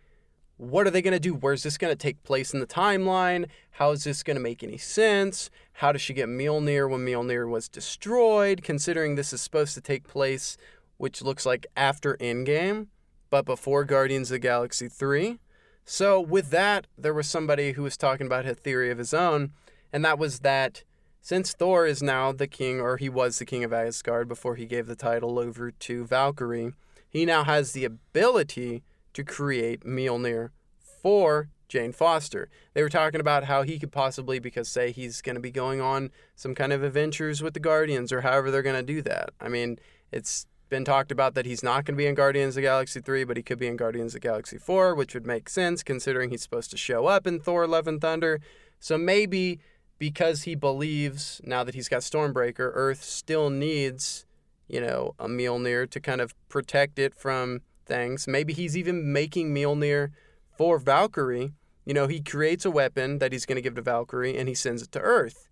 what 0.57 0.85
are 0.85 0.91
they 0.91 1.01
going 1.01 1.13
to 1.13 1.19
do? 1.19 1.33
Where's 1.33 1.63
this 1.63 1.77
going 1.77 1.91
to 1.91 1.97
take 1.97 2.23
place 2.23 2.53
in 2.53 2.59
the 2.59 2.67
timeline? 2.67 3.47
How 3.71 3.91
is 3.91 4.03
this 4.03 4.23
going 4.23 4.35
to 4.35 4.41
make 4.41 4.63
any 4.63 4.77
sense? 4.77 5.49
How 5.73 5.91
does 5.91 6.01
she 6.01 6.13
get 6.13 6.29
Mjolnir 6.29 6.89
when 6.89 7.05
Mjolnir 7.05 7.49
was 7.49 7.67
destroyed? 7.67 8.63
Considering 8.63 9.15
this 9.15 9.33
is 9.33 9.41
supposed 9.41 9.73
to 9.73 9.81
take 9.81 10.07
place, 10.07 10.57
which 10.97 11.21
looks 11.21 11.45
like 11.45 11.65
after 11.75 12.15
Endgame, 12.17 12.87
but 13.29 13.45
before 13.45 13.83
Guardians 13.83 14.29
of 14.29 14.35
the 14.35 14.39
Galaxy 14.39 14.87
3. 14.87 15.39
So, 15.85 16.19
with 16.19 16.49
that, 16.51 16.87
there 16.97 17.13
was 17.13 17.27
somebody 17.27 17.73
who 17.73 17.83
was 17.83 17.97
talking 17.97 18.25
about 18.25 18.45
a 18.45 18.55
theory 18.55 18.89
of 18.89 18.97
his 18.97 19.13
own, 19.13 19.51
and 19.91 20.03
that 20.05 20.17
was 20.17 20.39
that 20.39 20.83
since 21.21 21.53
Thor 21.53 21.85
is 21.85 22.03
now 22.03 22.31
the 22.31 22.47
king, 22.47 22.81
or 22.81 22.97
he 22.97 23.09
was 23.09 23.39
the 23.39 23.45
king 23.45 23.63
of 23.63 23.71
Asgard 23.71 24.27
before 24.27 24.55
he 24.55 24.65
gave 24.65 24.87
the 24.87 24.95
title 24.95 25.39
over 25.39 25.71
to 25.71 26.05
Valkyrie, 26.05 26.73
he 27.09 27.25
now 27.25 27.43
has 27.43 27.71
the 27.71 27.85
ability 27.85 28.83
to 29.13 29.23
create 29.23 29.85
Mjolnir 29.85 30.49
for 30.81 31.49
Jane 31.69 31.91
Foster. 31.91 32.49
They 32.73 32.81
were 32.81 32.89
talking 32.89 33.21
about 33.21 33.45
how 33.45 33.63
he 33.63 33.79
could 33.79 33.91
possibly, 33.91 34.39
because 34.39 34.67
say 34.67 34.91
he's 34.91 35.21
going 35.21 35.35
to 35.35 35.41
be 35.41 35.51
going 35.51 35.79
on 35.79 36.11
some 36.35 36.55
kind 36.55 36.73
of 36.73 36.83
adventures 36.83 37.41
with 37.41 37.53
the 37.53 37.59
Guardians 37.59 38.11
or 38.11 38.21
however 38.21 38.51
they're 38.51 38.61
going 38.61 38.75
to 38.75 38.93
do 38.93 39.01
that. 39.03 39.31
I 39.39 39.47
mean, 39.47 39.79
it's 40.11 40.45
been 40.73 40.83
talked 40.83 41.11
about 41.11 41.35
that 41.35 41.45
he's 41.45 41.61
not 41.61 41.85
going 41.85 41.93
to 41.93 41.97
be 42.01 42.07
in 42.07 42.15
Guardians 42.15 42.57
of 42.57 42.63
Galaxy 42.63 42.99
3, 42.99 43.25
but 43.25 43.37
he 43.37 43.43
could 43.43 43.59
be 43.59 43.67
in 43.67 43.77
Guardians 43.77 44.15
of 44.15 44.21
Galaxy 44.21 44.57
4, 44.57 44.95
which 44.95 45.13
would 45.13 45.27
make 45.27 45.47
sense 45.47 45.83
considering 45.83 46.31
he's 46.31 46.41
supposed 46.41 46.71
to 46.71 46.77
show 46.77 47.05
up 47.05 47.27
in 47.27 47.39
Thor 47.39 47.67
Love 47.67 47.87
and 47.87 48.01
Thunder. 48.01 48.39
So 48.79 48.97
maybe 48.97 49.59
because 49.99 50.43
he 50.43 50.55
believes 50.55 51.39
now 51.43 51.63
that 51.63 51.75
he's 51.75 51.87
got 51.87 52.01
Stormbreaker, 52.01 52.71
Earth 52.73 53.03
still 53.03 53.51
needs, 53.51 54.25
you 54.67 54.81
know, 54.81 55.13
a 55.19 55.27
Mjolnir 55.27 55.87
to 55.91 55.99
kind 55.99 56.21
of 56.21 56.33
protect 56.49 56.97
it 56.97 57.13
from 57.13 57.61
things. 57.85 58.27
Maybe 58.27 58.51
he's 58.51 58.75
even 58.75 59.13
making 59.13 59.53
Mjolnir 59.53 60.09
for 60.57 60.79
Valkyrie. 60.79 61.53
You 61.85 61.93
know, 61.93 62.07
he 62.07 62.19
creates 62.19 62.65
a 62.65 62.71
weapon 62.71 63.19
that 63.19 63.31
he's 63.31 63.45
going 63.45 63.57
to 63.57 63.61
give 63.61 63.75
to 63.75 63.83
Valkyrie 63.83 64.39
and 64.39 64.49
he 64.49 64.55
sends 64.55 64.81
it 64.81 64.91
to 64.93 64.99
Earth. 64.99 65.49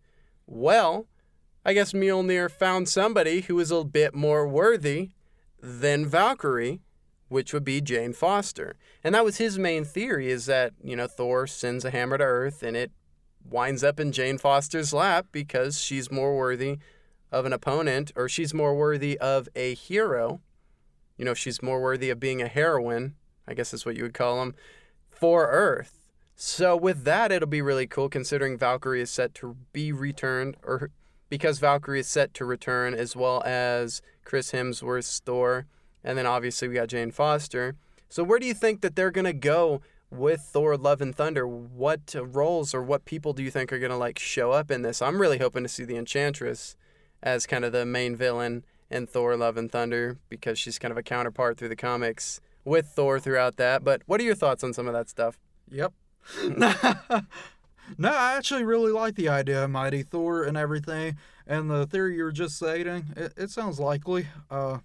Well, 0.47 1.05
I 1.63 1.73
guess 1.73 1.93
Mjolnir 1.93 2.49
found 2.49 2.89
somebody 2.89 3.41
who 3.41 3.59
is 3.59 3.71
a 3.71 3.83
bit 3.83 4.15
more 4.15 4.47
worthy 4.47 5.11
than 5.61 6.07
Valkyrie, 6.07 6.81
which 7.29 7.53
would 7.53 7.63
be 7.63 7.81
Jane 7.81 8.13
Foster. 8.13 8.75
And 9.03 9.13
that 9.13 9.25
was 9.25 9.37
his 9.37 9.59
main 9.59 9.85
theory 9.85 10.29
is 10.31 10.47
that, 10.47 10.73
you 10.83 10.95
know, 10.95 11.07
Thor 11.07 11.47
sends 11.47 11.85
a 11.85 11.91
hammer 11.91 12.17
to 12.17 12.23
Earth 12.23 12.63
and 12.63 12.75
it 12.75 12.91
winds 13.43 13.83
up 13.83 13.99
in 13.99 14.11
Jane 14.11 14.37
Foster's 14.37 14.93
lap 14.93 15.27
because 15.31 15.79
she's 15.79 16.11
more 16.11 16.35
worthy 16.35 16.79
of 17.31 17.45
an 17.45 17.53
opponent 17.53 18.11
or 18.15 18.27
she's 18.27 18.53
more 18.53 18.75
worthy 18.75 19.17
of 19.19 19.47
a 19.55 19.75
hero 19.75 20.41
you 21.21 21.25
know, 21.25 21.35
she's 21.35 21.61
more 21.61 21.79
worthy 21.79 22.09
of 22.09 22.19
being 22.19 22.41
a 22.41 22.47
heroine, 22.47 23.13
I 23.47 23.53
guess 23.53 23.75
is 23.75 23.85
what 23.85 23.95
you 23.95 24.01
would 24.01 24.15
call 24.15 24.39
them, 24.39 24.55
for 25.07 25.51
Earth. 25.51 25.99
So 26.35 26.75
with 26.75 27.03
that, 27.03 27.31
it'll 27.31 27.47
be 27.47 27.61
really 27.61 27.85
cool 27.85 28.09
considering 28.09 28.57
Valkyrie 28.57 29.01
is 29.01 29.11
set 29.11 29.35
to 29.35 29.55
be 29.71 29.91
returned, 29.91 30.57
or 30.63 30.89
because 31.31 31.59
Valkyrie 31.59 32.01
is 32.01 32.09
set 32.09 32.33
to 32.33 32.43
return, 32.43 32.93
as 32.93 33.15
well 33.15 33.41
as 33.45 34.01
Chris 34.25 34.51
Hemsworth's 34.51 35.19
Thor, 35.19 35.65
and 36.03 36.17
then 36.17 36.25
obviously 36.25 36.67
we 36.67 36.75
got 36.75 36.89
Jane 36.89 37.09
Foster. 37.09 37.75
So 38.09 38.21
where 38.21 38.37
do 38.37 38.45
you 38.45 38.53
think 38.53 38.81
that 38.81 38.97
they're 38.97 39.11
gonna 39.11 39.31
go 39.31 39.81
with 40.09 40.41
Thor: 40.41 40.75
Love 40.75 40.99
and 40.99 41.15
Thunder? 41.15 41.47
What 41.47 42.13
roles 42.21 42.73
or 42.73 42.83
what 42.83 43.05
people 43.05 43.31
do 43.31 43.43
you 43.43 43.49
think 43.49 43.71
are 43.71 43.79
gonna 43.79 43.97
like 43.97 44.19
show 44.19 44.51
up 44.51 44.69
in 44.69 44.81
this? 44.81 45.01
I'm 45.01 45.21
really 45.21 45.37
hoping 45.37 45.63
to 45.63 45.69
see 45.69 45.85
the 45.85 45.95
Enchantress 45.95 46.75
as 47.23 47.47
kind 47.47 47.63
of 47.63 47.71
the 47.71 47.85
main 47.85 48.13
villain 48.17 48.65
in 48.89 49.07
Thor 49.07 49.37
Love 49.37 49.55
and 49.55 49.71
Thunder 49.71 50.17
because 50.27 50.59
she's 50.59 50.77
kind 50.77 50.91
of 50.91 50.97
a 50.97 51.03
counterpart 51.03 51.57
through 51.57 51.69
the 51.69 51.77
comics 51.77 52.41
with 52.65 52.87
Thor 52.87 53.21
throughout 53.21 53.55
that. 53.55 53.85
But 53.85 54.01
what 54.05 54.19
are 54.19 54.25
your 54.25 54.35
thoughts 54.35 54.65
on 54.65 54.73
some 54.73 54.85
of 54.85 54.93
that 54.93 55.07
stuff? 55.07 55.39
Yep. 55.69 55.93
no, 57.97 58.09
I 58.09 58.35
actually 58.35 58.63
really 58.63 58.91
like 58.91 59.15
the 59.15 59.29
idea 59.29 59.63
of 59.63 59.69
Mighty 59.69 60.03
Thor 60.03 60.43
and 60.43 60.57
everything. 60.57 61.17
And 61.47 61.69
the 61.69 61.85
theory 61.85 62.15
you 62.15 62.23
were 62.23 62.31
just 62.31 62.55
stating, 62.55 63.13
it, 63.15 63.33
it 63.35 63.49
sounds 63.49 63.79
likely. 63.79 64.27
Uh, 64.49 64.79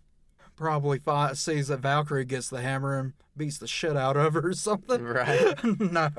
probably 0.56 0.98
five, 0.98 1.38
sees 1.38 1.68
that 1.68 1.80
Valkyrie 1.80 2.24
gets 2.24 2.48
the 2.48 2.62
hammer 2.62 2.98
and 2.98 3.12
beats 3.36 3.58
the 3.58 3.68
shit 3.68 3.96
out 3.96 4.16
of 4.16 4.34
her 4.34 4.48
or 4.48 4.52
something. 4.54 5.02
Right. 5.02 5.54
no. 5.80 6.10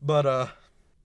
But 0.00 0.26
uh, 0.26 0.46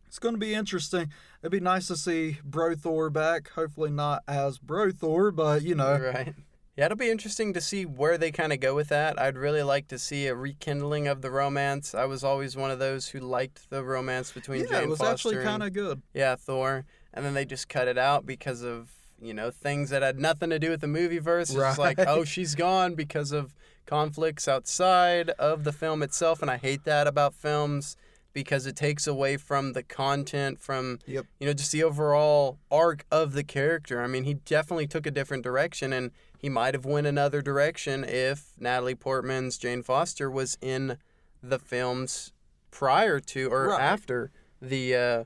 it's 0.08 0.20
going 0.20 0.36
to 0.36 0.40
be 0.40 0.54
interesting. 0.54 1.12
It'd 1.42 1.52
be 1.52 1.60
nice 1.60 1.88
to 1.88 1.96
see 1.96 2.40
Bro 2.44 2.76
Thor 2.76 3.10
back. 3.10 3.50
Hopefully 3.50 3.92
not 3.92 4.24
as 4.28 4.58
Bro 4.58 4.92
Thor, 4.92 5.32
but 5.32 5.64
you 5.64 5.76
know. 5.76 5.98
Right. 5.98 6.34
Yeah, 6.78 6.86
it'll 6.86 6.98
be 6.98 7.10
interesting 7.10 7.54
to 7.54 7.62
see 7.62 7.86
where 7.88 8.20
they 8.20 8.32
kind 8.32 8.54
of 8.54 8.60
go 8.60 8.76
with 8.76 8.90
that. 8.90 9.20
I'd 9.20 9.36
really 9.36 9.64
like 9.64 9.88
to 9.88 9.98
see 9.98 10.28
a 10.28 10.36
rekindling 10.36 11.08
of 11.08 11.24
the 11.24 11.32
romance. 11.32 11.96
I 11.96 12.06
was 12.06 12.24
always 12.24 12.56
one 12.56 12.70
of 12.70 12.78
those 12.78 13.08
who 13.10 13.20
liked 13.20 13.72
the 13.72 13.84
romance 13.84 14.32
between 14.32 14.62
yeah, 14.62 14.68
Jane 14.68 14.84
it 14.84 14.90
was 14.90 15.00
Foster 15.00 15.12
actually 15.14 15.44
kind 15.44 15.64
of 15.64 15.74
good. 15.74 16.04
yeah 16.14 16.36
Thor, 16.36 16.86
and 17.16 17.26
then 17.26 17.34
they 17.34 17.46
just 17.46 17.68
cut 17.68 17.88
it 17.88 17.98
out 17.98 18.28
because 18.28 18.62
of 18.62 18.92
you 19.20 19.34
know 19.34 19.50
things 19.50 19.90
that 19.90 20.04
had 20.04 20.20
nothing 20.20 20.52
to 20.52 20.60
do 20.60 20.70
with 20.70 20.82
the 20.82 20.88
movie 20.88 21.18
verse. 21.18 21.50
It's 21.50 21.80
like 21.80 21.98
oh 22.00 22.24
she's 22.24 22.54
gone 22.54 22.94
because 22.94 23.32
of 23.32 23.56
conflicts 23.88 24.48
outside 24.48 25.32
of 25.32 25.64
the 25.64 25.72
film 25.72 26.04
itself, 26.04 26.44
and 26.44 26.52
I 26.52 26.58
hate 26.58 26.84
that 26.84 27.08
about 27.08 27.34
films 27.34 27.98
because 28.34 28.68
it 28.68 28.76
takes 28.76 29.08
away 29.08 29.36
from 29.36 29.74
the 29.74 29.82
content 29.82 30.60
from 30.60 31.00
Yep. 31.08 31.26
you 31.40 31.48
know 31.48 31.54
just 31.54 31.72
the 31.72 31.84
overall 31.84 32.60
arc 32.70 33.04
of 33.12 33.34
the 33.34 33.44
character. 33.44 34.00
I 34.04 34.06
mean, 34.06 34.26
he 34.26 34.36
definitely 34.36 34.86
took 34.86 35.08
a 35.08 35.12
different 35.12 35.42
direction, 35.44 35.92
and 35.92 36.12
he 36.38 36.50
might 36.50 36.74
have 36.74 36.86
went 36.86 37.08
another 37.08 37.42
direction 37.42 38.04
if 38.04 38.54
Natalie 38.60 38.96
Portman's 38.96 39.58
Jane 39.58 39.84
Foster 39.84 40.30
was 40.30 40.58
in 40.62 40.98
the 41.42 41.60
films 41.60 42.32
prior 42.72 43.20
to 43.20 43.50
or 43.52 43.68
Right. 43.70 43.82
after 43.82 44.32
the 44.62 44.96
uh, 44.96 45.24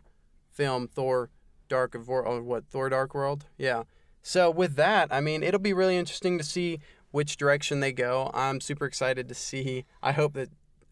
film 0.51 0.87
Thor: 0.87 1.29
Dark 1.67 1.95
of 1.95 2.07
World. 2.07 2.27
Or 2.27 2.41
what 2.43 2.65
Thor: 2.67 2.89
Dark 2.89 3.13
World? 3.13 3.45
Yeah. 3.57 3.83
So 4.21 4.49
with 4.51 4.75
that, 4.75 5.07
I 5.11 5.19
mean, 5.19 5.41
it'll 5.43 5.59
be 5.59 5.73
really 5.73 5.97
interesting 5.97 6.37
to 6.37 6.43
see 6.43 6.79
which 7.11 7.37
direction 7.37 7.79
they 7.79 7.91
go. 7.91 8.29
I'm 8.33 8.61
super 8.61 8.85
excited 8.85 9.27
to 9.29 9.35
see. 9.35 9.85
I 10.01 10.11
hope 10.11 10.33
that 10.33 10.49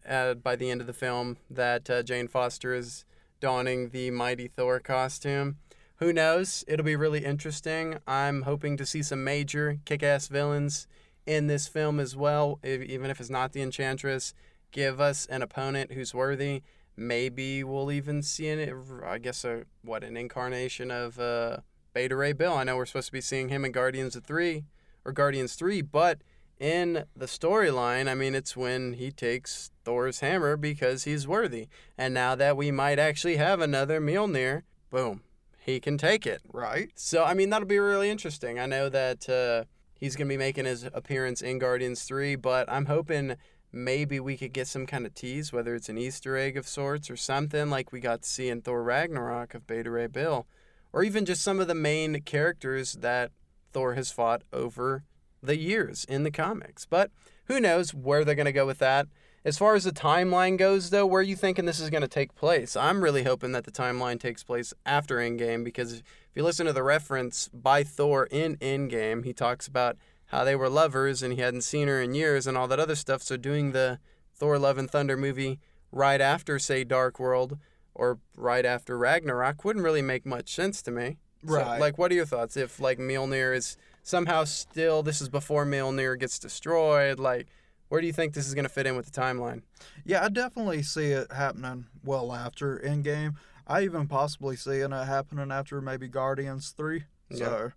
uh, 0.08 0.34
by 0.34 0.56
the 0.56 0.70
end 0.70 0.80
of 0.80 0.86
the 0.86 0.92
film 0.92 1.36
that 1.48 1.88
uh, 1.88 2.02
Jane 2.02 2.26
Foster 2.28 2.74
is 2.74 3.04
donning 3.40 3.90
the 3.90 4.10
mighty 4.10 4.48
Thor 4.48 4.80
costume. 4.80 5.56
Who 6.00 6.14
knows? 6.14 6.64
It'll 6.66 6.84
be 6.84 6.96
really 6.96 7.26
interesting. 7.26 7.98
I'm 8.06 8.42
hoping 8.42 8.78
to 8.78 8.86
see 8.86 9.02
some 9.02 9.22
major 9.22 9.78
kick-ass 9.84 10.28
villains 10.28 10.86
in 11.26 11.46
this 11.46 11.68
film 11.68 12.00
as 12.00 12.16
well, 12.16 12.58
if, 12.62 12.80
even 12.80 13.10
if 13.10 13.20
it's 13.20 13.28
not 13.28 13.52
the 13.52 13.60
Enchantress. 13.60 14.32
Give 14.72 14.98
us 14.98 15.26
an 15.26 15.42
opponent 15.42 15.92
who's 15.92 16.14
worthy. 16.14 16.62
Maybe 16.96 17.62
we'll 17.62 17.92
even 17.92 18.22
see 18.22 18.48
an, 18.48 19.02
I 19.06 19.18
guess, 19.18 19.44
a 19.44 19.64
what 19.82 20.02
an 20.02 20.16
incarnation 20.16 20.90
of 20.90 21.20
uh, 21.20 21.58
Beta 21.92 22.16
Ray 22.16 22.32
Bill. 22.32 22.54
I 22.54 22.64
know 22.64 22.76
we're 22.76 22.86
supposed 22.86 23.08
to 23.08 23.12
be 23.12 23.20
seeing 23.20 23.50
him 23.50 23.66
in 23.66 23.72
Guardians 23.72 24.16
of 24.16 24.24
Three 24.24 24.64
or 25.04 25.12
Guardians 25.12 25.54
Three, 25.54 25.82
but 25.82 26.22
in 26.58 27.04
the 27.14 27.26
storyline, 27.26 28.08
I 28.08 28.14
mean, 28.14 28.34
it's 28.34 28.56
when 28.56 28.94
he 28.94 29.10
takes 29.10 29.70
Thor's 29.84 30.20
hammer 30.20 30.56
because 30.56 31.04
he's 31.04 31.28
worthy. 31.28 31.68
And 31.98 32.14
now 32.14 32.34
that 32.36 32.56
we 32.56 32.70
might 32.70 32.98
actually 32.98 33.36
have 33.36 33.60
another 33.60 34.00
Mjolnir, 34.00 34.62
boom, 34.90 35.22
he 35.60 35.80
can 35.80 35.98
take 35.98 36.26
it. 36.26 36.40
Right. 36.52 36.90
So, 36.96 37.24
I 37.24 37.34
mean, 37.34 37.50
that'll 37.50 37.68
be 37.68 37.78
really 37.78 38.10
interesting. 38.10 38.58
I 38.58 38.66
know 38.66 38.88
that 38.88 39.28
uh, 39.28 39.64
he's 39.94 40.16
going 40.16 40.28
to 40.28 40.32
be 40.32 40.38
making 40.38 40.64
his 40.64 40.84
appearance 40.94 41.42
in 41.42 41.58
Guardians 41.58 42.02
3, 42.04 42.36
but 42.36 42.70
I'm 42.70 42.86
hoping 42.86 43.36
maybe 43.72 44.18
we 44.18 44.36
could 44.36 44.52
get 44.52 44.66
some 44.66 44.86
kind 44.86 45.06
of 45.06 45.14
tease, 45.14 45.52
whether 45.52 45.74
it's 45.74 45.88
an 45.88 45.98
Easter 45.98 46.36
egg 46.36 46.56
of 46.56 46.66
sorts 46.66 47.10
or 47.10 47.16
something 47.16 47.70
like 47.70 47.92
we 47.92 48.00
got 48.00 48.22
to 48.22 48.28
see 48.28 48.48
in 48.48 48.62
Thor 48.62 48.82
Ragnarok 48.82 49.54
of 49.54 49.66
Beta 49.66 49.90
Ray 49.90 50.06
Bill, 50.06 50.46
or 50.92 51.04
even 51.04 51.24
just 51.24 51.42
some 51.42 51.60
of 51.60 51.68
the 51.68 51.74
main 51.74 52.20
characters 52.22 52.94
that 52.94 53.30
Thor 53.72 53.94
has 53.94 54.10
fought 54.10 54.42
over 54.52 55.04
the 55.42 55.56
years 55.56 56.04
in 56.04 56.24
the 56.24 56.30
comics. 56.30 56.86
But 56.86 57.10
who 57.44 57.60
knows 57.60 57.94
where 57.94 58.24
they're 58.24 58.34
going 58.34 58.46
to 58.46 58.52
go 58.52 58.66
with 58.66 58.78
that. 58.78 59.06
As 59.42 59.56
far 59.56 59.74
as 59.74 59.84
the 59.84 59.90
timeline 59.90 60.58
goes, 60.58 60.90
though, 60.90 61.06
where 61.06 61.20
are 61.20 61.24
you 61.24 61.34
thinking 61.36 61.64
this 61.64 61.80
is 61.80 61.88
going 61.88 62.02
to 62.02 62.08
take 62.08 62.34
place? 62.34 62.76
I'm 62.76 63.02
really 63.02 63.22
hoping 63.22 63.52
that 63.52 63.64
the 63.64 63.70
timeline 63.70 64.20
takes 64.20 64.44
place 64.44 64.74
after 64.84 65.16
Endgame 65.16 65.64
because 65.64 65.94
if 65.94 66.02
you 66.34 66.42
listen 66.42 66.66
to 66.66 66.74
the 66.74 66.82
reference 66.82 67.48
by 67.48 67.82
Thor 67.82 68.26
in 68.30 68.56
Endgame, 68.56 69.24
he 69.24 69.32
talks 69.32 69.66
about 69.66 69.96
how 70.26 70.44
they 70.44 70.54
were 70.54 70.68
lovers 70.68 71.22
and 71.22 71.32
he 71.32 71.40
hadn't 71.40 71.62
seen 71.62 71.88
her 71.88 72.02
in 72.02 72.14
years 72.14 72.46
and 72.46 72.56
all 72.58 72.68
that 72.68 72.78
other 72.78 72.94
stuff. 72.94 73.22
So 73.22 73.38
doing 73.38 73.72
the 73.72 73.98
Thor 74.34 74.58
Love 74.58 74.76
and 74.76 74.90
Thunder 74.90 75.16
movie 75.16 75.58
right 75.90 76.20
after, 76.20 76.58
say, 76.58 76.84
Dark 76.84 77.18
World 77.18 77.56
or 77.94 78.18
right 78.36 78.66
after 78.66 78.98
Ragnarok 78.98 79.64
wouldn't 79.64 79.84
really 79.84 80.02
make 80.02 80.26
much 80.26 80.54
sense 80.54 80.82
to 80.82 80.90
me. 80.90 81.16
So, 81.46 81.54
Right. 81.54 81.80
like, 81.80 81.96
what 81.96 82.12
are 82.12 82.14
your 82.14 82.26
thoughts 82.26 82.58
if, 82.58 82.78
like, 82.78 82.98
Mjolnir 82.98 83.56
is 83.56 83.78
somehow 84.02 84.44
still, 84.44 85.02
this 85.02 85.22
is 85.22 85.30
before 85.30 85.64
Mjolnir 85.64 86.18
gets 86.18 86.38
destroyed? 86.38 87.18
Like, 87.18 87.46
where 87.90 88.00
do 88.00 88.06
you 88.06 88.12
think 88.12 88.34
this 88.34 88.46
is 88.46 88.54
going 88.54 88.64
to 88.64 88.70
fit 88.70 88.86
in 88.86 88.96
with 88.96 89.12
the 89.12 89.20
timeline? 89.20 89.62
Yeah, 90.04 90.24
I 90.24 90.28
definitely 90.28 90.82
see 90.82 91.10
it 91.10 91.30
happening 91.32 91.86
well 92.04 92.32
after 92.32 92.78
Endgame. 92.78 93.34
I 93.66 93.82
even 93.82 94.06
possibly 94.06 94.56
see 94.56 94.78
it 94.78 94.90
happening 94.90 95.50
after 95.50 95.80
maybe 95.80 96.08
Guardians 96.08 96.70
3. 96.70 97.04
So 97.32 97.72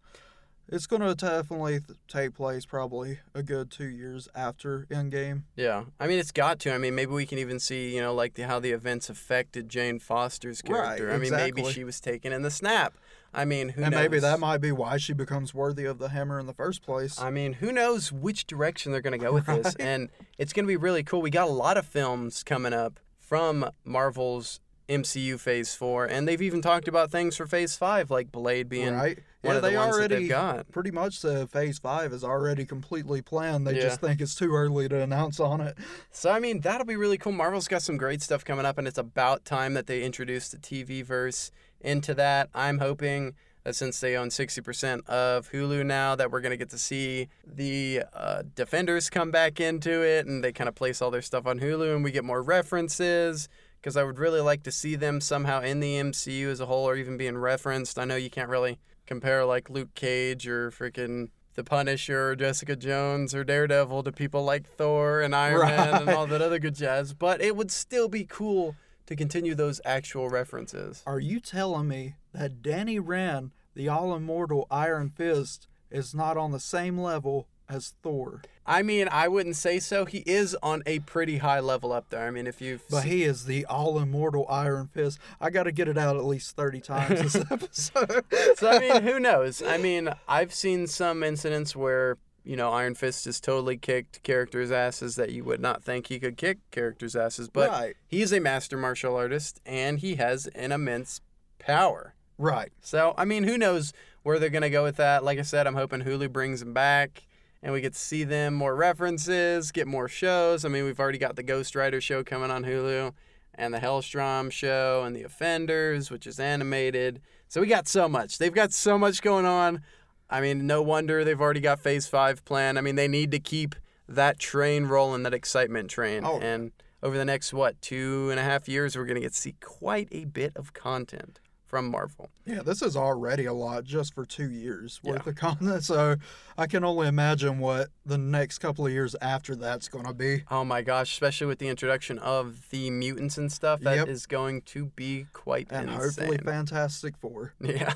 it's 0.70 0.86
going 0.86 1.02
to 1.02 1.16
definitely 1.16 1.82
take 2.08 2.36
place 2.36 2.66
probably 2.66 3.20
a 3.34 3.42
good 3.42 3.72
two 3.72 3.88
years 3.88 4.28
after 4.36 4.86
Endgame. 4.92 5.44
Yeah, 5.56 5.86
I 6.00 6.08
mean 6.08 6.20
it's 6.20 6.32
got 6.32 6.60
to. 6.60 6.74
I 6.74 6.78
mean 6.78 6.96
maybe 6.96 7.12
we 7.12 7.26
can 7.26 7.40
even 7.40 7.60
see 7.60 7.94
you 7.94 8.02
know 8.02 8.14
like 8.14 8.36
the, 8.36 8.48
how 8.48 8.60
the 8.60 8.72
events 8.72 9.10
affected 9.10 9.68
Jane 9.68 10.00
Foster's 10.00 10.62
character. 10.62 10.84
Right, 10.84 10.98
character. 10.98 11.16
I 11.16 11.18
mean 11.18 11.32
maybe 11.32 11.72
she 11.72 11.84
was 11.84 12.00
taken 12.00 12.32
in 12.32 12.44
the 12.44 12.52
snap. 12.52 12.94
I 13.34 13.46
mean 13.46 13.70
who 13.70 13.82
knows. 13.82 13.86
and 13.88 13.92
knows? 13.96 14.02
maybe 14.04 14.20
that 14.20 14.40
might 14.40 14.60
be 14.60 14.72
why 14.72 14.98
she 14.98 15.14
becomes 15.14 15.54
worthy 15.54 15.86
of 15.86 15.98
the 16.00 16.10
hammer 16.10 16.40
in 16.40 16.46
the 16.46 16.54
first 16.54 16.82
place. 16.84 17.20
I 17.20 17.30
mean 17.30 17.54
who 17.54 17.72
knows 17.72 18.12
which 18.12 18.46
direction 18.46 18.92
they're 18.92 19.02
gonna 19.02 19.18
go 19.18 19.34
with 19.34 19.46
this, 19.46 19.76
and 19.76 20.10
it's 20.38 20.54
gonna 20.54 20.68
be 20.68 20.78
really 20.78 21.04
cool. 21.04 21.22
We 21.22 21.30
got 21.30 21.48
a 21.48 21.52
lot 21.52 21.78
of 21.78 21.86
films 21.86 22.44
coming 22.44 22.74
up 22.74 23.00
from 23.18 23.70
Marvel's 23.84 24.60
MCU 24.90 25.40
Phase 25.40 25.74
Four, 25.76 26.06
and 26.06 26.28
they've 26.28 26.42
even 26.42 26.62
talked 26.62 26.88
about 26.88 27.12
things 27.12 27.36
for 27.38 27.48
Phase 27.48 27.76
Five, 27.76 28.12
like 28.12 28.32
Blade 28.32 28.70
being 28.70 28.94
right? 28.94 29.20
One 29.44 29.54
yeah, 29.54 29.58
of 29.58 29.62
the 29.64 29.70
they 29.70 29.76
ones 29.78 29.92
that 29.96 30.00
already 30.00 30.16
they've 30.16 30.30
got. 30.30 30.72
pretty 30.72 30.90
much 30.92 31.22
the 31.22 31.48
phase 31.48 31.78
five 31.78 32.12
is 32.14 32.24
already 32.24 32.66
completely 32.66 33.22
planned. 33.22 33.68
They 33.68 33.76
Yeah. 33.76 33.82
just 33.84 34.02
think 34.02 34.20
it's 34.22 34.36
too 34.36 34.54
early 34.56 34.90
to 34.90 35.00
announce 35.02 35.40
on 35.40 35.62
it. 35.62 35.78
So 36.12 36.32
I 36.32 36.40
mean 36.40 36.62
that'll 36.62 36.86
be 36.88 36.96
really 36.96 37.18
cool. 37.18 37.34
Marvel's 37.34 37.68
got 37.68 37.82
some 37.82 37.98
great 37.98 38.22
stuff 38.22 38.44
coming 38.46 38.66
up, 38.66 38.78
and 38.78 38.88
it's 38.88 38.98
about 38.98 39.46
time 39.46 39.74
that 39.76 39.86
they 39.88 40.02
introduce 40.04 40.50
the 40.50 40.58
TV 40.58 41.04
verse 41.06 41.52
into 41.82 42.14
that. 42.16 42.50
I'm 42.56 42.80
hoping 42.80 43.36
that 43.66 43.76
since 43.76 44.00
they 44.02 44.18
own 44.18 44.28
60% 44.30 45.08
of 45.08 45.50
Hulu 45.52 45.86
now, 45.86 46.16
that 46.16 46.32
we're 46.32 46.42
gonna 46.42 46.58
get 46.58 46.70
to 46.72 46.78
see 46.78 47.28
the 47.46 48.04
uh, 48.14 48.44
Defenders 48.56 49.10
come 49.10 49.32
back 49.32 49.60
into 49.62 50.02
it, 50.06 50.26
and 50.26 50.44
they 50.44 50.52
kind 50.52 50.68
of 50.68 50.76
place 50.76 51.02
all 51.02 51.12
their 51.12 51.22
stuff 51.22 51.46
on 51.48 51.60
Hulu, 51.60 51.96
and 51.96 52.04
we 52.04 52.12
get 52.12 52.24
more 52.26 52.42
references. 52.42 53.48
Because 53.82 53.98
I 53.98 54.04
would 54.04 54.18
really 54.18 54.40
like 54.40 54.64
to 54.64 54.72
see 54.72 54.96
them 54.96 55.20
somehow 55.20 55.60
in 55.62 55.82
the 55.82 55.96
MCU 55.98 56.48
as 56.50 56.62
a 56.62 56.66
whole, 56.68 56.88
or 56.88 56.96
even 56.96 57.18
being 57.18 57.38
referenced. 57.38 58.00
I 58.00 58.06
know 58.06 58.16
you 58.16 58.30
can't 58.30 58.48
really 58.50 58.80
compare 59.14 59.46
like 59.46 59.70
Luke 59.70 59.94
Cage 59.94 60.48
or 60.48 60.72
freaking 60.72 61.30
the 61.54 61.64
Punisher 61.64 62.32
or 62.32 62.36
Jessica 62.36 62.76
Jones 62.76 63.36
or 63.36 63.44
Daredevil 63.44 64.02
to 64.02 64.12
people 64.12 64.44
like 64.44 64.68
Thor 64.68 65.22
and 65.22 65.36
Iron 65.36 65.68
Man 65.68 66.02
and 66.02 66.10
all 66.10 66.26
that 66.26 66.42
other 66.42 66.58
good 66.58 66.74
jazz, 66.74 67.14
but 67.14 67.40
it 67.40 67.56
would 67.56 67.70
still 67.70 68.08
be 68.08 68.26
cool 68.26 68.76
to 69.06 69.16
continue 69.16 69.54
those 69.54 69.80
actual 69.86 70.30
references. 70.30 71.04
Are 71.06 71.20
you 71.20 71.40
telling 71.40 71.88
me 71.88 72.16
that 72.34 72.64
Danny 72.64 72.98
Rand, 72.98 73.52
the 73.76 73.88
all 73.88 74.16
immortal 74.16 74.66
Iron 74.72 75.12
Fist, 75.12 75.68
is 75.92 76.16
not 76.16 76.36
on 76.36 76.52
the 76.52 76.60
same 76.60 76.98
level 76.98 77.48
as 77.70 77.94
Thor? 78.04 78.42
I 78.66 78.82
mean, 78.82 79.08
I 79.12 79.28
wouldn't 79.28 79.56
say 79.56 79.80
so. 79.80 80.06
He 80.06 80.20
is 80.20 80.56
on 80.64 80.84
a 80.86 81.00
pretty 81.00 81.38
high 81.38 81.60
level 81.60 81.92
up 81.92 82.10
there. 82.10 82.26
I 82.28 82.32
mean, 82.32 82.48
if 82.48 82.62
you've 82.62 82.84
But 82.90 83.04
se- 83.04 83.10
he 83.10 83.24
is 83.24 83.46
the 83.46 83.66
all 83.66 84.00
immortal 84.00 84.46
Iron 84.50 84.88
Fist. 84.88 85.20
I 85.42 85.50
got 85.50 85.64
to 85.64 85.72
get 85.72 85.88
it 85.88 85.98
out 85.98 86.16
at 86.16 86.24
least 86.26 86.56
30 86.56 86.80
times 86.82 87.22
this 87.34 87.36
episode. 87.52 88.24
so 88.56 88.70
I 88.70 88.80
mean, 88.80 89.04
who 89.04 89.20
knows? 89.20 89.62
I 89.62 89.78
mean, 89.78 90.10
I've 90.28 90.54
seen 90.54 90.88
some 90.88 91.24
incidents 91.24 91.76
where 91.76 92.18
you 92.46 92.56
know 92.58 92.72
Iron 92.72 92.96
Fist 92.96 93.26
has 93.26 93.40
totally 93.40 93.78
kicked 93.78 94.22
characters' 94.24 94.72
asses 94.72 95.16
that 95.16 95.32
you 95.32 95.44
would 95.46 95.62
not 95.62 95.84
think 95.84 96.08
he 96.08 96.20
could 96.20 96.36
kick 96.38 96.58
characters' 96.72 97.16
asses, 97.16 97.48
but 97.50 97.70
right, 97.70 97.96
he's 98.08 98.32
a 98.34 98.40
master 98.40 98.78
martial 98.78 99.16
artist 99.16 99.62
and 99.66 100.00
he 100.00 100.16
has 100.16 100.48
an 100.48 100.72
immense 100.74 101.22
power. 101.60 102.14
right. 102.38 102.72
So, 102.82 103.14
I 103.18 103.24
mean, 103.26 103.44
who 103.46 103.58
knows 103.58 103.94
where 104.24 104.40
they're 104.40 104.50
going 104.50 104.62
to 104.64 104.70
go 104.70 104.84
with 104.84 104.98
that. 104.98 105.24
Like 105.24 105.40
I 105.40 105.44
said, 105.44 105.68
I'm 105.68 105.76
hoping 105.76 106.02
Hulu 106.02 106.32
brings 106.32 106.60
them 106.62 106.74
back 106.74 107.24
and 107.64 107.72
we 107.72 107.82
get 107.82 107.94
to 107.94 108.00
see 108.00 108.26
them 108.26 108.54
more 108.54 108.76
references, 108.76 109.72
get 109.72 109.88
more 109.88 110.10
shows. 110.10 110.66
I 110.66 110.68
mean, 110.68 110.84
we've 110.84 111.00
already 111.00 111.18
got 111.18 111.38
the 111.38 111.44
Ghost 111.44 111.76
Rider 111.76 112.02
show 112.02 112.24
coming 112.24 112.52
on 112.52 112.66
Hulu 112.66 113.14
and 113.56 113.74
the 113.74 113.80
Helstrom 113.80 114.52
show 114.52 115.04
and 115.06 115.16
the 115.16 115.24
Offenders, 115.24 116.12
which 116.12 116.28
is 116.28 116.40
animated. 116.40 117.22
So, 117.48 117.62
we 117.62 117.68
got 117.68 117.88
so 117.88 118.10
much. 118.10 118.38
They've 118.38 118.54
got 118.54 118.74
so 118.74 118.98
much 118.98 119.22
going 119.22 119.46
on. 119.46 119.82
I 120.30 120.42
mean, 120.42 120.68
no 120.68 120.82
wonder 120.82 121.24
they've 121.24 121.40
already 121.40 121.62
got 121.62 121.80
Phase 121.80 122.06
5 122.08 122.44
planned. 122.44 122.78
I 122.78 122.82
mean, 122.82 122.96
they 122.96 123.08
need 123.08 123.32
to 123.32 123.40
keep 123.40 123.76
that 124.10 124.40
train 124.40 124.86
rolling, 124.86 125.24
that 125.24 125.34
excitement 125.34 125.90
train. 125.90 126.26
Oh. 126.26 126.40
And 126.40 126.72
over 127.02 127.18
the 127.18 127.26
next, 127.26 127.54
what, 127.54 127.80
two 127.82 128.30
and 128.30 128.40
a 128.40 128.44
half 128.44 128.68
years, 128.68 128.98
we're 128.98 129.06
going 129.06 129.16
to 129.16 129.22
get 129.22 129.34
to 129.34 129.40
see 129.40 129.56
quite 129.62 130.10
a 130.12 130.26
bit 130.26 130.54
of 130.56 130.74
content 130.74 131.40
from 131.74 131.90
Marvel. 131.90 132.30
Yeah, 132.46 132.62
this 132.62 132.84
is 132.84 132.96
already 132.96 133.46
a 133.46 133.54
lot 133.54 133.84
just 133.84 134.14
for 134.14 134.26
two 134.28 134.52
years 134.52 135.00
worth 135.04 135.26
of 135.26 135.36
content. 135.48 135.84
So 135.84 136.18
I 136.56 136.68
can 136.68 136.84
only 136.84 137.08
imagine 137.08 137.58
what 137.58 137.88
the 138.06 138.20
next 138.20 138.60
couple 138.60 138.86
of 138.86 138.92
years 138.92 139.16
after 139.24 139.56
that's 139.56 139.88
going 139.88 140.06
to 140.06 140.14
be. 140.14 140.44
Oh 140.52 140.64
my 140.64 140.84
gosh, 140.84 141.12
especially 141.14 141.48
with 141.48 141.58
the 141.58 141.68
introduction 141.70 142.20
of 142.20 142.70
the 142.70 142.92
mutants 142.92 143.40
and 143.40 143.52
stuff, 143.52 143.80
that 143.82 144.08
is 144.08 144.22
Yep. 144.26 144.30
going 144.30 144.62
to 144.62 144.86
be 144.96 145.26
quite 145.34 145.66
And 145.72 145.90
insane. 145.90 146.26
hopefully 146.28 146.38
Fantastic 146.38 147.18
Four. 147.18 147.54
Yeah. 147.60 147.94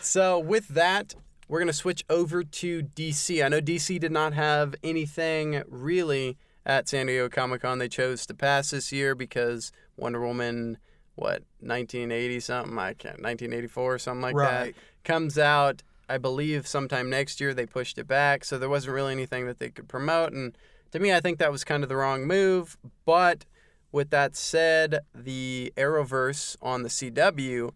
so 0.00 0.38
with 0.38 0.68
that, 0.68 1.14
we're 1.46 1.58
gonna 1.58 1.74
switch 1.74 2.06
over 2.08 2.42
to 2.42 2.82
DC. 2.84 3.44
I 3.44 3.48
know 3.48 3.60
DC 3.60 4.00
did 4.00 4.12
not 4.12 4.32
have 4.32 4.74
anything 4.82 5.62
really 5.68 6.38
at 6.64 6.88
San 6.88 7.04
Diego 7.04 7.28
Comic 7.28 7.60
Con. 7.60 7.78
They 7.80 7.88
chose 7.88 8.24
to 8.24 8.32
pass 8.34 8.70
this 8.70 8.92
year 8.92 9.14
because 9.14 9.72
Wonder 9.98 10.22
Woman, 10.22 10.78
what 11.14 11.42
1980 11.60 12.40
something, 12.40 12.78
I 12.78 12.94
can't 12.94 13.22
1984 13.22 13.94
or 13.94 13.98
something 13.98 14.22
like 14.22 14.36
that, 14.36 14.74
comes 15.04 15.38
out. 15.38 15.82
I 16.08 16.18
believe 16.18 16.66
sometime 16.66 17.08
next 17.08 17.40
year. 17.40 17.54
They 17.54 17.66
pushed 17.66 17.98
it 17.98 18.06
back, 18.06 18.44
so 18.44 18.58
there 18.58 18.68
wasn't 18.68 18.94
really 18.94 19.12
anything 19.12 19.46
that 19.46 19.58
they 19.58 19.70
could 19.70 19.88
promote. 19.88 20.32
And 20.32 20.56
to 20.92 20.98
me, 20.98 21.12
I 21.12 21.20
think 21.20 21.38
that 21.38 21.50
was 21.50 21.64
kind 21.64 21.82
of 21.82 21.88
the 21.88 21.96
wrong 21.96 22.26
move. 22.26 22.76
But 23.06 23.46
with 23.90 24.10
that 24.10 24.36
said, 24.36 25.00
the 25.14 25.72
Arrowverse 25.76 26.56
on 26.60 26.82
the 26.82 26.88
CW 26.88 27.70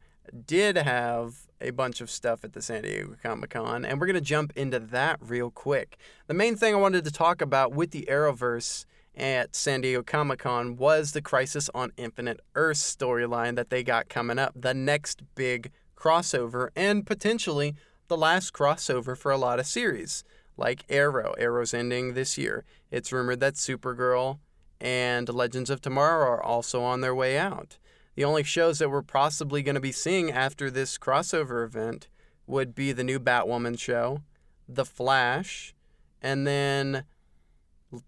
did 0.47 0.77
have 0.77 1.49
a 1.61 1.71
bunch 1.71 2.01
of 2.01 2.11
stuff 2.11 2.45
at 2.45 2.53
the 2.53 2.63
San 2.63 2.83
Diego 2.83 3.17
Comic 3.23 3.51
Con, 3.51 3.85
and 3.85 3.99
we're 3.99 4.07
going 4.07 4.15
to 4.15 4.21
jump 4.21 4.53
into 4.55 4.79
that 4.79 5.19
real 5.21 5.51
quick. 5.51 5.97
The 6.27 6.35
main 6.35 6.55
thing 6.57 6.75
I 6.75 6.79
wanted 6.79 7.05
to 7.05 7.11
talk 7.11 7.41
about 7.41 7.73
with 7.73 7.91
the 7.91 8.07
Arrowverse 8.09 8.85
at 9.19 9.57
San 9.57 9.81
Diego 9.81 10.03
Comic 10.03 10.39
Con 10.39 10.77
was 10.77 11.13
the 11.13 11.21
Crisis 11.21 11.69
on 11.75 11.93
Infinite 11.97 12.41
Earths 12.55 12.97
storyline 12.97 13.57
that 13.57 13.69
they 13.69 13.83
got 13.83 14.09
coming 14.09 14.39
up, 14.39 14.53
the 14.55 14.73
next 14.73 15.23
big 15.35 15.73
crossover, 15.97 16.69
and 16.77 17.05
potentially 17.05 17.75
the 18.07 18.17
last 18.17 18.53
crossover 18.53 19.19
for 19.19 19.33
a 19.33 19.37
lot 19.37 19.59
of 19.59 19.67
series, 19.67 20.23
like 20.57 20.85
Arrow. 20.89 21.35
Arrow's 21.37 21.75
ending 21.75 22.15
this 22.15 22.39
year. 22.39 22.65
It's 22.91 23.13
rumored 23.13 23.41
that 23.41 23.55
Supergirl 23.55 24.39
and 24.81 25.29
Legends 25.29 25.71
of 25.71 25.81
Tomorrow 25.81 26.31
are 26.31 26.43
also 26.43 26.83
on 26.83 27.01
their 27.01 27.15
way 27.15 27.37
out. 27.37 27.79
The 28.15 28.25
only 28.25 28.45
shows 28.45 28.79
that 28.79 28.91
we're 28.91 29.03
possibly 29.03 29.63
going 29.63 29.75
to 29.75 29.81
be 29.81 29.93
seeing 29.93 30.31
after 30.31 30.71
this 30.71 30.97
crossover 30.97 31.65
event 31.65 32.09
would 32.47 32.75
be 32.75 32.93
the 32.93 33.05
new 33.05 33.19
Batwoman 33.21 33.79
show, 33.79 34.23
The 34.69 34.85
Flash, 34.85 35.75
and 36.23 36.47
then 36.47 37.05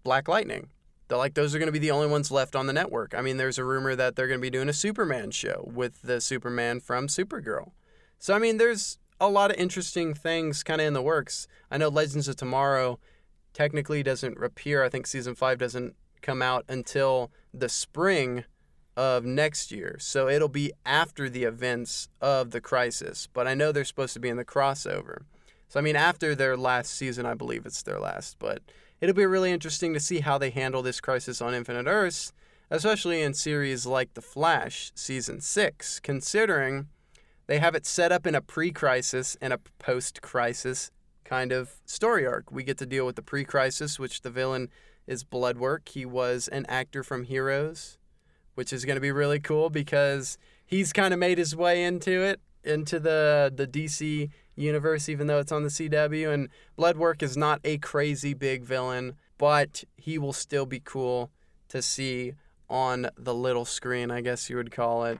Black 0.03 0.27
Lightning. 0.27 0.69
They're 1.11 1.17
like 1.17 1.33
those 1.33 1.53
are 1.53 1.59
going 1.59 1.67
to 1.67 1.73
be 1.73 1.79
the 1.79 1.91
only 1.91 2.07
ones 2.07 2.31
left 2.31 2.55
on 2.55 2.67
the 2.67 2.73
network. 2.73 3.13
I 3.13 3.19
mean, 3.19 3.35
there's 3.35 3.57
a 3.57 3.65
rumor 3.65 3.97
that 3.97 4.15
they're 4.15 4.29
going 4.29 4.39
to 4.39 4.41
be 4.41 4.49
doing 4.49 4.69
a 4.69 4.73
Superman 4.73 5.31
show 5.31 5.69
with 5.73 6.01
the 6.03 6.21
Superman 6.21 6.79
from 6.79 7.07
Supergirl. 7.07 7.71
So 8.17 8.33
I 8.33 8.39
mean, 8.39 8.57
there's 8.57 8.97
a 9.19 9.27
lot 9.27 9.51
of 9.51 9.57
interesting 9.57 10.13
things 10.13 10.63
kind 10.63 10.79
of 10.79 10.87
in 10.87 10.93
the 10.93 11.01
works. 11.01 11.49
I 11.69 11.75
know 11.75 11.89
Legends 11.89 12.29
of 12.29 12.37
Tomorrow 12.37 12.97
technically 13.53 14.03
doesn't 14.03 14.41
appear. 14.41 14.85
I 14.85 14.87
think 14.87 15.05
season 15.05 15.35
5 15.35 15.57
doesn't 15.57 15.95
come 16.21 16.41
out 16.41 16.63
until 16.69 17.29
the 17.53 17.67
spring 17.67 18.45
of 18.95 19.25
next 19.25 19.69
year. 19.69 19.97
So 19.99 20.29
it'll 20.29 20.47
be 20.47 20.71
after 20.85 21.29
the 21.29 21.43
events 21.43 22.07
of 22.21 22.51
the 22.51 22.61
crisis, 22.61 23.27
but 23.33 23.47
I 23.47 23.53
know 23.53 23.73
they're 23.73 23.83
supposed 23.83 24.13
to 24.13 24.21
be 24.21 24.29
in 24.29 24.37
the 24.37 24.45
crossover. 24.45 25.23
So 25.67 25.77
I 25.77 25.83
mean 25.83 25.97
after 25.97 26.35
their 26.35 26.55
last 26.55 26.95
season, 26.95 27.25
I 27.25 27.33
believe 27.33 27.65
it's 27.65 27.83
their 27.83 27.99
last, 27.99 28.37
but 28.39 28.61
it'll 29.01 29.15
be 29.15 29.25
really 29.25 29.51
interesting 29.51 29.93
to 29.93 29.99
see 29.99 30.21
how 30.21 30.37
they 30.37 30.51
handle 30.51 30.81
this 30.81 31.01
crisis 31.01 31.41
on 31.41 31.53
Infinite 31.53 31.87
Earths, 31.87 32.31
especially 32.69 33.21
in 33.21 33.33
series 33.33 33.85
like 33.85 34.13
The 34.13 34.21
Flash 34.21 34.91
season 34.95 35.41
6, 35.41 35.99
considering 35.99 36.87
they 37.47 37.59
have 37.59 37.75
it 37.75 37.85
set 37.85 38.11
up 38.11 38.25
in 38.25 38.35
a 38.35 38.41
pre-crisis 38.41 39.35
and 39.41 39.51
a 39.51 39.59
post-crisis 39.79 40.91
kind 41.25 41.51
of 41.51 41.75
story 41.85 42.25
arc. 42.25 42.51
We 42.51 42.63
get 42.63 42.77
to 42.77 42.85
deal 42.85 43.05
with 43.05 43.15
the 43.15 43.21
pre-crisis, 43.21 43.99
which 43.99 44.21
the 44.21 44.29
villain 44.29 44.69
is 45.07 45.23
Bloodwork. 45.23 45.89
He 45.89 46.05
was 46.05 46.47
an 46.47 46.65
actor 46.67 47.03
from 47.03 47.23
Heroes, 47.23 47.97
which 48.55 48.71
is 48.71 48.85
going 48.85 48.95
to 48.95 49.01
be 49.01 49.11
really 49.11 49.39
cool 49.39 49.69
because 49.69 50.37
he's 50.65 50.93
kind 50.93 51.13
of 51.13 51.19
made 51.19 51.37
his 51.37 51.55
way 51.55 51.83
into 51.83 52.21
it, 52.21 52.39
into 52.63 52.99
the 52.99 53.51
the 53.53 53.65
DC 53.65 54.29
universe, 54.55 55.09
even 55.09 55.27
though 55.27 55.39
it's 55.39 55.51
on 55.51 55.63
the 55.63 55.69
CW. 55.69 56.33
And 56.33 56.49
Bloodwork 56.75 57.23
is 57.23 57.37
not 57.37 57.59
a 57.63 57.77
crazy 57.77 58.33
big 58.33 58.63
villain, 58.63 59.15
but 59.37 59.83
he 59.97 60.17
will 60.17 60.33
still 60.33 60.65
be 60.65 60.81
cool 60.83 61.31
to 61.69 61.81
see 61.81 62.33
on 62.69 63.09
the 63.17 63.33
little 63.33 63.65
screen, 63.65 64.11
I 64.11 64.21
guess 64.21 64.49
you 64.49 64.55
would 64.55 64.71
call 64.71 65.05
it. 65.05 65.19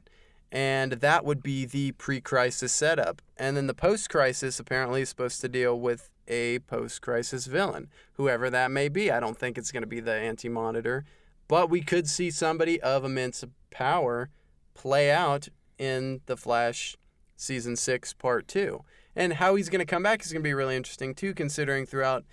And 0.51 0.93
that 0.93 1.23
would 1.23 1.41
be 1.41 1.65
the 1.65 1.93
pre 1.93 2.19
crisis 2.19 2.73
setup. 2.73 3.21
And 3.38 3.55
then 3.55 3.67
the 3.67 3.73
post 3.73 4.09
crisis 4.09 4.59
apparently 4.59 5.01
is 5.01 5.09
supposed 5.09 5.41
to 5.41 5.49
deal 5.49 5.79
with 5.79 6.09
a 6.27 6.59
post 6.59 7.01
crisis 7.01 7.45
villain, 7.45 7.89
whoever 8.13 8.49
that 8.49 8.71
may 8.71 8.89
be. 8.89 9.11
I 9.11 9.19
don't 9.19 9.38
think 9.38 9.57
it's 9.57 9.71
going 9.71 9.84
to 9.84 9.88
be 9.88 9.99
the 9.99 10.13
anti 10.13 10.49
monitor, 10.49 11.05
but 11.47 11.69
we 11.69 11.82
could 11.82 12.07
see 12.07 12.32
somebody 12.32 12.82
of 12.82 13.05
immense 13.05 13.43
power 13.69 14.29
play 14.73 15.11
out 15.11 15.47
in 15.77 16.21
The 16.25 16.38
Flash 16.38 16.95
season 17.36 17.75
six, 17.75 18.13
part 18.13 18.47
two. 18.47 18.84
And 19.16 19.34
how 19.34 19.55
he's 19.55 19.70
going 19.70 19.80
to 19.80 19.86
come 19.86 20.03
back 20.03 20.22
is 20.22 20.32
going 20.32 20.41
to 20.41 20.47
be 20.47 20.53
really 20.53 20.76
interesting 20.76 21.14
too, 21.14 21.34
considering 21.34 21.86
throughout 21.86 22.24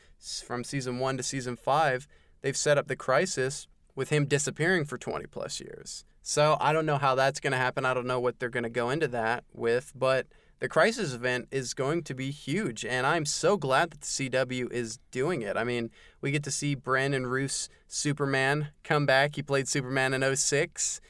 from 0.44 0.64
season 0.64 0.98
one 0.98 1.16
to 1.16 1.22
season 1.22 1.56
five, 1.56 2.06
they've 2.40 2.56
set 2.56 2.78
up 2.78 2.88
the 2.88 2.96
crisis 2.96 3.66
with 3.94 4.10
him 4.10 4.26
disappearing 4.26 4.84
for 4.84 4.96
20 4.96 5.26
plus 5.26 5.60
years. 5.60 6.04
So 6.22 6.56
I 6.60 6.72
don't 6.72 6.86
know 6.86 6.98
how 6.98 7.14
that's 7.14 7.40
going 7.40 7.52
to 7.52 7.58
happen. 7.58 7.84
I 7.84 7.94
don't 7.94 8.06
know 8.06 8.20
what 8.20 8.38
they're 8.38 8.48
going 8.48 8.64
to 8.64 8.68
go 8.68 8.90
into 8.90 9.08
that 9.08 9.44
with, 9.52 9.92
but 9.94 10.26
the 10.60 10.68
crisis 10.68 11.14
event 11.14 11.48
is 11.50 11.72
going 11.72 12.02
to 12.04 12.14
be 12.14 12.30
huge. 12.30 12.84
And 12.84 13.06
I'm 13.06 13.24
so 13.24 13.56
glad 13.56 13.90
that 13.90 14.00
the 14.00 14.06
CW 14.06 14.70
is 14.72 14.98
doing 15.10 15.42
it. 15.42 15.56
I 15.56 15.64
mean, 15.64 15.90
we 16.20 16.30
get 16.30 16.42
to 16.44 16.50
see 16.50 16.74
Brandon 16.74 17.26
Routh's 17.26 17.68
Superman 17.86 18.68
come 18.82 19.06
back. 19.06 19.36
He 19.36 19.42
played 19.42 19.68
Superman 19.68 20.14
in 20.14 20.36
06. 20.36 21.00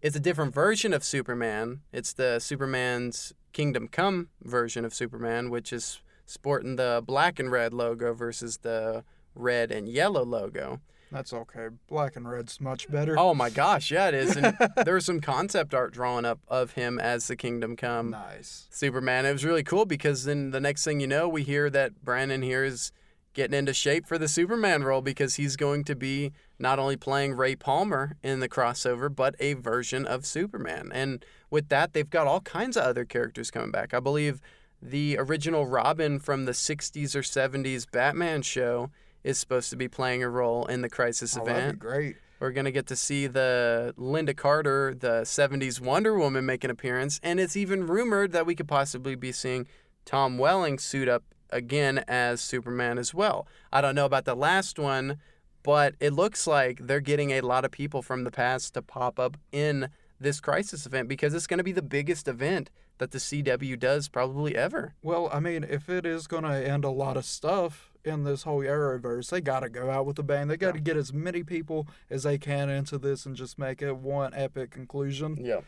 It's 0.00 0.16
a 0.16 0.20
different 0.20 0.54
version 0.54 0.92
of 0.92 1.04
Superman. 1.04 1.80
It's 1.92 2.12
the 2.12 2.38
Superman's 2.38 3.32
Kingdom 3.52 3.88
Come 3.88 4.28
version 4.42 4.84
of 4.84 4.94
Superman, 4.94 5.50
which 5.50 5.72
is 5.72 6.00
sporting 6.26 6.76
the 6.76 7.02
black 7.06 7.38
and 7.38 7.50
red 7.50 7.74
logo 7.74 8.12
versus 8.14 8.58
the 8.58 9.04
red 9.34 9.70
and 9.70 9.88
yellow 9.88 10.24
logo. 10.24 10.80
That's 11.10 11.34
okay. 11.34 11.68
Black 11.88 12.16
and 12.16 12.28
red's 12.28 12.58
much 12.58 12.90
better. 12.90 13.18
Oh 13.18 13.34
my 13.34 13.50
gosh, 13.50 13.90
yeah, 13.90 14.08
it 14.08 14.14
is. 14.14 14.34
And 14.34 14.56
there 14.84 14.94
was 14.94 15.04
some 15.04 15.20
concept 15.20 15.74
art 15.74 15.92
drawn 15.92 16.24
up 16.24 16.40
of 16.48 16.72
him 16.72 16.98
as 16.98 17.28
the 17.28 17.36
Kingdom 17.36 17.76
Come 17.76 18.10
nice. 18.10 18.66
Superman. 18.70 19.26
It 19.26 19.32
was 19.32 19.44
really 19.44 19.62
cool 19.62 19.84
because 19.84 20.24
then 20.24 20.52
the 20.52 20.60
next 20.60 20.84
thing 20.84 21.00
you 21.00 21.06
know, 21.06 21.28
we 21.28 21.42
hear 21.42 21.68
that 21.68 22.02
Brandon 22.02 22.40
here 22.40 22.64
is 22.64 22.92
getting 23.34 23.56
into 23.58 23.72
shape 23.74 24.06
for 24.06 24.18
the 24.18 24.28
Superman 24.28 24.84
role 24.84 25.00
because 25.02 25.36
he's 25.36 25.56
going 25.56 25.84
to 25.84 25.94
be 25.96 26.32
not 26.58 26.78
only 26.78 26.96
playing 26.96 27.34
Ray 27.34 27.56
Palmer 27.56 28.16
in 28.22 28.40
the 28.40 28.48
crossover, 28.48 29.14
but 29.14 29.34
a 29.40 29.54
version 29.54 30.06
of 30.06 30.26
Superman. 30.26 30.90
And 30.92 31.24
with 31.50 31.68
that, 31.70 31.92
they've 31.92 32.08
got 32.08 32.26
all 32.26 32.40
kinds 32.40 32.76
of 32.76 32.84
other 32.84 33.04
characters 33.04 33.50
coming 33.50 33.70
back. 33.70 33.94
I 33.94 34.00
believe 34.00 34.40
the 34.80 35.16
original 35.18 35.66
Robin 35.66 36.18
from 36.18 36.44
the 36.44 36.52
60s 36.52 37.14
or 37.14 37.22
70s 37.22 37.90
Batman 37.90 38.42
show 38.42 38.90
is 39.24 39.38
supposed 39.38 39.70
to 39.70 39.76
be 39.76 39.88
playing 39.88 40.22
a 40.22 40.28
role 40.28 40.66
in 40.66 40.82
the 40.82 40.88
Crisis 40.90 41.36
Oh, 41.36 41.44
that'd 41.44 41.56
event. 41.62 41.80
be 41.80 41.86
great. 41.86 42.16
We're 42.40 42.50
going 42.50 42.64
to 42.64 42.72
get 42.72 42.88
to 42.88 42.96
see 42.96 43.28
the 43.28 43.94
Lynda 43.96 44.36
Carter, 44.36 44.94
the 44.98 45.20
70s 45.22 45.80
Wonder 45.80 46.18
Woman, 46.18 46.44
make 46.44 46.64
an 46.64 46.70
appearance. 46.70 47.20
And 47.22 47.38
it's 47.38 47.56
even 47.56 47.86
rumored 47.86 48.32
that 48.32 48.46
we 48.46 48.56
could 48.56 48.66
possibly 48.66 49.14
be 49.14 49.30
seeing 49.30 49.68
Tom 50.04 50.38
Welling 50.38 50.78
suit 50.80 51.08
up 51.08 51.22
again 51.52 52.04
as 52.08 52.40
Superman 52.40 52.98
as 52.98 53.14
well. 53.14 53.46
I 53.72 53.80
don't 53.80 53.94
know 53.94 54.06
about 54.06 54.24
the 54.24 54.34
last 54.34 54.78
one, 54.78 55.18
but 55.62 55.94
it 56.00 56.12
looks 56.12 56.46
like 56.46 56.80
they're 56.86 57.00
getting 57.00 57.30
a 57.30 57.40
lot 57.40 57.64
of 57.64 57.70
people 57.70 58.02
from 58.02 58.24
the 58.24 58.30
past 58.30 58.74
to 58.74 58.82
pop 58.82 59.18
up 59.18 59.36
in 59.52 59.88
this 60.18 60.40
Crisis 60.40 60.86
event 60.86 61.08
because 61.08 61.34
it's 61.34 61.46
going 61.46 61.58
to 61.58 61.64
be 61.64 61.72
the 61.72 61.82
biggest 61.82 62.28
event 62.28 62.70
that 62.98 63.10
the 63.10 63.18
CW 63.18 63.78
does 63.78 64.08
probably 64.08 64.56
ever. 64.56 64.94
Well, 65.02 65.28
I 65.32 65.40
mean, 65.40 65.64
if 65.68 65.88
it 65.88 66.06
is 66.06 66.26
going 66.26 66.44
to 66.44 66.54
end 66.54 66.84
a 66.84 66.90
lot 66.90 67.16
of 67.16 67.24
stuff 67.24 67.90
in 68.04 68.24
this 68.24 68.44
whole 68.44 68.60
Arrowverse, 68.60 69.30
they 69.30 69.40
got 69.40 69.60
to 69.60 69.68
go 69.68 69.90
out 69.90 70.06
with 70.06 70.18
a 70.18 70.22
bang. 70.22 70.48
They 70.48 70.56
got 70.56 70.74
to 70.74 70.80
get 70.80 70.96
as 70.96 71.12
many 71.12 71.42
people 71.42 71.88
as 72.10 72.22
they 72.22 72.38
can 72.38 72.68
into 72.68 72.98
this 72.98 73.26
and 73.26 73.34
just 73.34 73.58
make 73.58 73.82
it 73.82 73.96
one 73.96 74.32
epic 74.34 74.70
conclusion. 74.70 75.36
Yeah. 75.40 75.60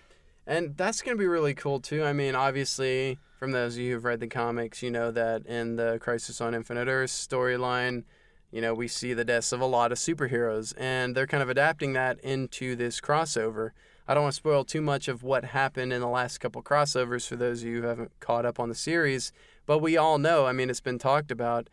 And 0.47 0.77
that's 0.77 1.01
going 1.01 1.17
to 1.17 1.21
be 1.21 1.27
really 1.27 1.55
cool 1.55 1.81
too. 1.81 2.05
I 2.05 2.13
mean, 2.13 2.35
obviously, 2.35 3.19
from 3.39 3.53
those 3.53 3.75
of 3.75 3.81
you 3.81 3.95
who've 3.95 4.05
read 4.05 4.21
the 4.21 4.27
comics, 4.27 4.83
you 4.83 4.91
know 4.91 5.11
that 5.11 5.47
in 5.47 5.77
the 5.77 5.99
Crisis 6.01 6.41
on 6.41 6.55
Infinite 6.55 6.89
Earth 6.89 7.11
storyline, 7.11 8.05
you 8.51 8.61
know, 8.61 8.75
we 8.75 8.87
see 8.87 9.15
the 9.15 9.25
deaths 9.25 9.53
of 9.53 9.61
a 9.61 9.67
lot 9.67 9.91
of 9.91 9.99
superheroes, 9.99 10.75
and 10.77 11.17
they're 11.17 11.27
kind 11.27 11.43
of 11.43 11.49
adapting 11.49 11.93
that 11.95 12.21
into 12.21 12.77
this 12.77 13.01
crossover. 13.01 13.71
I 14.07 14.15
don't 14.15 14.25
want 14.25 14.35
to 14.35 14.37
spoil 14.37 14.65
too 14.65 14.83
much 14.83 15.09
of 15.09 15.23
what 15.23 15.47
happened 15.47 15.93
in 15.93 16.01
the 16.01 16.09
last 16.09 16.39
couple 16.39 16.63
crossovers 16.63 17.27
for 17.27 17.37
those 17.37 17.63
of 17.63 17.69
you 17.69 17.83
who 17.83 17.89
haven't 17.89 18.13
caught 18.21 18.47
up 18.47 18.61
on 18.61 18.69
the 18.69 18.75
series, 18.75 19.33
but 19.67 19.79
we 19.79 19.97
all 19.97 20.19
know, 20.19 20.47
I 20.47 20.53
mean, 20.53 20.69
it's 20.71 20.81
been 20.81 20.99
talked 20.99 21.31
about 21.31 21.69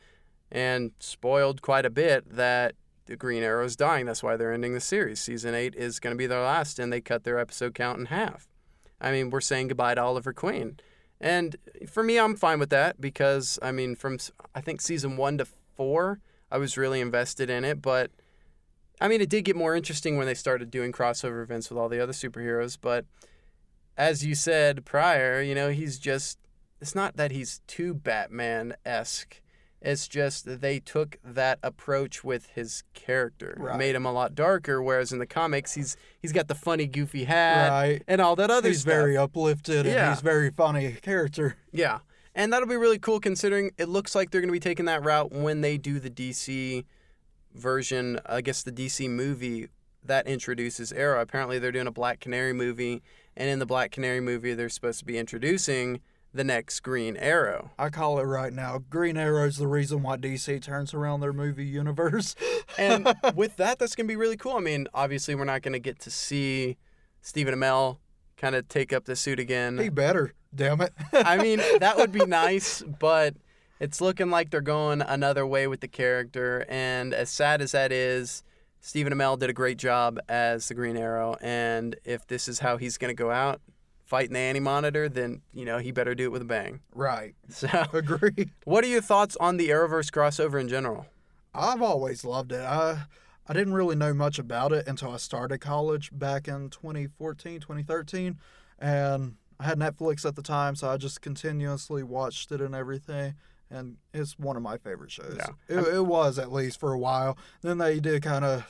and 0.49 0.91
spoiled 0.99 1.61
quite 1.61 1.85
a 1.85 1.89
bit 1.89 2.35
that 2.35 2.75
the 3.05 3.15
Green 3.15 3.43
Arrow's 3.43 3.75
dying. 3.75 4.05
That's 4.05 4.23
why 4.23 4.35
they're 4.37 4.53
ending 4.53 4.73
the 4.73 4.79
series. 4.79 5.19
Season 5.19 5.53
8 5.53 5.75
is 5.75 5.99
going 5.99 6.13
to 6.13 6.17
be 6.17 6.27
their 6.27 6.41
last, 6.41 6.79
and 6.79 6.91
they 6.91 7.01
cut 7.01 7.25
their 7.25 7.37
episode 7.37 7.75
count 7.75 7.99
in 7.99 8.05
half. 8.05 8.47
I 9.01 9.11
mean, 9.11 9.31
we're 9.31 9.41
saying 9.41 9.69
goodbye 9.69 9.95
to 9.95 10.01
Oliver 10.01 10.31
Queen. 10.31 10.79
And 11.19 11.55
for 11.87 12.03
me, 12.03 12.17
I'm 12.17 12.35
fine 12.35 12.59
with 12.59 12.69
that 12.69 13.01
because, 13.01 13.59
I 13.61 13.71
mean, 13.71 13.95
from 13.95 14.17
I 14.55 14.61
think 14.61 14.81
season 14.81 15.17
one 15.17 15.37
to 15.39 15.45
four, 15.45 16.19
I 16.51 16.57
was 16.57 16.77
really 16.77 17.01
invested 17.01 17.49
in 17.49 17.65
it. 17.65 17.81
But, 17.81 18.11
I 18.99 19.07
mean, 19.07 19.21
it 19.21 19.29
did 19.29 19.45
get 19.45 19.55
more 19.55 19.75
interesting 19.75 20.17
when 20.17 20.27
they 20.27 20.33
started 20.33 20.71
doing 20.71 20.91
crossover 20.91 21.43
events 21.43 21.69
with 21.69 21.77
all 21.79 21.89
the 21.89 22.01
other 22.01 22.13
superheroes. 22.13 22.77
But 22.79 23.05
as 23.97 24.25
you 24.25 24.35
said 24.35 24.85
prior, 24.85 25.41
you 25.41 25.55
know, 25.55 25.69
he's 25.69 25.99
just, 25.99 26.37
it's 26.79 26.95
not 26.95 27.17
that 27.17 27.31
he's 27.31 27.61
too 27.67 27.93
Batman 27.93 28.75
esque. 28.85 29.40
It's 29.81 30.07
just 30.07 30.61
they 30.61 30.79
took 30.79 31.17
that 31.23 31.57
approach 31.63 32.23
with 32.23 32.47
his 32.53 32.83
character, 32.93 33.55
Right. 33.57 33.77
made 33.79 33.95
him 33.95 34.05
a 34.05 34.11
lot 34.11 34.35
darker. 34.35 34.81
Whereas 34.81 35.11
in 35.11 35.17
the 35.19 35.25
comics, 35.25 35.73
he's 35.73 35.97
he's 36.19 36.31
got 36.31 36.47
the 36.47 36.55
funny, 36.55 36.85
goofy 36.85 37.23
hat 37.23 37.69
Right. 37.71 38.03
and 38.07 38.21
all 38.21 38.35
that 38.35 38.51
other 38.51 38.69
He's 38.69 38.81
stuff. 38.81 38.93
very 38.93 39.17
uplifted 39.17 39.87
and 39.87 40.09
he's 40.13 40.21
very 40.21 40.51
funny 40.51 40.91
character. 41.01 41.55
Yeah. 41.71 41.99
And 42.35 42.53
that'll 42.53 42.67
be 42.67 42.77
really 42.77 42.99
cool 42.99 43.19
considering 43.19 43.71
it 43.77 43.89
looks 43.89 44.13
like 44.15 44.29
they're 44.31 44.39
going 44.41 44.49
to 44.49 44.53
be 44.53 44.59
taking 44.59 44.85
that 44.85 45.03
route 45.03 45.31
when 45.31 45.61
they 45.61 45.77
do 45.77 45.99
the 45.99 46.09
DC 46.09 46.85
version, 47.53 48.19
I 48.25 48.41
guess 48.41 48.63
the 48.63 48.71
DC 48.71 49.09
movie 49.09 49.67
that 50.03 50.27
introduces 50.27 50.91
Arrow. 50.93 51.21
Apparently, 51.21 51.59
they're 51.59 51.71
doing 51.71 51.87
a 51.87 51.91
Black 51.91 52.19
Canary 52.19 52.53
movie, 52.53 53.01
and 53.35 53.49
in 53.49 53.59
the 53.59 53.65
Black 53.65 53.91
Canary 53.91 54.21
movie, 54.21 54.53
they're 54.53 54.69
supposed 54.69 54.99
to 54.99 55.05
be 55.05 55.17
introducing 55.17 55.99
the 56.33 56.43
next 56.43 56.79
Green 56.81 57.17
Arrow. 57.17 57.71
I 57.77 57.89
call 57.89 58.19
it 58.19 58.23
right 58.23 58.53
now. 58.53 58.79
Green 58.89 59.17
Arrow's 59.17 59.57
the 59.57 59.67
reason 59.67 60.01
why 60.01 60.17
DC 60.17 60.61
turns 60.61 60.93
around 60.93 61.19
their 61.19 61.33
movie 61.33 61.65
universe. 61.65 62.35
And 62.77 63.13
with 63.35 63.57
that, 63.57 63.79
that's 63.79 63.95
going 63.95 64.07
to 64.07 64.11
be 64.11 64.15
really 64.15 64.37
cool. 64.37 64.55
I 64.55 64.61
mean, 64.61 64.87
obviously, 64.93 65.35
we're 65.35 65.43
not 65.43 65.61
going 65.61 65.73
to 65.73 65.79
get 65.79 65.99
to 65.99 66.09
see 66.09 66.77
Stephen 67.21 67.53
Amell 67.53 67.97
kind 68.37 68.55
of 68.55 68.69
take 68.69 68.93
up 68.93 69.03
the 69.03 69.15
suit 69.15 69.39
again. 69.39 69.77
he 69.77 69.89
better, 69.89 70.33
damn 70.55 70.79
it. 70.79 70.93
I 71.13 71.37
mean, 71.37 71.59
that 71.79 71.97
would 71.97 72.13
be 72.13 72.25
nice, 72.25 72.81
but 72.81 73.35
it's 73.81 73.99
looking 73.99 74.29
like 74.29 74.51
they're 74.51 74.61
going 74.61 75.01
another 75.01 75.45
way 75.45 75.67
with 75.67 75.81
the 75.81 75.89
character. 75.89 76.65
And 76.69 77.13
as 77.13 77.29
sad 77.29 77.61
as 77.61 77.73
that 77.73 77.91
is, 77.91 78.41
Stephen 78.79 79.13
Amell 79.13 79.37
did 79.37 79.49
a 79.49 79.53
great 79.53 79.77
job 79.77 80.17
as 80.29 80.69
the 80.69 80.73
Green 80.73 80.95
Arrow. 80.95 81.35
And 81.41 81.97
if 82.05 82.25
this 82.25 82.47
is 82.47 82.59
how 82.59 82.77
he's 82.77 82.97
going 82.97 83.09
to 83.15 83.21
go 83.21 83.31
out 83.31 83.61
fighting 84.11 84.33
the 84.33 84.39
Anti 84.39 84.59
Monitor, 84.59 85.07
then, 85.07 85.41
you 85.53 85.63
know, 85.63 85.77
he 85.77 85.93
better 85.93 86.13
do 86.13 86.25
it 86.25 86.31
with 86.33 86.41
a 86.41 86.45
bang. 86.45 86.81
right. 86.93 87.33
So, 87.49 87.67
Agree. 87.93 88.51
what 88.65 88.83
are 88.83 88.87
your 88.87 89.01
thoughts 89.01 89.37
on 89.39 89.55
the 89.55 89.69
Arrowverse 89.69 90.11
crossover 90.11 90.59
in 90.59 90.67
general? 90.67 91.05
I've 91.55 91.81
always 91.81 92.25
loved 92.25 92.51
it. 92.51 92.59
I 92.61 93.03
I 93.47 93.53
didn't 93.53 93.73
really 93.73 93.95
know 93.95 94.13
much 94.13 94.37
about 94.37 94.73
it 94.73 94.85
until 94.85 95.11
I 95.11 95.17
started 95.17 95.59
college 95.59 96.09
back 96.13 96.47
in 96.49 96.69
2014, 96.69 97.61
2013, 97.61 98.37
and 98.79 99.35
I 99.59 99.63
had 99.63 99.79
Netflix 99.79 100.25
at 100.25 100.35
the 100.35 100.41
time, 100.41 100.75
so 100.75 100.89
I 100.89 100.97
just 100.97 101.21
continuously 101.21 102.03
watched 102.03 102.51
it 102.51 102.59
and 102.61 102.75
everything. 102.75 103.35
And 103.69 103.95
it's 104.13 104.37
one 104.37 104.57
of 104.57 104.61
my 104.61 104.77
favorite 104.77 105.11
shows. 105.11 105.37
Yeah. 105.37 105.79
It, 105.79 105.95
it 105.95 106.05
was 106.05 106.37
at 106.37 106.51
least 106.51 106.77
for 106.79 106.91
a 106.91 106.99
while. 106.99 107.37
Then 107.61 107.77
they 107.77 108.01
did 108.01 108.21
kind 108.23 108.43
of 108.43 108.65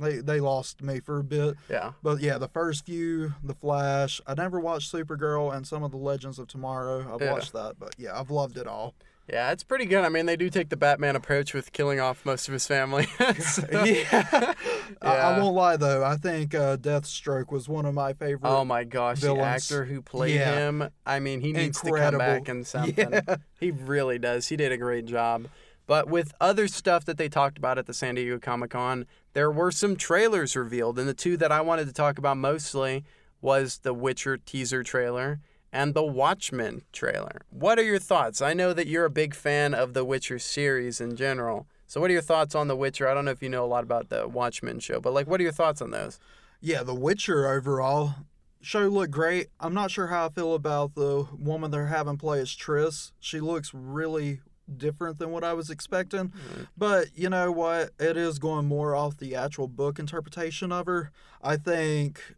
they 0.00 0.18
they 0.18 0.40
lost 0.40 0.82
me 0.82 1.00
for 1.00 1.18
a 1.18 1.24
bit. 1.24 1.56
Yeah. 1.70 1.92
But 2.02 2.20
yeah, 2.20 2.38
the 2.38 2.48
first 2.48 2.86
few, 2.86 3.34
The 3.42 3.54
Flash. 3.54 4.20
I 4.26 4.34
never 4.34 4.60
watched 4.60 4.92
Supergirl 4.92 5.54
and 5.54 5.66
some 5.66 5.82
of 5.82 5.90
the 5.90 5.96
Legends 5.98 6.38
of 6.38 6.48
Tomorrow. 6.48 7.12
I've 7.14 7.20
Yeah. 7.20 7.32
watched 7.32 7.52
that, 7.52 7.76
but 7.78 7.94
yeah, 7.98 8.18
I've 8.18 8.30
loved 8.30 8.56
it 8.58 8.66
all. 8.66 8.94
Yeah, 9.30 9.50
it's 9.52 9.62
pretty 9.62 9.84
good. 9.84 10.06
I 10.06 10.08
mean, 10.08 10.24
they 10.24 10.36
do 10.36 10.48
take 10.48 10.70
the 10.70 10.76
Batman 10.78 11.14
approach 11.14 11.52
with 11.52 11.70
killing 11.74 12.00
off 12.00 12.24
most 12.24 12.48
of 12.48 12.54
his 12.54 12.66
family. 12.66 13.06
So- 13.40 13.66
yeah. 13.84 14.54
I, 15.02 15.16
I 15.16 15.38
won't 15.38 15.54
lie 15.54 15.76
though. 15.76 16.02
I 16.02 16.16
think 16.16 16.54
uh, 16.54 16.78
Deathstroke 16.78 17.52
was 17.52 17.68
one 17.68 17.84
of 17.84 17.92
my 17.92 18.14
favorite. 18.14 18.48
Oh 18.48 18.64
my 18.64 18.84
gosh, 18.84 19.20
the 19.20 19.36
actor 19.38 19.84
who 19.84 20.00
played 20.00 20.36
Yeah. 20.36 20.54
him, 20.54 20.88
I 21.04 21.20
mean, 21.20 21.42
he 21.42 21.52
needs 21.52 21.78
to 21.80 21.88
come 21.88 21.96
Incredible. 21.96 22.18
back 22.20 22.48
in 22.48 22.64
something. 22.64 22.94
Yeah. 23.12 23.36
He 23.60 23.70
really 23.70 24.18
does. 24.18 24.48
He 24.48 24.56
did 24.56 24.72
a 24.72 24.78
great 24.78 25.04
job. 25.04 25.48
But 25.88 26.06
with 26.06 26.34
other 26.38 26.68
stuff 26.68 27.06
that 27.06 27.16
they 27.16 27.30
talked 27.30 27.56
about 27.56 27.78
at 27.78 27.86
the 27.86 27.94
San 27.94 28.14
Diego 28.14 28.38
Comic 28.38 28.72
Con, 28.72 29.06
there 29.32 29.50
were 29.50 29.72
some 29.72 29.96
trailers 29.96 30.54
revealed, 30.54 30.98
and 30.98 31.08
the 31.08 31.14
two 31.14 31.38
that 31.38 31.50
I 31.50 31.62
wanted 31.62 31.86
to 31.86 31.94
talk 31.94 32.18
about 32.18 32.36
mostly 32.36 33.04
was 33.40 33.78
the 33.78 33.94
Witcher 33.94 34.36
teaser 34.36 34.82
trailer 34.82 35.40
and 35.72 35.94
the 35.94 36.04
Watchmen 36.04 36.82
trailer. 36.92 37.40
What 37.48 37.78
are 37.78 37.84
your 37.84 37.98
thoughts? 37.98 38.42
I 38.42 38.52
know 38.52 38.74
that 38.74 38.86
you're 38.86 39.06
a 39.06 39.10
big 39.10 39.34
fan 39.34 39.72
of 39.72 39.94
the 39.94 40.04
Witcher 40.04 40.38
series 40.38 41.00
in 41.00 41.16
general. 41.16 41.66
So 41.86 42.02
what 42.02 42.10
are 42.10 42.14
your 42.14 42.22
thoughts 42.22 42.54
on 42.54 42.68
The 42.68 42.76
Witcher? 42.76 43.08
I 43.08 43.14
don't 43.14 43.24
know 43.24 43.30
if 43.30 43.42
you 43.42 43.48
know 43.48 43.64
a 43.64 43.66
lot 43.66 43.82
about 43.82 44.10
the 44.10 44.28
Watchmen 44.28 44.80
show, 44.80 45.00
but 45.00 45.14
like 45.14 45.26
what 45.26 45.40
are 45.40 45.44
your 45.44 45.52
thoughts 45.52 45.80
on 45.80 45.90
those? 45.90 46.20
Yeah, 46.60 46.82
The 46.82 46.94
Witcher 46.94 47.48
overall 47.48 48.14
show 48.60 48.88
looked 48.88 49.12
great. 49.12 49.48
I'm 49.58 49.72
not 49.72 49.90
sure 49.90 50.08
how 50.08 50.26
I 50.26 50.28
feel 50.28 50.52
about 50.52 50.96
the 50.96 51.26
woman 51.38 51.70
they're 51.70 51.86
having 51.86 52.18
play 52.18 52.40
as 52.40 52.50
Triss. 52.50 53.12
She 53.20 53.40
looks 53.40 53.72
really 53.72 54.40
different 54.76 55.18
than 55.18 55.30
what 55.30 55.44
I 55.44 55.52
was 55.52 55.70
expecting. 55.70 56.32
But 56.76 57.08
you 57.14 57.28
know 57.28 57.50
what? 57.50 57.90
It 57.98 58.16
is 58.16 58.38
going 58.38 58.66
more 58.66 58.94
off 58.94 59.16
the 59.16 59.34
actual 59.34 59.68
book 59.68 59.98
interpretation 59.98 60.72
of 60.72 60.86
her. 60.86 61.10
I 61.42 61.56
think 61.56 62.36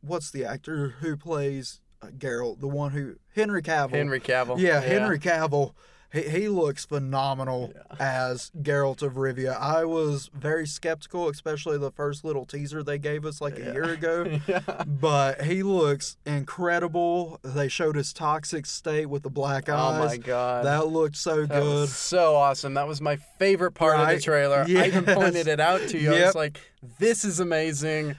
what's 0.00 0.30
the 0.30 0.44
actor 0.44 0.96
who 1.00 1.16
plays 1.16 1.80
uh, 2.02 2.08
Geralt, 2.08 2.60
the 2.60 2.68
one 2.68 2.92
who 2.92 3.16
Henry 3.34 3.62
Cavill. 3.62 3.90
Henry 3.90 4.20
Cavill. 4.20 4.58
Yeah, 4.58 4.80
Henry 4.80 5.18
Cavill. 5.18 5.74
He, 6.12 6.22
he 6.22 6.48
looks 6.48 6.84
phenomenal 6.86 7.72
as 7.98 8.50
Geralt 8.62 9.02
of 9.02 9.14
Rivia. 9.14 9.58
I 9.60 9.84
was 9.84 10.30
very 10.32 10.66
skeptical, 10.66 11.28
especially 11.28 11.78
the 11.78 11.90
first 11.90 12.24
little 12.24 12.44
teaser 12.46 12.82
they 12.82 12.98
gave 12.98 13.24
us 13.24 13.40
like 13.40 13.58
a 13.58 13.72
year 13.72 13.84
ago. 13.84 14.38
yeah. 14.46 14.60
But 14.86 15.42
he 15.42 15.62
looks 15.62 16.16
incredible. 16.24 17.38
They 17.42 17.68
showed 17.68 17.96
his 17.96 18.12
toxic 18.12 18.66
state 18.66 19.06
with 19.06 19.22
the 19.22 19.30
black 19.30 19.68
eyes. 19.68 20.00
Oh 20.00 20.06
my 20.06 20.16
god. 20.16 20.64
That 20.64 20.88
looked 20.88 21.16
so 21.16 21.44
That 21.46 21.60
good. 21.60 21.64
was 21.80 21.94
so 21.94 22.36
awesome. 22.36 22.74
That 22.74 22.86
was 22.88 23.00
my 23.00 23.16
favorite 23.38 23.72
part 23.72 23.94
of 23.96 24.06
the 24.06 24.14
Right? 24.14 24.22
trailer. 24.22 24.64
I 24.66 24.86
even 24.86 25.04
pointed 25.04 25.46
it 25.48 25.60
out 25.60 25.80
to 25.88 25.98
you. 25.98 26.14
I 26.14 26.26
was 26.26 26.34
like, 26.34 26.60
this 26.98 27.24
is 27.24 27.40
amazing. 27.40 28.16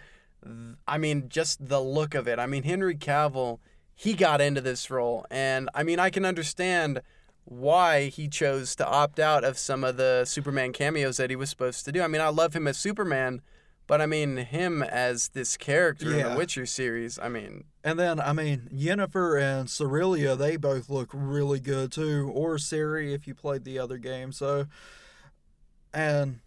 I 0.88 0.98
mean, 0.98 1.28
just 1.30 1.68
the 1.68 1.82
look 1.82 2.16
of 2.16 2.28
it. 2.28 2.40
I 2.40 2.46
mean, 2.46 2.64
Henry 2.64 2.96
Cavill, 2.96 3.60
he 3.96 4.14
got 4.14 4.40
into 4.40 4.62
this 4.62 4.90
role. 4.90 5.26
And 5.32 5.70
I 5.74 5.84
mean, 5.84 6.00
I 6.00 6.10
can 6.10 6.24
understand 6.26 7.02
why 7.50 8.08
he 8.08 8.28
chose 8.28 8.76
to 8.76 8.86
opt 8.86 9.20
out 9.20 9.46
of 9.46 9.58
some 9.58 9.86
of 9.86 9.96
the 9.96 10.26
Superman 10.26 10.74
cameos 10.74 11.16
that 11.16 11.30
he 11.30 11.36
was 11.38 11.50
supposed 11.50 11.86
to 11.86 11.94
do. 11.94 12.02
I 12.02 12.08
mean, 12.08 12.20
I 12.20 12.28
love 12.28 12.54
him 12.54 12.68
as 12.68 12.78
Superman, 12.78 13.42
but 13.88 14.02
I 14.02 14.06
mean, 14.06 14.36
him 14.36 14.84
as 14.84 15.30
this 15.30 15.56
character 15.56 16.14
in 16.14 16.30
the 16.30 16.36
Witcher 16.36 16.66
series, 16.66 17.18
I 17.18 17.30
mean, 17.30 17.64
And 17.86 17.98
then, 17.98 18.20
I 18.20 18.34
mean, 18.34 18.68
Yennefer 18.74 19.42
and 19.42 19.70
Cirilla, 19.70 20.38
they 20.38 20.58
both 20.58 20.90
look 20.90 21.10
really 21.14 21.62
good 21.62 21.90
too. 21.90 22.30
Or 22.36 22.56
Ciri 22.56 23.14
if 23.16 23.28
you 23.28 23.34
played 23.34 23.64
the 23.64 23.80
other 23.80 23.98
game. 23.98 24.34
So, 24.34 24.66
and 25.94 26.42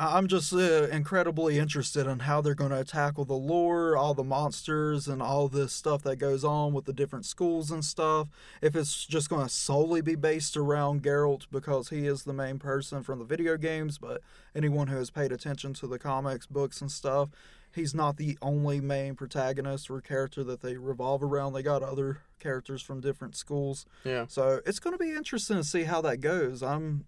I'm 0.00 0.28
just 0.28 0.50
uh, 0.54 0.88
incredibly 0.88 1.58
interested 1.58 2.06
in 2.06 2.20
how 2.20 2.40
they're 2.40 2.54
going 2.54 2.70
to 2.70 2.84
tackle 2.84 3.26
the 3.26 3.34
lore, 3.34 3.98
all 3.98 4.14
the 4.14 4.24
monsters, 4.24 5.06
and 5.06 5.20
all 5.20 5.46
this 5.46 5.74
stuff 5.74 6.02
that 6.04 6.16
goes 6.16 6.42
on 6.42 6.72
with 6.72 6.86
the 6.86 6.94
different 6.94 7.26
schools 7.26 7.70
and 7.70 7.84
stuff. 7.84 8.28
If 8.62 8.74
it's 8.74 9.04
just 9.04 9.28
going 9.28 9.42
to 9.46 9.52
solely 9.52 10.00
be 10.00 10.14
based 10.14 10.56
around 10.56 11.02
Geralt 11.02 11.46
because 11.52 11.90
he 11.90 12.06
is 12.06 12.22
the 12.22 12.32
main 12.32 12.58
person 12.58 13.02
from 13.02 13.18
the 13.18 13.26
video 13.26 13.58
games, 13.58 13.98
but 13.98 14.22
anyone 14.54 14.86
who 14.86 14.96
has 14.96 15.10
paid 15.10 15.32
attention 15.32 15.74
to 15.74 15.86
the 15.86 15.98
comics, 15.98 16.46
books, 16.46 16.80
and 16.80 16.90
stuff, 16.90 17.28
he's 17.74 17.94
not 17.94 18.16
the 18.16 18.38
only 18.40 18.80
main 18.80 19.14
protagonist 19.14 19.90
or 19.90 20.00
character 20.00 20.42
that 20.44 20.62
they 20.62 20.78
revolve 20.78 21.22
around. 21.22 21.52
They 21.52 21.62
got 21.62 21.82
other 21.82 22.22
characters 22.38 22.80
from 22.80 23.02
different 23.02 23.36
schools. 23.36 23.84
yeah. 24.04 24.24
So 24.28 24.60
it's 24.64 24.78
going 24.78 24.96
to 24.96 25.04
be 25.04 25.12
interesting 25.12 25.58
to 25.58 25.64
see 25.64 25.84
how 25.84 26.00
that 26.00 26.22
goes. 26.22 26.62
I'm 26.62 27.04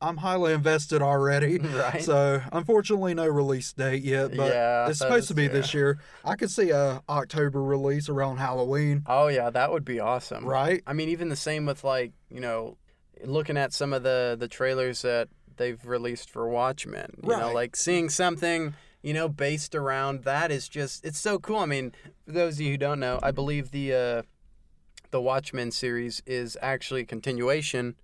I'm 0.00 0.18
highly 0.18 0.52
invested 0.52 1.00
already. 1.02 1.58
Right. 1.74 2.02
So 2.02 2.42
unfortunately, 2.52 3.14
no 3.14 3.26
release 3.26 3.72
date 3.72 4.02
yet, 4.02 4.36
but 4.36 4.52
Yeah, 4.52 4.88
it's 4.88 4.98
supposed 4.98 5.28
to 5.28 5.34
be 5.34 5.48
this 5.48 5.72
year. 5.74 5.98
I 6.24 6.36
could 6.36 6.50
see 6.50 6.70
a 6.70 7.02
October 7.08 7.62
release 7.62 8.08
around 8.08 8.36
Halloween, 8.38 9.02
Oh, 9.06 9.28
yeah, 9.28 9.50
that 9.50 9.72
would 9.72 9.84
be 9.84 10.00
awesome. 10.00 10.44
right? 10.44 10.82
I 10.86 10.92
mean, 10.92 11.08
even 11.08 11.28
the 11.30 11.36
same 11.36 11.66
with 11.66 11.84
like 11.84 12.12
you 12.30 12.40
know, 12.40 12.76
looking 13.24 13.56
at 13.56 13.72
some 13.72 13.92
of 13.92 14.02
the 14.02 14.36
the 14.38 14.48
trailers 14.48 15.02
that 15.02 15.28
they've 15.56 15.84
released 15.86 16.28
for 16.30 16.48
Watchmen. 16.48 17.10
You 17.22 17.30
know, 17.36 17.52
like 17.52 17.76
seeing 17.76 18.08
something 18.08 18.74
you 19.02 19.12
know 19.14 19.28
based 19.28 19.74
around 19.74 20.24
that 20.24 20.50
is 20.50 20.68
just 20.68 21.04
it's 21.04 21.18
so 21.20 21.38
cool. 21.38 21.58
I 21.58 21.66
mean, 21.66 21.92
for 22.26 22.32
those 22.32 22.54
of 22.54 22.60
you 22.60 22.72
who 22.72 22.78
don't 22.78 23.00
know, 23.00 23.18
I 23.22 23.30
believe 23.30 23.70
the 23.70 23.92
uh, 23.94 24.22
the 25.10 25.20
Watchmen 25.20 25.70
series 25.70 26.22
is 26.26 26.56
actually 26.60 27.02
a 27.02 27.06
continuation 27.06 27.94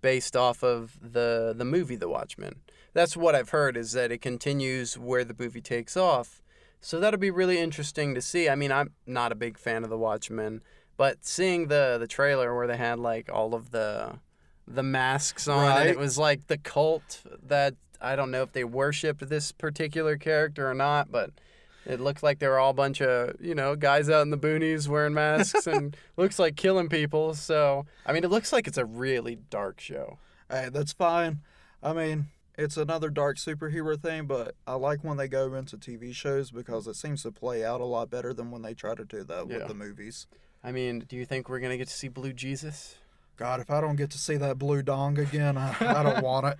based 0.00 0.36
off 0.36 0.62
of 0.62 0.98
the 1.00 1.54
the 1.56 1.64
movie 1.64 1.96
The 1.96 2.08
Watchmen. 2.08 2.56
That's 2.92 3.16
what 3.16 3.34
I've 3.34 3.50
heard 3.50 3.76
is 3.76 3.92
that 3.92 4.10
it 4.10 4.20
continues 4.22 4.98
where 4.98 5.24
the 5.24 5.36
movie 5.38 5.60
takes 5.60 5.96
off. 5.96 6.42
So 6.80 7.00
that'll 7.00 7.18
be 7.18 7.30
really 7.30 7.58
interesting 7.58 8.14
to 8.14 8.22
see. 8.22 8.48
I 8.48 8.54
mean, 8.54 8.70
I'm 8.70 8.92
not 9.06 9.32
a 9.32 9.36
big 9.36 9.58
fan 9.58 9.84
of 9.84 9.90
The 9.90 9.98
Watchmen, 9.98 10.62
but 10.96 11.24
seeing 11.24 11.68
the 11.68 11.96
the 11.98 12.06
trailer 12.06 12.54
where 12.54 12.66
they 12.66 12.76
had 12.76 12.98
like 12.98 13.30
all 13.32 13.54
of 13.54 13.70
the 13.70 14.18
the 14.66 14.82
masks 14.82 15.48
on 15.48 15.80
and 15.80 15.88
it 15.88 15.98
was 15.98 16.18
like 16.18 16.46
the 16.46 16.58
cult 16.58 17.22
that 17.42 17.74
I 18.00 18.16
don't 18.16 18.30
know 18.30 18.42
if 18.42 18.52
they 18.52 18.64
worshipped 18.64 19.28
this 19.28 19.50
particular 19.50 20.16
character 20.16 20.70
or 20.70 20.74
not, 20.74 21.10
but 21.10 21.30
it 21.86 22.00
looked 22.00 22.22
like 22.22 22.38
they 22.38 22.48
were 22.48 22.58
all 22.58 22.70
a 22.70 22.74
bunch 22.74 23.00
of, 23.00 23.34
you 23.40 23.54
know, 23.54 23.76
guys 23.76 24.10
out 24.10 24.22
in 24.22 24.30
the 24.30 24.38
boonies 24.38 24.88
wearing 24.88 25.14
masks 25.14 25.66
and 25.66 25.96
looks 26.16 26.38
like 26.38 26.56
killing 26.56 26.88
people. 26.88 27.34
So, 27.34 27.86
I 28.06 28.12
mean, 28.12 28.24
it 28.24 28.30
looks 28.30 28.52
like 28.52 28.66
it's 28.66 28.78
a 28.78 28.84
really 28.84 29.36
dark 29.50 29.80
show. 29.80 30.18
Hey, 30.50 30.68
that's 30.72 30.92
fine. 30.92 31.40
I 31.82 31.92
mean, 31.92 32.26
it's 32.56 32.76
another 32.76 33.08
dark 33.10 33.36
superhero 33.36 34.00
thing, 34.00 34.26
but 34.26 34.54
I 34.66 34.74
like 34.74 35.04
when 35.04 35.16
they 35.16 35.28
go 35.28 35.54
into 35.54 35.76
TV 35.76 36.14
shows 36.14 36.50
because 36.50 36.86
it 36.86 36.96
seems 36.96 37.22
to 37.22 37.30
play 37.30 37.64
out 37.64 37.80
a 37.80 37.84
lot 37.84 38.10
better 38.10 38.32
than 38.34 38.50
when 38.50 38.62
they 38.62 38.74
try 38.74 38.94
to 38.94 39.04
do 39.04 39.22
that 39.24 39.46
Yeah. 39.48 39.58
with 39.58 39.68
the 39.68 39.74
movies. 39.74 40.26
I 40.64 40.72
mean, 40.72 41.04
do 41.08 41.16
you 41.16 41.24
think 41.24 41.48
we're 41.48 41.60
going 41.60 41.70
to 41.70 41.78
get 41.78 41.86
to 41.88 41.94
see 41.94 42.08
Blue 42.08 42.32
Jesus? 42.32 42.96
God, 43.38 43.60
if 43.60 43.70
I 43.70 43.80
don't 43.80 43.94
get 43.94 44.10
to 44.10 44.18
see 44.18 44.36
that 44.36 44.58
blue 44.58 44.82
dong 44.82 45.16
again, 45.16 45.56
I, 45.56 45.72
I 45.78 46.02
don't 46.02 46.24
want 46.24 46.46
it. 46.46 46.58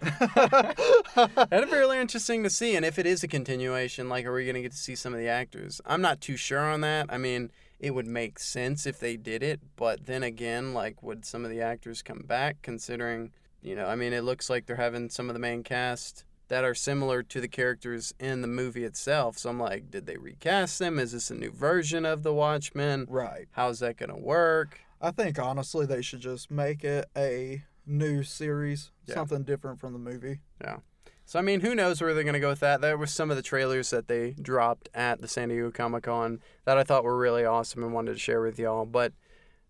That'd 1.50 1.70
be 1.70 1.76
really 1.76 1.98
interesting 1.98 2.44
to 2.44 2.50
see. 2.50 2.76
And 2.76 2.86
if 2.86 3.00
it 3.00 3.06
is 3.06 3.24
a 3.24 3.28
continuation, 3.28 4.08
like, 4.08 4.24
are 4.26 4.32
we 4.32 4.44
going 4.44 4.54
to 4.54 4.62
get 4.62 4.70
to 4.70 4.78
see 4.78 4.94
some 4.94 5.12
of 5.12 5.18
the 5.18 5.26
actors? 5.26 5.80
I'm 5.84 6.00
not 6.00 6.20
too 6.20 6.36
sure 6.36 6.60
on 6.60 6.80
that. 6.82 7.06
I 7.08 7.18
mean, 7.18 7.50
it 7.80 7.96
would 7.96 8.06
make 8.06 8.38
sense 8.38 8.86
if 8.86 9.00
they 9.00 9.16
did 9.16 9.42
it. 9.42 9.60
But 9.74 10.06
then 10.06 10.22
again, 10.22 10.72
like, 10.72 11.02
would 11.02 11.24
some 11.24 11.44
of 11.44 11.50
the 11.50 11.60
actors 11.60 12.00
come 12.00 12.22
back 12.24 12.62
considering, 12.62 13.32
you 13.60 13.74
know, 13.74 13.86
I 13.86 13.96
mean, 13.96 14.12
it 14.12 14.22
looks 14.22 14.48
like 14.48 14.66
they're 14.66 14.76
having 14.76 15.10
some 15.10 15.28
of 15.28 15.34
the 15.34 15.40
main 15.40 15.64
cast 15.64 16.22
that 16.46 16.62
are 16.62 16.76
similar 16.76 17.24
to 17.24 17.40
the 17.40 17.48
characters 17.48 18.14
in 18.20 18.40
the 18.40 18.46
movie 18.46 18.84
itself. 18.84 19.36
So 19.36 19.50
I'm 19.50 19.58
like, 19.58 19.90
did 19.90 20.06
they 20.06 20.16
recast 20.16 20.78
them? 20.78 21.00
Is 21.00 21.10
this 21.10 21.28
a 21.32 21.34
new 21.34 21.50
version 21.50 22.06
of 22.06 22.22
The 22.22 22.32
Watchmen? 22.32 23.06
right. 23.10 23.48
How's 23.50 23.80
that 23.80 23.96
going 23.96 24.10
to 24.10 24.16
work? 24.16 24.80
I 25.00 25.10
think 25.10 25.38
honestly 25.38 25.86
they 25.86 26.02
should 26.02 26.20
just 26.20 26.50
make 26.50 26.84
it 26.84 27.08
a 27.16 27.64
new 27.86 28.22
series, 28.22 28.90
Yeah. 29.06 29.14
something 29.14 29.42
different 29.44 29.78
from 29.80 29.92
the 29.92 29.98
movie. 29.98 30.40
Yeah. 30.60 30.78
So 31.24 31.38
I 31.38 31.42
mean, 31.42 31.60
who 31.60 31.74
knows 31.74 32.00
where 32.00 32.14
they're 32.14 32.24
gonna 32.24 32.40
go 32.40 32.48
with 32.50 32.60
that? 32.60 32.80
There 32.80 32.96
were 32.98 33.06
some 33.06 33.30
of 33.30 33.36
the 33.36 33.42
trailers 33.42 33.90
that 33.90 34.08
they 34.08 34.32
dropped 34.40 34.88
at 34.94 35.20
the 35.20 35.28
San 35.28 35.50
Diego 35.50 35.70
Comic 35.70 36.04
Con 36.04 36.40
that 36.64 36.78
I 36.78 36.84
thought 36.84 37.04
were 37.04 37.18
really 37.18 37.44
awesome 37.44 37.82
and 37.84 37.92
wanted 37.92 38.14
to 38.14 38.18
share 38.18 38.40
with 38.40 38.58
y'all. 38.58 38.86
But 38.86 39.12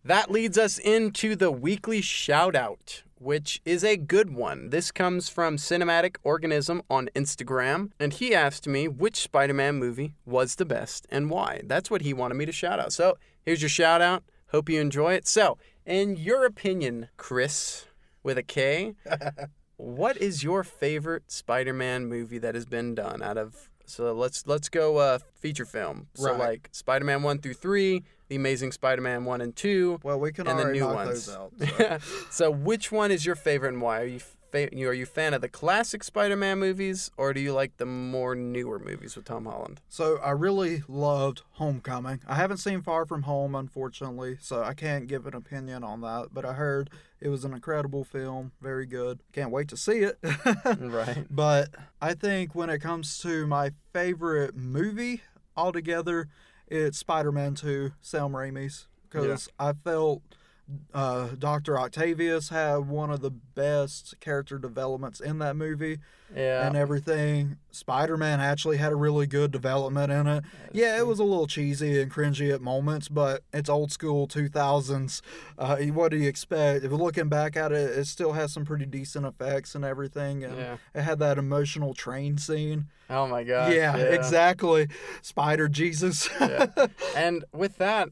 that 0.05 0.31
leads 0.31 0.57
us 0.57 0.79
into 0.79 1.35
the 1.37 1.51
weekly 1.51 2.01
shout 2.01 2.55
out, 2.55 3.03
which 3.17 3.61
is 3.65 3.83
a 3.83 3.97
good 3.97 4.31
one. 4.33 4.71
This 4.71 4.93
comes 4.93 5.29
from 5.29 5.57
Cinematic 5.57 6.17
Organism 6.23 6.81
on 6.89 7.11
Instagram, 7.17 7.91
and 7.99 8.13
he 8.13 8.35
asked 8.35 8.69
me 8.69 8.87
which 8.87 9.17
Spider-Man 9.17 9.75
movie 9.77 10.15
was 10.25 10.55
the 10.55 10.65
best 10.65 11.07
and 11.11 11.29
why. 11.29 11.63
That's 11.65 11.91
what 11.91 12.03
he 12.03 12.15
wanted 12.15 12.37
me 12.37 12.47
to 12.47 12.53
shout 12.53 12.79
out. 12.79 12.93
So 12.93 13.19
here's 13.43 13.61
your 13.61 13.69
shout 13.69 14.01
out. 14.01 14.23
Hope 14.51 14.69
you 14.69 14.81
enjoy 14.81 15.15
it. 15.15 15.27
So, 15.27 15.59
in 15.85 16.17
your 16.17 16.45
opinion, 16.45 17.09
Chris, 17.17 17.87
with 18.23 18.39
a 18.39 18.43
K, 18.43 18.95
what 19.77 20.17
is 20.17 20.43
your 20.43 20.65
favorite 20.65 21.31
Spider-Man 21.31 22.07
movie 22.07 22.39
that 22.39 22.55
has 22.55 22.67
been 22.67 22.95
done 22.95 23.23
out 23.23 23.37
of 23.39 23.69
so 23.87 24.13
let's 24.13 24.47
let's 24.47 24.69
go 24.69 24.99
uh 24.99 25.19
feature 25.37 25.65
film. 25.65 26.09
So 26.15 26.31
Right. 26.33 26.39
like 26.39 26.69
Spider-Man 26.73 27.23
1 27.23 27.39
through 27.39 27.55
3, 27.55 28.03
The 28.29 28.37
Amazing 28.37 28.73
Spider-Man 28.73 29.25
1 29.25 29.41
and 29.41 29.57
2, 29.57 30.01
Well, 30.03 30.21
we 30.21 30.31
can 30.31 30.47
and 30.47 30.59
the 30.59 30.63
already 30.65 30.79
new 30.81 30.85
knock 30.85 30.95
ones. 30.95 31.27
those 31.27 31.35
out. 31.35 31.53
so. 31.79 31.99
so 32.31 32.51
which 32.51 32.93
one 32.93 33.11
is 33.11 33.25
your 33.25 33.35
favorite 33.35 33.73
and 33.73 33.81
why? 33.81 34.01
Are 34.03 34.05
you 34.05 34.21
fa- 34.51 34.69
are 34.73 34.93
you 34.95 35.03
a 35.03 35.07
fan 35.07 35.35
of 35.35 35.41
the 35.41 35.49
classic 35.49 36.03
Spider-Man 36.05 36.59
movies 36.59 37.11
or 37.17 37.33
do 37.33 37.41
you 37.41 37.53
like 37.53 37.77
the 37.77 37.87
more 37.87 38.35
newer 38.35 38.79
movies 38.79 39.17
with 39.17 39.25
Tom 39.25 39.45
Holland? 39.47 39.81
So 39.89 40.19
I 40.19 40.31
really 40.31 40.83
loved 40.89 41.43
Homecoming. 41.53 42.21
I 42.27 42.35
haven't 42.35 42.59
seen 42.59 42.83
Far 42.83 43.07
From 43.07 43.23
Home, 43.23 43.55
unfortunately, 43.55 44.39
so 44.41 44.63
I 44.63 44.75
can't 44.75 45.07
give 45.07 45.27
an 45.27 45.35
opinion 45.35 45.85
on 45.85 46.01
that. 46.03 46.29
But 46.33 46.45
I 46.45 46.55
heard 46.55 46.91
it 47.21 47.29
was 47.29 47.45
an 47.45 47.53
incredible 47.53 48.05
film, 48.05 48.53
very 48.61 48.87
good. 48.87 49.21
Can't 49.33 49.51
wait 49.51 49.69
to 49.69 49.77
see 49.77 49.99
it. 49.99 50.19
Right. 50.79 51.27
But 51.31 51.71
I 52.01 52.15
think 52.15 52.55
when 52.55 52.71
it 52.71 52.79
comes 52.81 53.19
to 53.21 53.47
my 53.47 53.73
favorite 53.93 54.57
movie 54.57 55.23
altogether, 55.57 56.29
it's 56.67 56.99
Spider-Man 56.99 57.55
2, 57.55 57.93
Sam 58.01 58.31
Raimi's, 58.31 58.87
because 59.11 59.49
I 59.59 59.73
felt 59.73 60.23
Uh, 60.93 61.29
Dr. 61.39 61.79
Octavius 61.79 62.51
had 62.51 62.89
one 62.89 63.11
of 63.11 63.23
the 63.23 63.31
best 63.31 64.21
character 64.21 64.59
developments 64.59 65.19
in 65.19 65.39
that 65.39 65.57
movie 65.57 65.99
Yeah. 66.35 66.67
and 66.67 66.77
everything. 66.77 67.57
Spider 67.71 68.19
Man 68.19 68.39
actually 68.41 68.77
had 68.77 68.93
a 68.93 68.97
really 68.97 69.27
good 69.27 69.51
development 69.51 70.13
in 70.13 70.27
it. 70.27 70.45
Yeah, 70.73 70.99
it 70.99 71.07
was 71.07 71.21
a 71.21 71.25
little 71.25 71.47
cheesy 71.47 72.03
and 72.03 72.13
cringy 72.13 72.53
at 72.53 72.61
moments, 72.61 73.09
but 73.09 73.45
it's 73.51 73.71
old 73.71 73.93
school 73.93 74.29
2000s. 74.29 75.23
Uh, 75.57 75.77
what 75.87 76.11
do 76.11 76.19
you 76.19 76.29
expect? 76.29 76.85
If 76.85 76.91
you're 76.91 77.01
looking 77.01 77.31
back 77.31 77.57
at 77.57 77.73
it, 77.73 77.97
it 77.99 78.07
still 78.07 78.33
has 78.33 78.53
some 78.53 78.67
pretty 78.67 78.85
decent 78.85 79.25
effects 79.25 79.75
and 79.75 79.87
everything. 79.87 80.45
And 80.45 80.57
Yeah. 80.59 80.77
it 80.95 81.01
had 81.03 81.19
that 81.21 81.39
emotional 81.39 81.95
train 81.95 82.37
scene. 82.37 82.89
Oh 83.09 83.27
my 83.27 83.43
gosh. 83.43 83.73
yeah, 83.73 83.97
exactly. 83.97 84.89
Spider 85.23 85.69
Jesus. 85.69 86.29
Yeah. 86.39 86.67
And 87.17 87.45
with 87.55 87.79
that, 87.79 88.11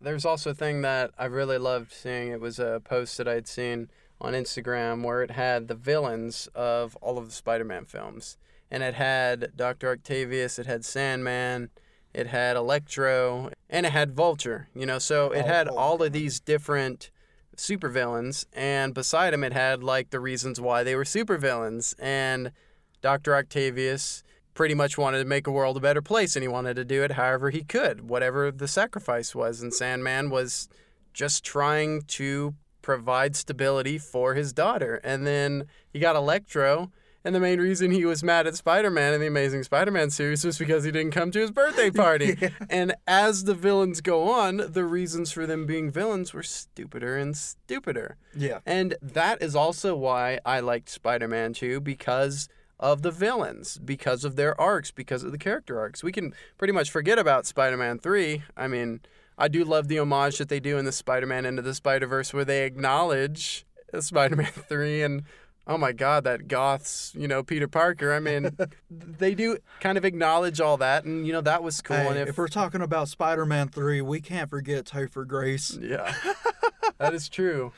there's 0.00 0.24
also 0.24 0.50
a 0.50 0.54
thing 0.54 0.82
that 0.82 1.10
I 1.18 1.26
really 1.26 1.58
loved 1.58 1.92
seeing. 1.92 2.30
It 2.30 2.40
was 2.40 2.58
a 2.58 2.80
post 2.84 3.18
that 3.18 3.28
I'd 3.28 3.48
seen 3.48 3.90
on 4.20 4.32
Instagram 4.32 5.04
where 5.04 5.22
it 5.22 5.32
had 5.32 5.68
the 5.68 5.74
villains 5.74 6.48
of 6.54 6.96
all 6.96 7.18
of 7.18 7.26
the 7.26 7.32
Spider-Man 7.34 7.84
films, 7.84 8.36
and 8.70 8.82
it 8.82 8.94
had 8.94 9.52
Doctor 9.56 9.90
Octavius, 9.90 10.58
it 10.58 10.66
had 10.66 10.84
Sandman, 10.84 11.70
it 12.12 12.28
had 12.28 12.56
Electro, 12.56 13.50
and 13.70 13.86
it 13.86 13.92
had 13.92 14.12
Vulture. 14.12 14.68
You 14.74 14.86
know, 14.86 14.98
so 14.98 15.30
it 15.30 15.44
Oh, 15.44 15.48
had 15.48 15.68
all 15.68 16.02
of 16.02 16.12
these 16.12 16.40
different 16.40 17.10
supervillains, 17.56 18.44
and 18.52 18.94
beside 18.94 19.34
him 19.34 19.44
it 19.44 19.52
had 19.52 19.82
like 19.82 20.10
the 20.10 20.20
reasons 20.20 20.60
why 20.60 20.82
they 20.82 20.94
were 20.94 21.04
supervillains, 21.04 21.94
and 21.98 22.52
Doctor 23.00 23.34
Octavius 23.36 24.22
pretty 24.58 24.74
much 24.74 24.98
wanted 24.98 25.20
to 25.20 25.24
make 25.24 25.46
a 25.46 25.52
world 25.52 25.76
a 25.76 25.80
better 25.80 26.02
place 26.02 26.34
and 26.34 26.42
he 26.42 26.48
wanted 26.48 26.74
to 26.74 26.84
do 26.84 27.04
it 27.04 27.12
however 27.12 27.50
he 27.50 27.62
could, 27.62 28.08
whatever 28.08 28.50
the 28.50 28.66
sacrifice 28.66 29.32
was. 29.32 29.62
And 29.62 29.72
Sandman 29.72 30.30
was 30.30 30.68
just 31.14 31.44
trying 31.44 32.02
to 32.02 32.56
provide 32.82 33.36
stability 33.36 33.98
for 33.98 34.34
his 34.34 34.52
daughter. 34.52 34.96
And 35.04 35.24
then 35.24 35.66
he 35.92 36.00
got 36.00 36.16
Electro. 36.16 36.90
And 37.24 37.36
the 37.36 37.40
main 37.40 37.60
reason 37.60 37.92
he 37.92 38.04
was 38.04 38.24
mad 38.24 38.48
at 38.48 38.56
Spider 38.56 38.90
Man 38.90 39.14
in 39.14 39.20
the 39.20 39.28
Amazing 39.28 39.62
Spider 39.62 39.92
Man 39.92 40.10
series 40.10 40.44
was 40.44 40.58
because 40.58 40.82
he 40.82 40.90
didn't 40.90 41.12
come 41.12 41.30
to 41.30 41.38
his 41.38 41.52
birthday 41.52 41.90
party. 42.04 42.36
And 42.68 42.96
as 43.06 43.44
the 43.44 43.54
villains 43.54 44.00
go 44.00 44.28
on, 44.28 44.56
the 44.56 44.84
reasons 44.84 45.30
for 45.30 45.46
them 45.46 45.66
being 45.66 45.88
villains 45.88 46.34
were 46.34 46.42
stupider 46.42 47.16
and 47.16 47.36
stupider. 47.36 48.16
yeah. 48.34 48.58
And 48.66 48.96
that 49.02 49.40
is 49.40 49.54
also 49.54 49.94
why 49.94 50.40
I 50.44 50.58
liked 50.58 50.88
Spider 50.88 51.28
Man 51.28 51.52
2 51.52 51.80
because 51.80 52.48
of 52.80 53.02
the 53.02 53.10
villains, 53.10 53.78
because 53.78 54.24
of 54.24 54.36
their 54.36 54.58
arcs, 54.60 54.90
because 54.90 55.22
of 55.24 55.32
the 55.32 55.38
character 55.38 55.78
arcs. 55.80 56.02
We 56.02 56.12
can 56.12 56.32
pretty 56.58 56.72
much 56.72 56.90
forget 56.90 57.18
about 57.18 57.46
Spider 57.46 57.76
Man 57.76 57.98
3. 57.98 58.42
I 58.56 58.68
mean, 58.68 59.00
I 59.36 59.48
do 59.48 59.64
love 59.64 59.88
the 59.88 59.98
homage 59.98 60.38
that 60.38 60.48
they 60.48 60.60
do 60.60 60.78
in 60.78 60.84
the 60.84 60.92
Spider 60.92 61.26
Man 61.26 61.44
Into 61.44 61.62
the 61.62 61.74
Spider 61.74 62.06
Verse 62.06 62.32
where 62.32 62.44
they 62.44 62.64
acknowledge 62.64 63.66
Spider 64.00 64.36
Man 64.36 64.52
3 64.68 65.02
and. 65.02 65.22
Oh 65.70 65.76
my 65.76 65.92
God, 65.92 66.24
that 66.24 66.48
goth's, 66.48 67.12
you 67.14 67.28
know, 67.28 67.42
Peter 67.42 67.68
Parker. 67.68 68.14
I 68.14 68.20
mean, 68.20 68.56
they 68.90 69.34
do 69.34 69.58
kind 69.80 69.98
of 69.98 70.04
acknowledge 70.06 70.62
all 70.62 70.78
that, 70.78 71.04
and 71.04 71.26
you 71.26 71.32
know 71.34 71.42
that 71.42 71.62
was 71.62 71.82
cool. 71.82 71.94
Hey, 71.94 72.06
and 72.06 72.16
if, 72.16 72.38
we're 72.38 72.48
talking 72.48 72.80
about 72.80 73.08
Spider 73.08 73.44
Man 73.44 73.68
3, 73.68 74.00
we 74.00 74.22
can't 74.22 74.48
forget 74.48 74.86
Topher 74.86 75.26
Grace. 75.26 75.76
yeah, 75.78 76.14
that 76.98 77.12
is 77.12 77.28
true. 77.28 77.72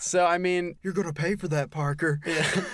So 0.00 0.26
I 0.26 0.38
mean, 0.38 0.78
You're 0.82 0.92
going 0.92 1.06
to 1.06 1.12
pay 1.12 1.36
for 1.36 1.46
that, 1.46 1.70
Parker. 1.70 2.20
Yeah. 2.26 2.64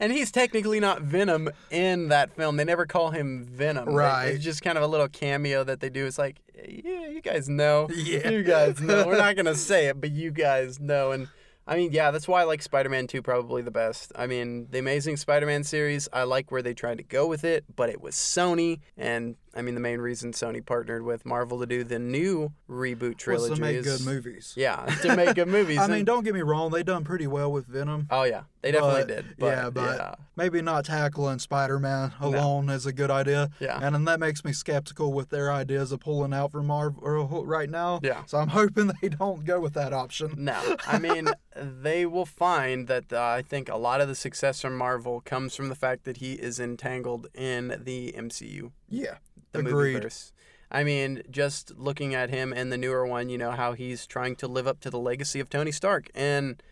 And 0.00 0.12
he's 0.12 0.30
technically 0.30 0.80
not 0.80 1.02
Venom 1.02 1.50
in 1.70 2.08
that 2.08 2.32
film. 2.32 2.56
They 2.56 2.64
never 2.64 2.86
call 2.86 3.10
him 3.10 3.44
Venom. 3.44 3.88
Right. 3.88 4.28
It's 4.28 4.44
just 4.44 4.62
kind 4.62 4.78
of 4.78 4.84
a 4.84 4.86
little 4.86 5.08
cameo 5.08 5.64
that 5.64 5.80
they 5.80 5.90
do. 5.90 6.06
It's 6.06 6.18
like, 6.18 6.40
yeah, 6.54 7.08
you 7.08 7.20
guys 7.20 7.48
know. 7.48 7.88
Yeah. 7.94 8.28
You 8.30 8.42
guys 8.42 8.80
know. 8.80 9.06
We're 9.06 9.18
not 9.18 9.34
going 9.34 9.46
to 9.46 9.54
say 9.54 9.86
it, 9.86 10.00
but 10.00 10.10
you 10.10 10.30
guys 10.30 10.78
know. 10.80 11.12
And 11.12 11.28
I 11.66 11.76
mean, 11.76 11.92
yeah, 11.92 12.10
that's 12.10 12.26
why 12.26 12.40
I 12.40 12.44
like 12.44 12.62
Spider 12.62 12.88
Man 12.88 13.06
2 13.06 13.20
probably 13.20 13.60
the 13.60 13.70
best. 13.70 14.10
I 14.16 14.26
mean, 14.26 14.68
the 14.70 14.78
Amazing 14.78 15.18
Spider 15.18 15.46
Man 15.46 15.64
series, 15.64 16.08
I 16.12 16.22
like 16.22 16.50
where 16.50 16.62
they 16.62 16.74
tried 16.74 16.98
to 16.98 17.04
go 17.04 17.26
with 17.26 17.44
it, 17.44 17.64
but 17.76 17.90
it 17.90 18.00
was 18.00 18.14
Sony. 18.14 18.80
And 18.96 19.36
I 19.58 19.62
mean, 19.62 19.74
the 19.74 19.80
main 19.80 20.00
reason 20.00 20.32
Sony 20.32 20.64
partnered 20.64 21.02
with 21.02 21.26
Marvel 21.26 21.58
to 21.60 21.66
do 21.66 21.82
the 21.84 21.98
new 21.98 22.52
reboot 22.70 23.16
trilogy 23.18 23.50
Was 23.50 23.58
to 23.58 23.64
make 23.64 23.76
is. 23.76 23.84
good 23.84 24.06
movies. 24.06 24.54
Yeah, 24.56 24.86
to 25.02 25.16
make 25.16 25.34
good 25.34 25.48
movies. 25.48 25.78
I 25.78 25.88
mean, 25.88 26.04
don't 26.04 26.24
get 26.24 26.32
me 26.34 26.42
wrong, 26.42 26.70
they 26.70 26.82
done 26.82 27.04
pretty 27.04 27.26
well 27.26 27.50
with 27.50 27.66
Venom. 27.66 28.06
oh, 28.10 28.22
yeah, 28.22 28.42
they 28.62 28.70
definitely 28.70 29.00
but- 29.02 29.08
did. 29.08 29.24
But, 29.38 29.46
yeah, 29.46 29.70
but 29.70 29.98
yeah. 29.98 30.14
maybe 30.36 30.62
not 30.62 30.84
tackling 30.84 31.38
Spider 31.40 31.78
Man 31.78 32.12
alone 32.20 32.68
is 32.70 32.86
a 32.86 32.92
good 32.92 33.10
idea. 33.10 33.50
Yeah. 33.60 33.78
And 33.82 33.94
then 33.94 34.04
that 34.04 34.20
makes 34.20 34.44
me 34.44 34.52
skeptical 34.52 35.12
with 35.12 35.30
their 35.30 35.52
ideas 35.52 35.90
of 35.92 36.00
pulling 36.00 36.32
out 36.32 36.52
from 36.52 36.66
Marvel 36.66 37.44
right 37.44 37.68
now. 37.68 38.00
Yeah. 38.02 38.24
So 38.26 38.38
I'm 38.38 38.48
hoping 38.60 38.92
they 39.02 39.08
don't 39.08 39.44
go 39.44 39.60
with 39.60 39.74
that 39.74 39.92
option. 39.92 40.34
No, 40.36 40.76
I 40.86 40.98
mean 40.98 41.28
they 41.56 42.06
will 42.06 42.26
find 42.26 42.86
that 42.88 43.12
uh, 43.12 43.20
I 43.20 43.42
think 43.42 43.68
a 43.68 43.76
lot 43.76 44.00
of 44.00 44.08
the 44.08 44.14
success 44.14 44.60
from 44.60 44.76
Marvel 44.76 45.20
comes 45.20 45.54
from 45.56 45.68
the 45.68 45.74
fact 45.74 46.04
that 46.04 46.18
he 46.18 46.34
is 46.34 46.60
entangled 46.60 47.26
in 47.34 47.80
the 47.84 48.14
MCU, 48.16 48.72
Yeah. 48.88 49.16
the 49.52 49.60
Agreed. 49.60 50.02
movieverse. 50.02 50.32
I 50.70 50.84
mean, 50.84 51.22
just 51.30 51.76
looking 51.78 52.14
at 52.14 52.28
him 52.30 52.52
and 52.52 52.70
the 52.70 52.76
newer 52.76 53.06
one, 53.06 53.30
you 53.30 53.38
know 53.38 53.52
how 53.52 53.72
he's 53.72 54.06
trying 54.06 54.36
to 54.36 54.46
live 54.48 54.66
up 54.66 54.80
to 54.80 54.90
the 54.90 54.98
legacy 54.98 55.40
of 55.40 55.48
Tony 55.48 55.72
Stark, 55.72 56.10
and 56.14 56.62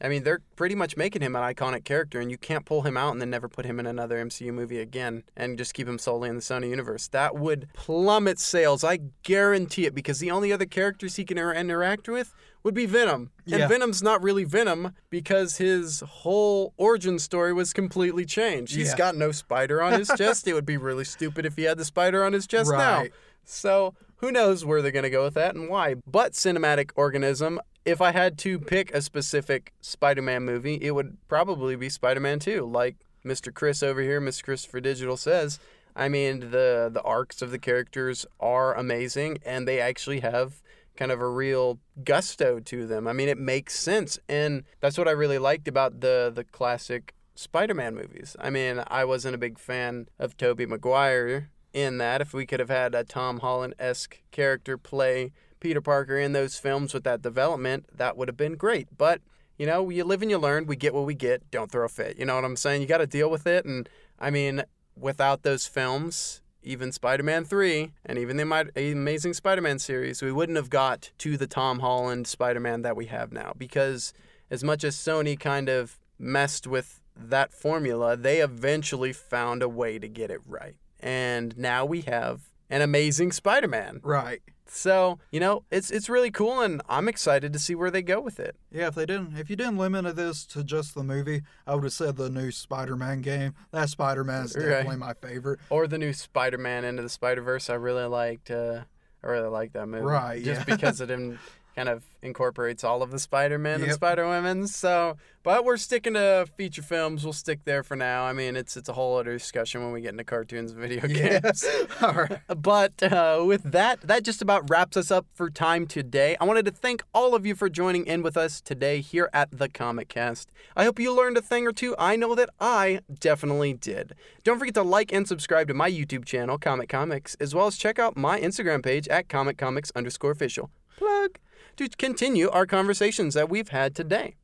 I 0.00 0.08
mean 0.08 0.22
they're 0.24 0.40
pretty 0.56 0.74
much 0.74 0.96
making 0.96 1.20
him 1.20 1.36
an 1.36 1.42
iconic 1.42 1.84
character, 1.84 2.18
and 2.18 2.30
you 2.30 2.38
can't 2.38 2.64
pull 2.64 2.80
him 2.82 2.96
out 2.96 3.12
and 3.12 3.20
then 3.20 3.28
never 3.28 3.48
put 3.50 3.66
him 3.66 3.78
in 3.78 3.84
another 3.86 4.24
MCU 4.24 4.52
movie 4.54 4.80
again, 4.80 5.24
and 5.36 5.58
just 5.58 5.74
keep 5.74 5.86
him 5.86 5.98
solely 5.98 6.30
in 6.30 6.36
the 6.36 6.40
Sony 6.40 6.70
universe. 6.70 7.08
That 7.08 7.36
would 7.36 7.68
plummet 7.74 8.38
sales, 8.38 8.82
I 8.84 9.00
guarantee 9.22 9.84
it, 9.84 9.94
because 9.94 10.18
the 10.18 10.30
only 10.30 10.50
other 10.50 10.64
characters 10.66 11.16
he 11.16 11.24
can 11.24 11.36
interact 11.36 12.08
with 12.08 12.32
would 12.64 12.74
be 12.74 12.86
Venom, 12.86 13.30
and 13.46 13.60
Yeah. 13.60 13.68
Venom's 13.68 14.02
not 14.02 14.22
really 14.22 14.44
Venom 14.44 14.92
because 15.10 15.56
his 15.56 16.00
whole 16.00 16.72
origin 16.76 17.18
story 17.18 17.52
was 17.52 17.72
completely 17.72 18.24
changed. 18.24 18.74
He's 18.76 18.90
Yeah. 18.90 18.96
got 18.96 19.16
no 19.16 19.32
spider 19.32 19.82
on 19.82 19.92
his 19.98 20.08
chest. 20.16 20.46
It 20.46 20.54
would 20.54 20.66
be 20.66 20.76
really 20.76 21.04
stupid 21.04 21.44
if 21.44 21.56
he 21.56 21.64
had 21.64 21.78
the 21.78 21.84
spider 21.84 22.24
on 22.24 22.32
his 22.32 22.46
chest 22.46 22.70
now. 22.70 22.98
Right. 23.00 23.12
So 23.44 23.94
who 24.16 24.30
knows 24.30 24.64
where 24.64 24.80
they're 24.82 24.92
going 24.92 25.02
to 25.02 25.10
go 25.10 25.24
with 25.24 25.34
that 25.34 25.54
and 25.56 25.68
why. 25.68 25.94
But 26.06 26.32
Cinematic 26.32 26.90
Organism, 26.94 27.60
if 27.84 28.00
I 28.00 28.12
had 28.12 28.38
to 28.38 28.60
pick 28.60 28.94
a 28.94 29.02
specific 29.02 29.72
Spider 29.80 30.22
Man 30.22 30.44
movie, 30.44 30.78
it 30.80 30.92
would 30.92 31.16
probably 31.26 31.74
be 31.74 31.88
Spider 31.88 32.20
Man 32.20 32.38
2. 32.38 32.64
Like 32.64 32.94
Mr. 33.24 33.52
Chris 33.52 33.82
over 33.82 34.00
here, 34.02 34.20
Mr. 34.20 34.44
Christopher 34.44 34.80
Digital 34.80 35.16
says. 35.16 35.58
I 35.96 36.08
mean, 36.08 36.50
the, 36.52 36.88
the 36.92 37.02
arcs 37.02 37.42
of 37.42 37.50
the 37.50 37.58
characters 37.58 38.24
are 38.40 38.74
amazing 38.74 39.38
and 39.44 39.66
they 39.68 39.78
actually 39.80 40.20
have 40.20 40.62
kind 40.96 41.10
of 41.10 41.20
a 41.20 41.28
real 41.28 41.78
gusto 42.04 42.60
to 42.60 42.86
them. 42.86 43.06
I 43.06 43.12
mean, 43.12 43.28
it 43.28 43.38
makes 43.38 43.78
sense. 43.78 44.18
And 44.28 44.64
that's 44.80 44.98
what 44.98 45.08
I 45.08 45.12
really 45.12 45.38
liked 45.38 45.68
about 45.68 46.00
the, 46.00 46.30
the 46.34 46.44
classic 46.44 47.14
Spider 47.34 47.74
Man 47.74 47.94
movies. 47.94 48.36
I 48.38 48.50
mean, 48.50 48.82
I 48.86 49.04
wasn't 49.04 49.34
a 49.34 49.38
big 49.38 49.58
fan 49.58 50.08
of 50.18 50.36
Tobey 50.36 50.66
Maguire 50.66 51.50
in 51.72 51.98
that. 51.98 52.20
If 52.20 52.34
we 52.34 52.46
could 52.46 52.60
have 52.60 52.68
had 52.68 52.94
a 52.94 53.04
Tom 53.04 53.40
Holland 53.40 53.74
esque 53.78 54.20
character 54.30 54.76
play 54.76 55.32
Peter 55.60 55.80
Parker 55.80 56.18
in 56.18 56.32
those 56.32 56.58
films 56.58 56.92
with 56.92 57.04
that 57.04 57.22
development, 57.22 57.86
that 57.96 58.16
would 58.16 58.28
have 58.28 58.36
been 58.36 58.56
great. 58.56 58.88
But, 58.96 59.20
you 59.56 59.66
know, 59.66 59.88
you 59.88 60.04
live 60.04 60.22
and 60.22 60.30
you 60.30 60.38
learn. 60.38 60.66
We 60.66 60.76
get 60.76 60.92
what 60.92 61.06
we 61.06 61.14
get. 61.14 61.50
Don't 61.50 61.70
throw 61.70 61.86
a 61.86 61.88
fit. 61.88 62.18
You 62.18 62.26
know 62.26 62.34
what 62.34 62.44
I'm 62.44 62.56
saying? 62.56 62.82
You 62.82 62.86
got 62.86 62.98
to 62.98 63.06
deal 63.06 63.30
with 63.30 63.46
it. 63.46 63.64
And 63.64 63.88
I 64.18 64.30
mean, 64.30 64.64
without 64.96 65.42
those 65.42 65.66
films, 65.66 66.42
even 66.62 66.92
Spider 66.92 67.22
Man 67.22 67.44
3 67.44 67.92
and 68.06 68.18
even 68.18 68.36
the 68.36 68.92
Amazing 68.92 69.34
Spider 69.34 69.60
Man 69.60 69.78
series, 69.78 70.22
we 70.22 70.32
wouldn't 70.32 70.56
have 70.56 70.70
got 70.70 71.10
to 71.18 71.36
the 71.36 71.46
Tom 71.46 71.80
Holland 71.80 72.26
Spider 72.26 72.60
Man 72.60 72.82
that 72.82 72.96
we 72.96 73.06
have 73.06 73.32
now. 73.32 73.52
Because 73.56 74.12
as 74.50 74.62
much 74.62 74.84
as 74.84 74.96
Sony 74.96 75.38
kind 75.38 75.68
of 75.68 75.98
messed 76.18 76.66
with 76.66 77.00
that 77.16 77.52
formula, 77.52 78.16
they 78.16 78.40
eventually 78.40 79.12
found 79.12 79.62
a 79.62 79.68
way 79.68 79.98
to 79.98 80.08
get 80.08 80.30
it 80.30 80.40
right. 80.46 80.76
And 81.00 81.56
now 81.58 81.84
we 81.84 82.02
have 82.02 82.42
an 82.70 82.80
amazing 82.80 83.32
Spider 83.32 83.68
Man. 83.68 84.00
Right. 84.02 84.40
So, 84.74 85.18
you 85.30 85.38
know, 85.38 85.64
it's 85.70 85.90
it's 85.90 86.08
really 86.08 86.30
cool 86.30 86.62
and 86.62 86.80
I'm 86.88 87.06
excited 87.06 87.52
to 87.52 87.58
see 87.58 87.74
where 87.74 87.90
they 87.90 88.00
go 88.00 88.20
with 88.20 88.40
it. 88.40 88.56
Yeah, 88.70 88.86
if 88.88 88.94
they 88.94 89.04
didn't, 89.04 89.36
if 89.36 89.50
you 89.50 89.56
didn't 89.56 89.76
limit 89.76 90.16
this 90.16 90.46
to 90.46 90.64
just 90.64 90.94
the 90.94 91.02
movie, 91.04 91.42
I 91.66 91.74
would 91.74 91.84
have 91.84 91.92
said 91.92 92.16
the 92.16 92.30
new 92.30 92.50
Spider-Man 92.50 93.20
game. 93.20 93.52
That 93.72 93.90
Spider-Man 93.90 94.46
is 94.46 94.56
Right. 94.56 94.66
definitely 94.66 94.96
my 94.96 95.12
favorite. 95.12 95.60
Or 95.68 95.86
the 95.86 95.98
new 95.98 96.14
Spider 96.14 96.56
Man 96.56 96.84
Into 96.86 97.02
the 97.02 97.10
Spider 97.10 97.42
Verse. 97.42 97.68
I 97.68 97.74
really 97.74 98.06
liked 98.06 98.50
uh 98.50 98.84
I 99.22 99.26
really 99.26 99.50
like 99.50 99.74
that 99.74 99.86
movie. 99.88 100.04
Right, 100.04 100.42
Just 100.42 100.66
yeah. 100.66 100.74
because 100.74 101.02
it 101.02 101.10
in, 101.10 101.38
kind 101.74 101.88
of 101.88 102.04
incorporates 102.22 102.84
all 102.84 103.02
of 103.02 103.10
the 103.10 103.18
Spider 103.18 103.58
Men 103.58 103.82
and 103.82 103.92
Spider 103.92 104.28
Women. 104.28 104.66
So 104.66 105.16
but 105.42 105.64
we're 105.64 105.76
sticking 105.76 106.14
to 106.14 106.46
feature 106.56 106.82
films. 106.82 107.24
We'll 107.24 107.32
stick 107.32 107.64
there 107.64 107.82
for 107.82 107.96
now. 107.96 108.24
I 108.24 108.32
mean 108.32 108.56
it's 108.56 108.76
it's 108.76 108.88
a 108.88 108.92
whole 108.92 109.18
other 109.18 109.32
discussion 109.32 109.82
when 109.82 109.92
we 109.92 110.00
get 110.00 110.10
into 110.10 110.24
cartoons 110.24 110.72
and 110.72 110.80
video 110.80 111.00
games. 111.08 111.64
Yes. 111.64 111.66
All 112.02 112.12
right. 112.12 112.38
But 112.56 113.02
uh, 113.02 113.42
with 113.46 113.62
that, 113.72 114.02
that 114.02 114.22
just 114.22 114.42
about 114.42 114.68
wraps 114.70 114.96
us 114.96 115.10
up 115.10 115.26
for 115.34 115.50
time 115.50 115.86
today. 115.86 116.36
I 116.40 116.44
wanted 116.44 116.64
to 116.66 116.70
thank 116.70 117.02
all 117.12 117.34
of 117.34 117.44
you 117.44 117.54
for 117.54 117.68
joining 117.68 118.06
in 118.06 118.22
with 118.22 118.36
us 118.36 118.60
today 118.60 119.00
here 119.00 119.28
at 119.32 119.50
the 119.50 119.68
CometCast. 119.68 120.46
I 120.76 120.84
hope 120.84 120.98
you 120.98 121.14
learned 121.14 121.36
a 121.36 121.42
thing 121.42 121.66
or 121.66 121.72
two. 121.72 121.94
I 121.98 122.16
know 122.16 122.34
that 122.34 122.50
I 122.60 123.00
definitely 123.18 123.74
did. 123.74 124.14
Don't 124.44 124.58
forget 124.58 124.74
to 124.74 124.82
like 124.82 125.12
and 125.12 125.26
subscribe 125.26 125.68
to 125.68 125.74
my 125.74 125.90
YouTube 125.90 126.24
channel, 126.24 126.58
Comet 126.58 126.88
Comics, 126.88 127.36
as 127.40 127.54
well 127.54 127.66
as 127.66 127.76
check 127.76 127.98
out 127.98 128.16
my 128.16 128.40
Instagram 128.40 128.82
page 128.82 129.08
at 129.08 129.28
Comet 129.28 129.58
Comics 129.58 129.90
underscore 129.94 130.30
official. 130.30 130.70
plug 130.96 131.38
to 131.76 131.88
continue 131.88 132.50
our 132.50 132.66
conversations 132.66 133.34
that 133.34 133.48
we've 133.48 133.68
had 133.68 133.94
today. 133.94 134.34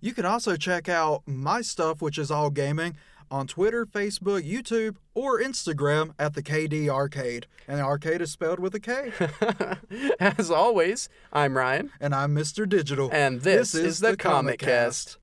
You 0.00 0.14
can 0.14 0.24
also 0.24 0.56
check 0.56 0.88
out 0.88 1.22
my 1.26 1.60
stuff, 1.60 2.00
which 2.00 2.18
is 2.18 2.30
all 2.30 2.50
gaming, 2.50 2.96
on 3.30 3.46
Twitter, 3.46 3.84
Facebook, 3.84 4.48
YouTube, 4.48 4.96
or 5.14 5.40
Instagram 5.40 6.14
at 6.18 6.34
the 6.34 6.42
KD 6.42 6.88
Arcade. 6.88 7.46
And 7.66 7.78
the 7.78 7.84
arcade 7.84 8.22
is 8.22 8.30
spelled 8.30 8.58
with 8.58 8.74
a 8.74 8.80
K. 8.80 9.12
As 10.20 10.50
always, 10.50 11.08
I'm 11.32 11.56
Ryan, 11.56 11.90
and 12.00 12.14
I'm 12.14 12.34
Mr. 12.34 12.68
Digital. 12.68 13.10
and 13.12 13.42
this, 13.42 13.74
is, 13.74 14.00
the 14.00 14.16
CometCast. 14.16 15.16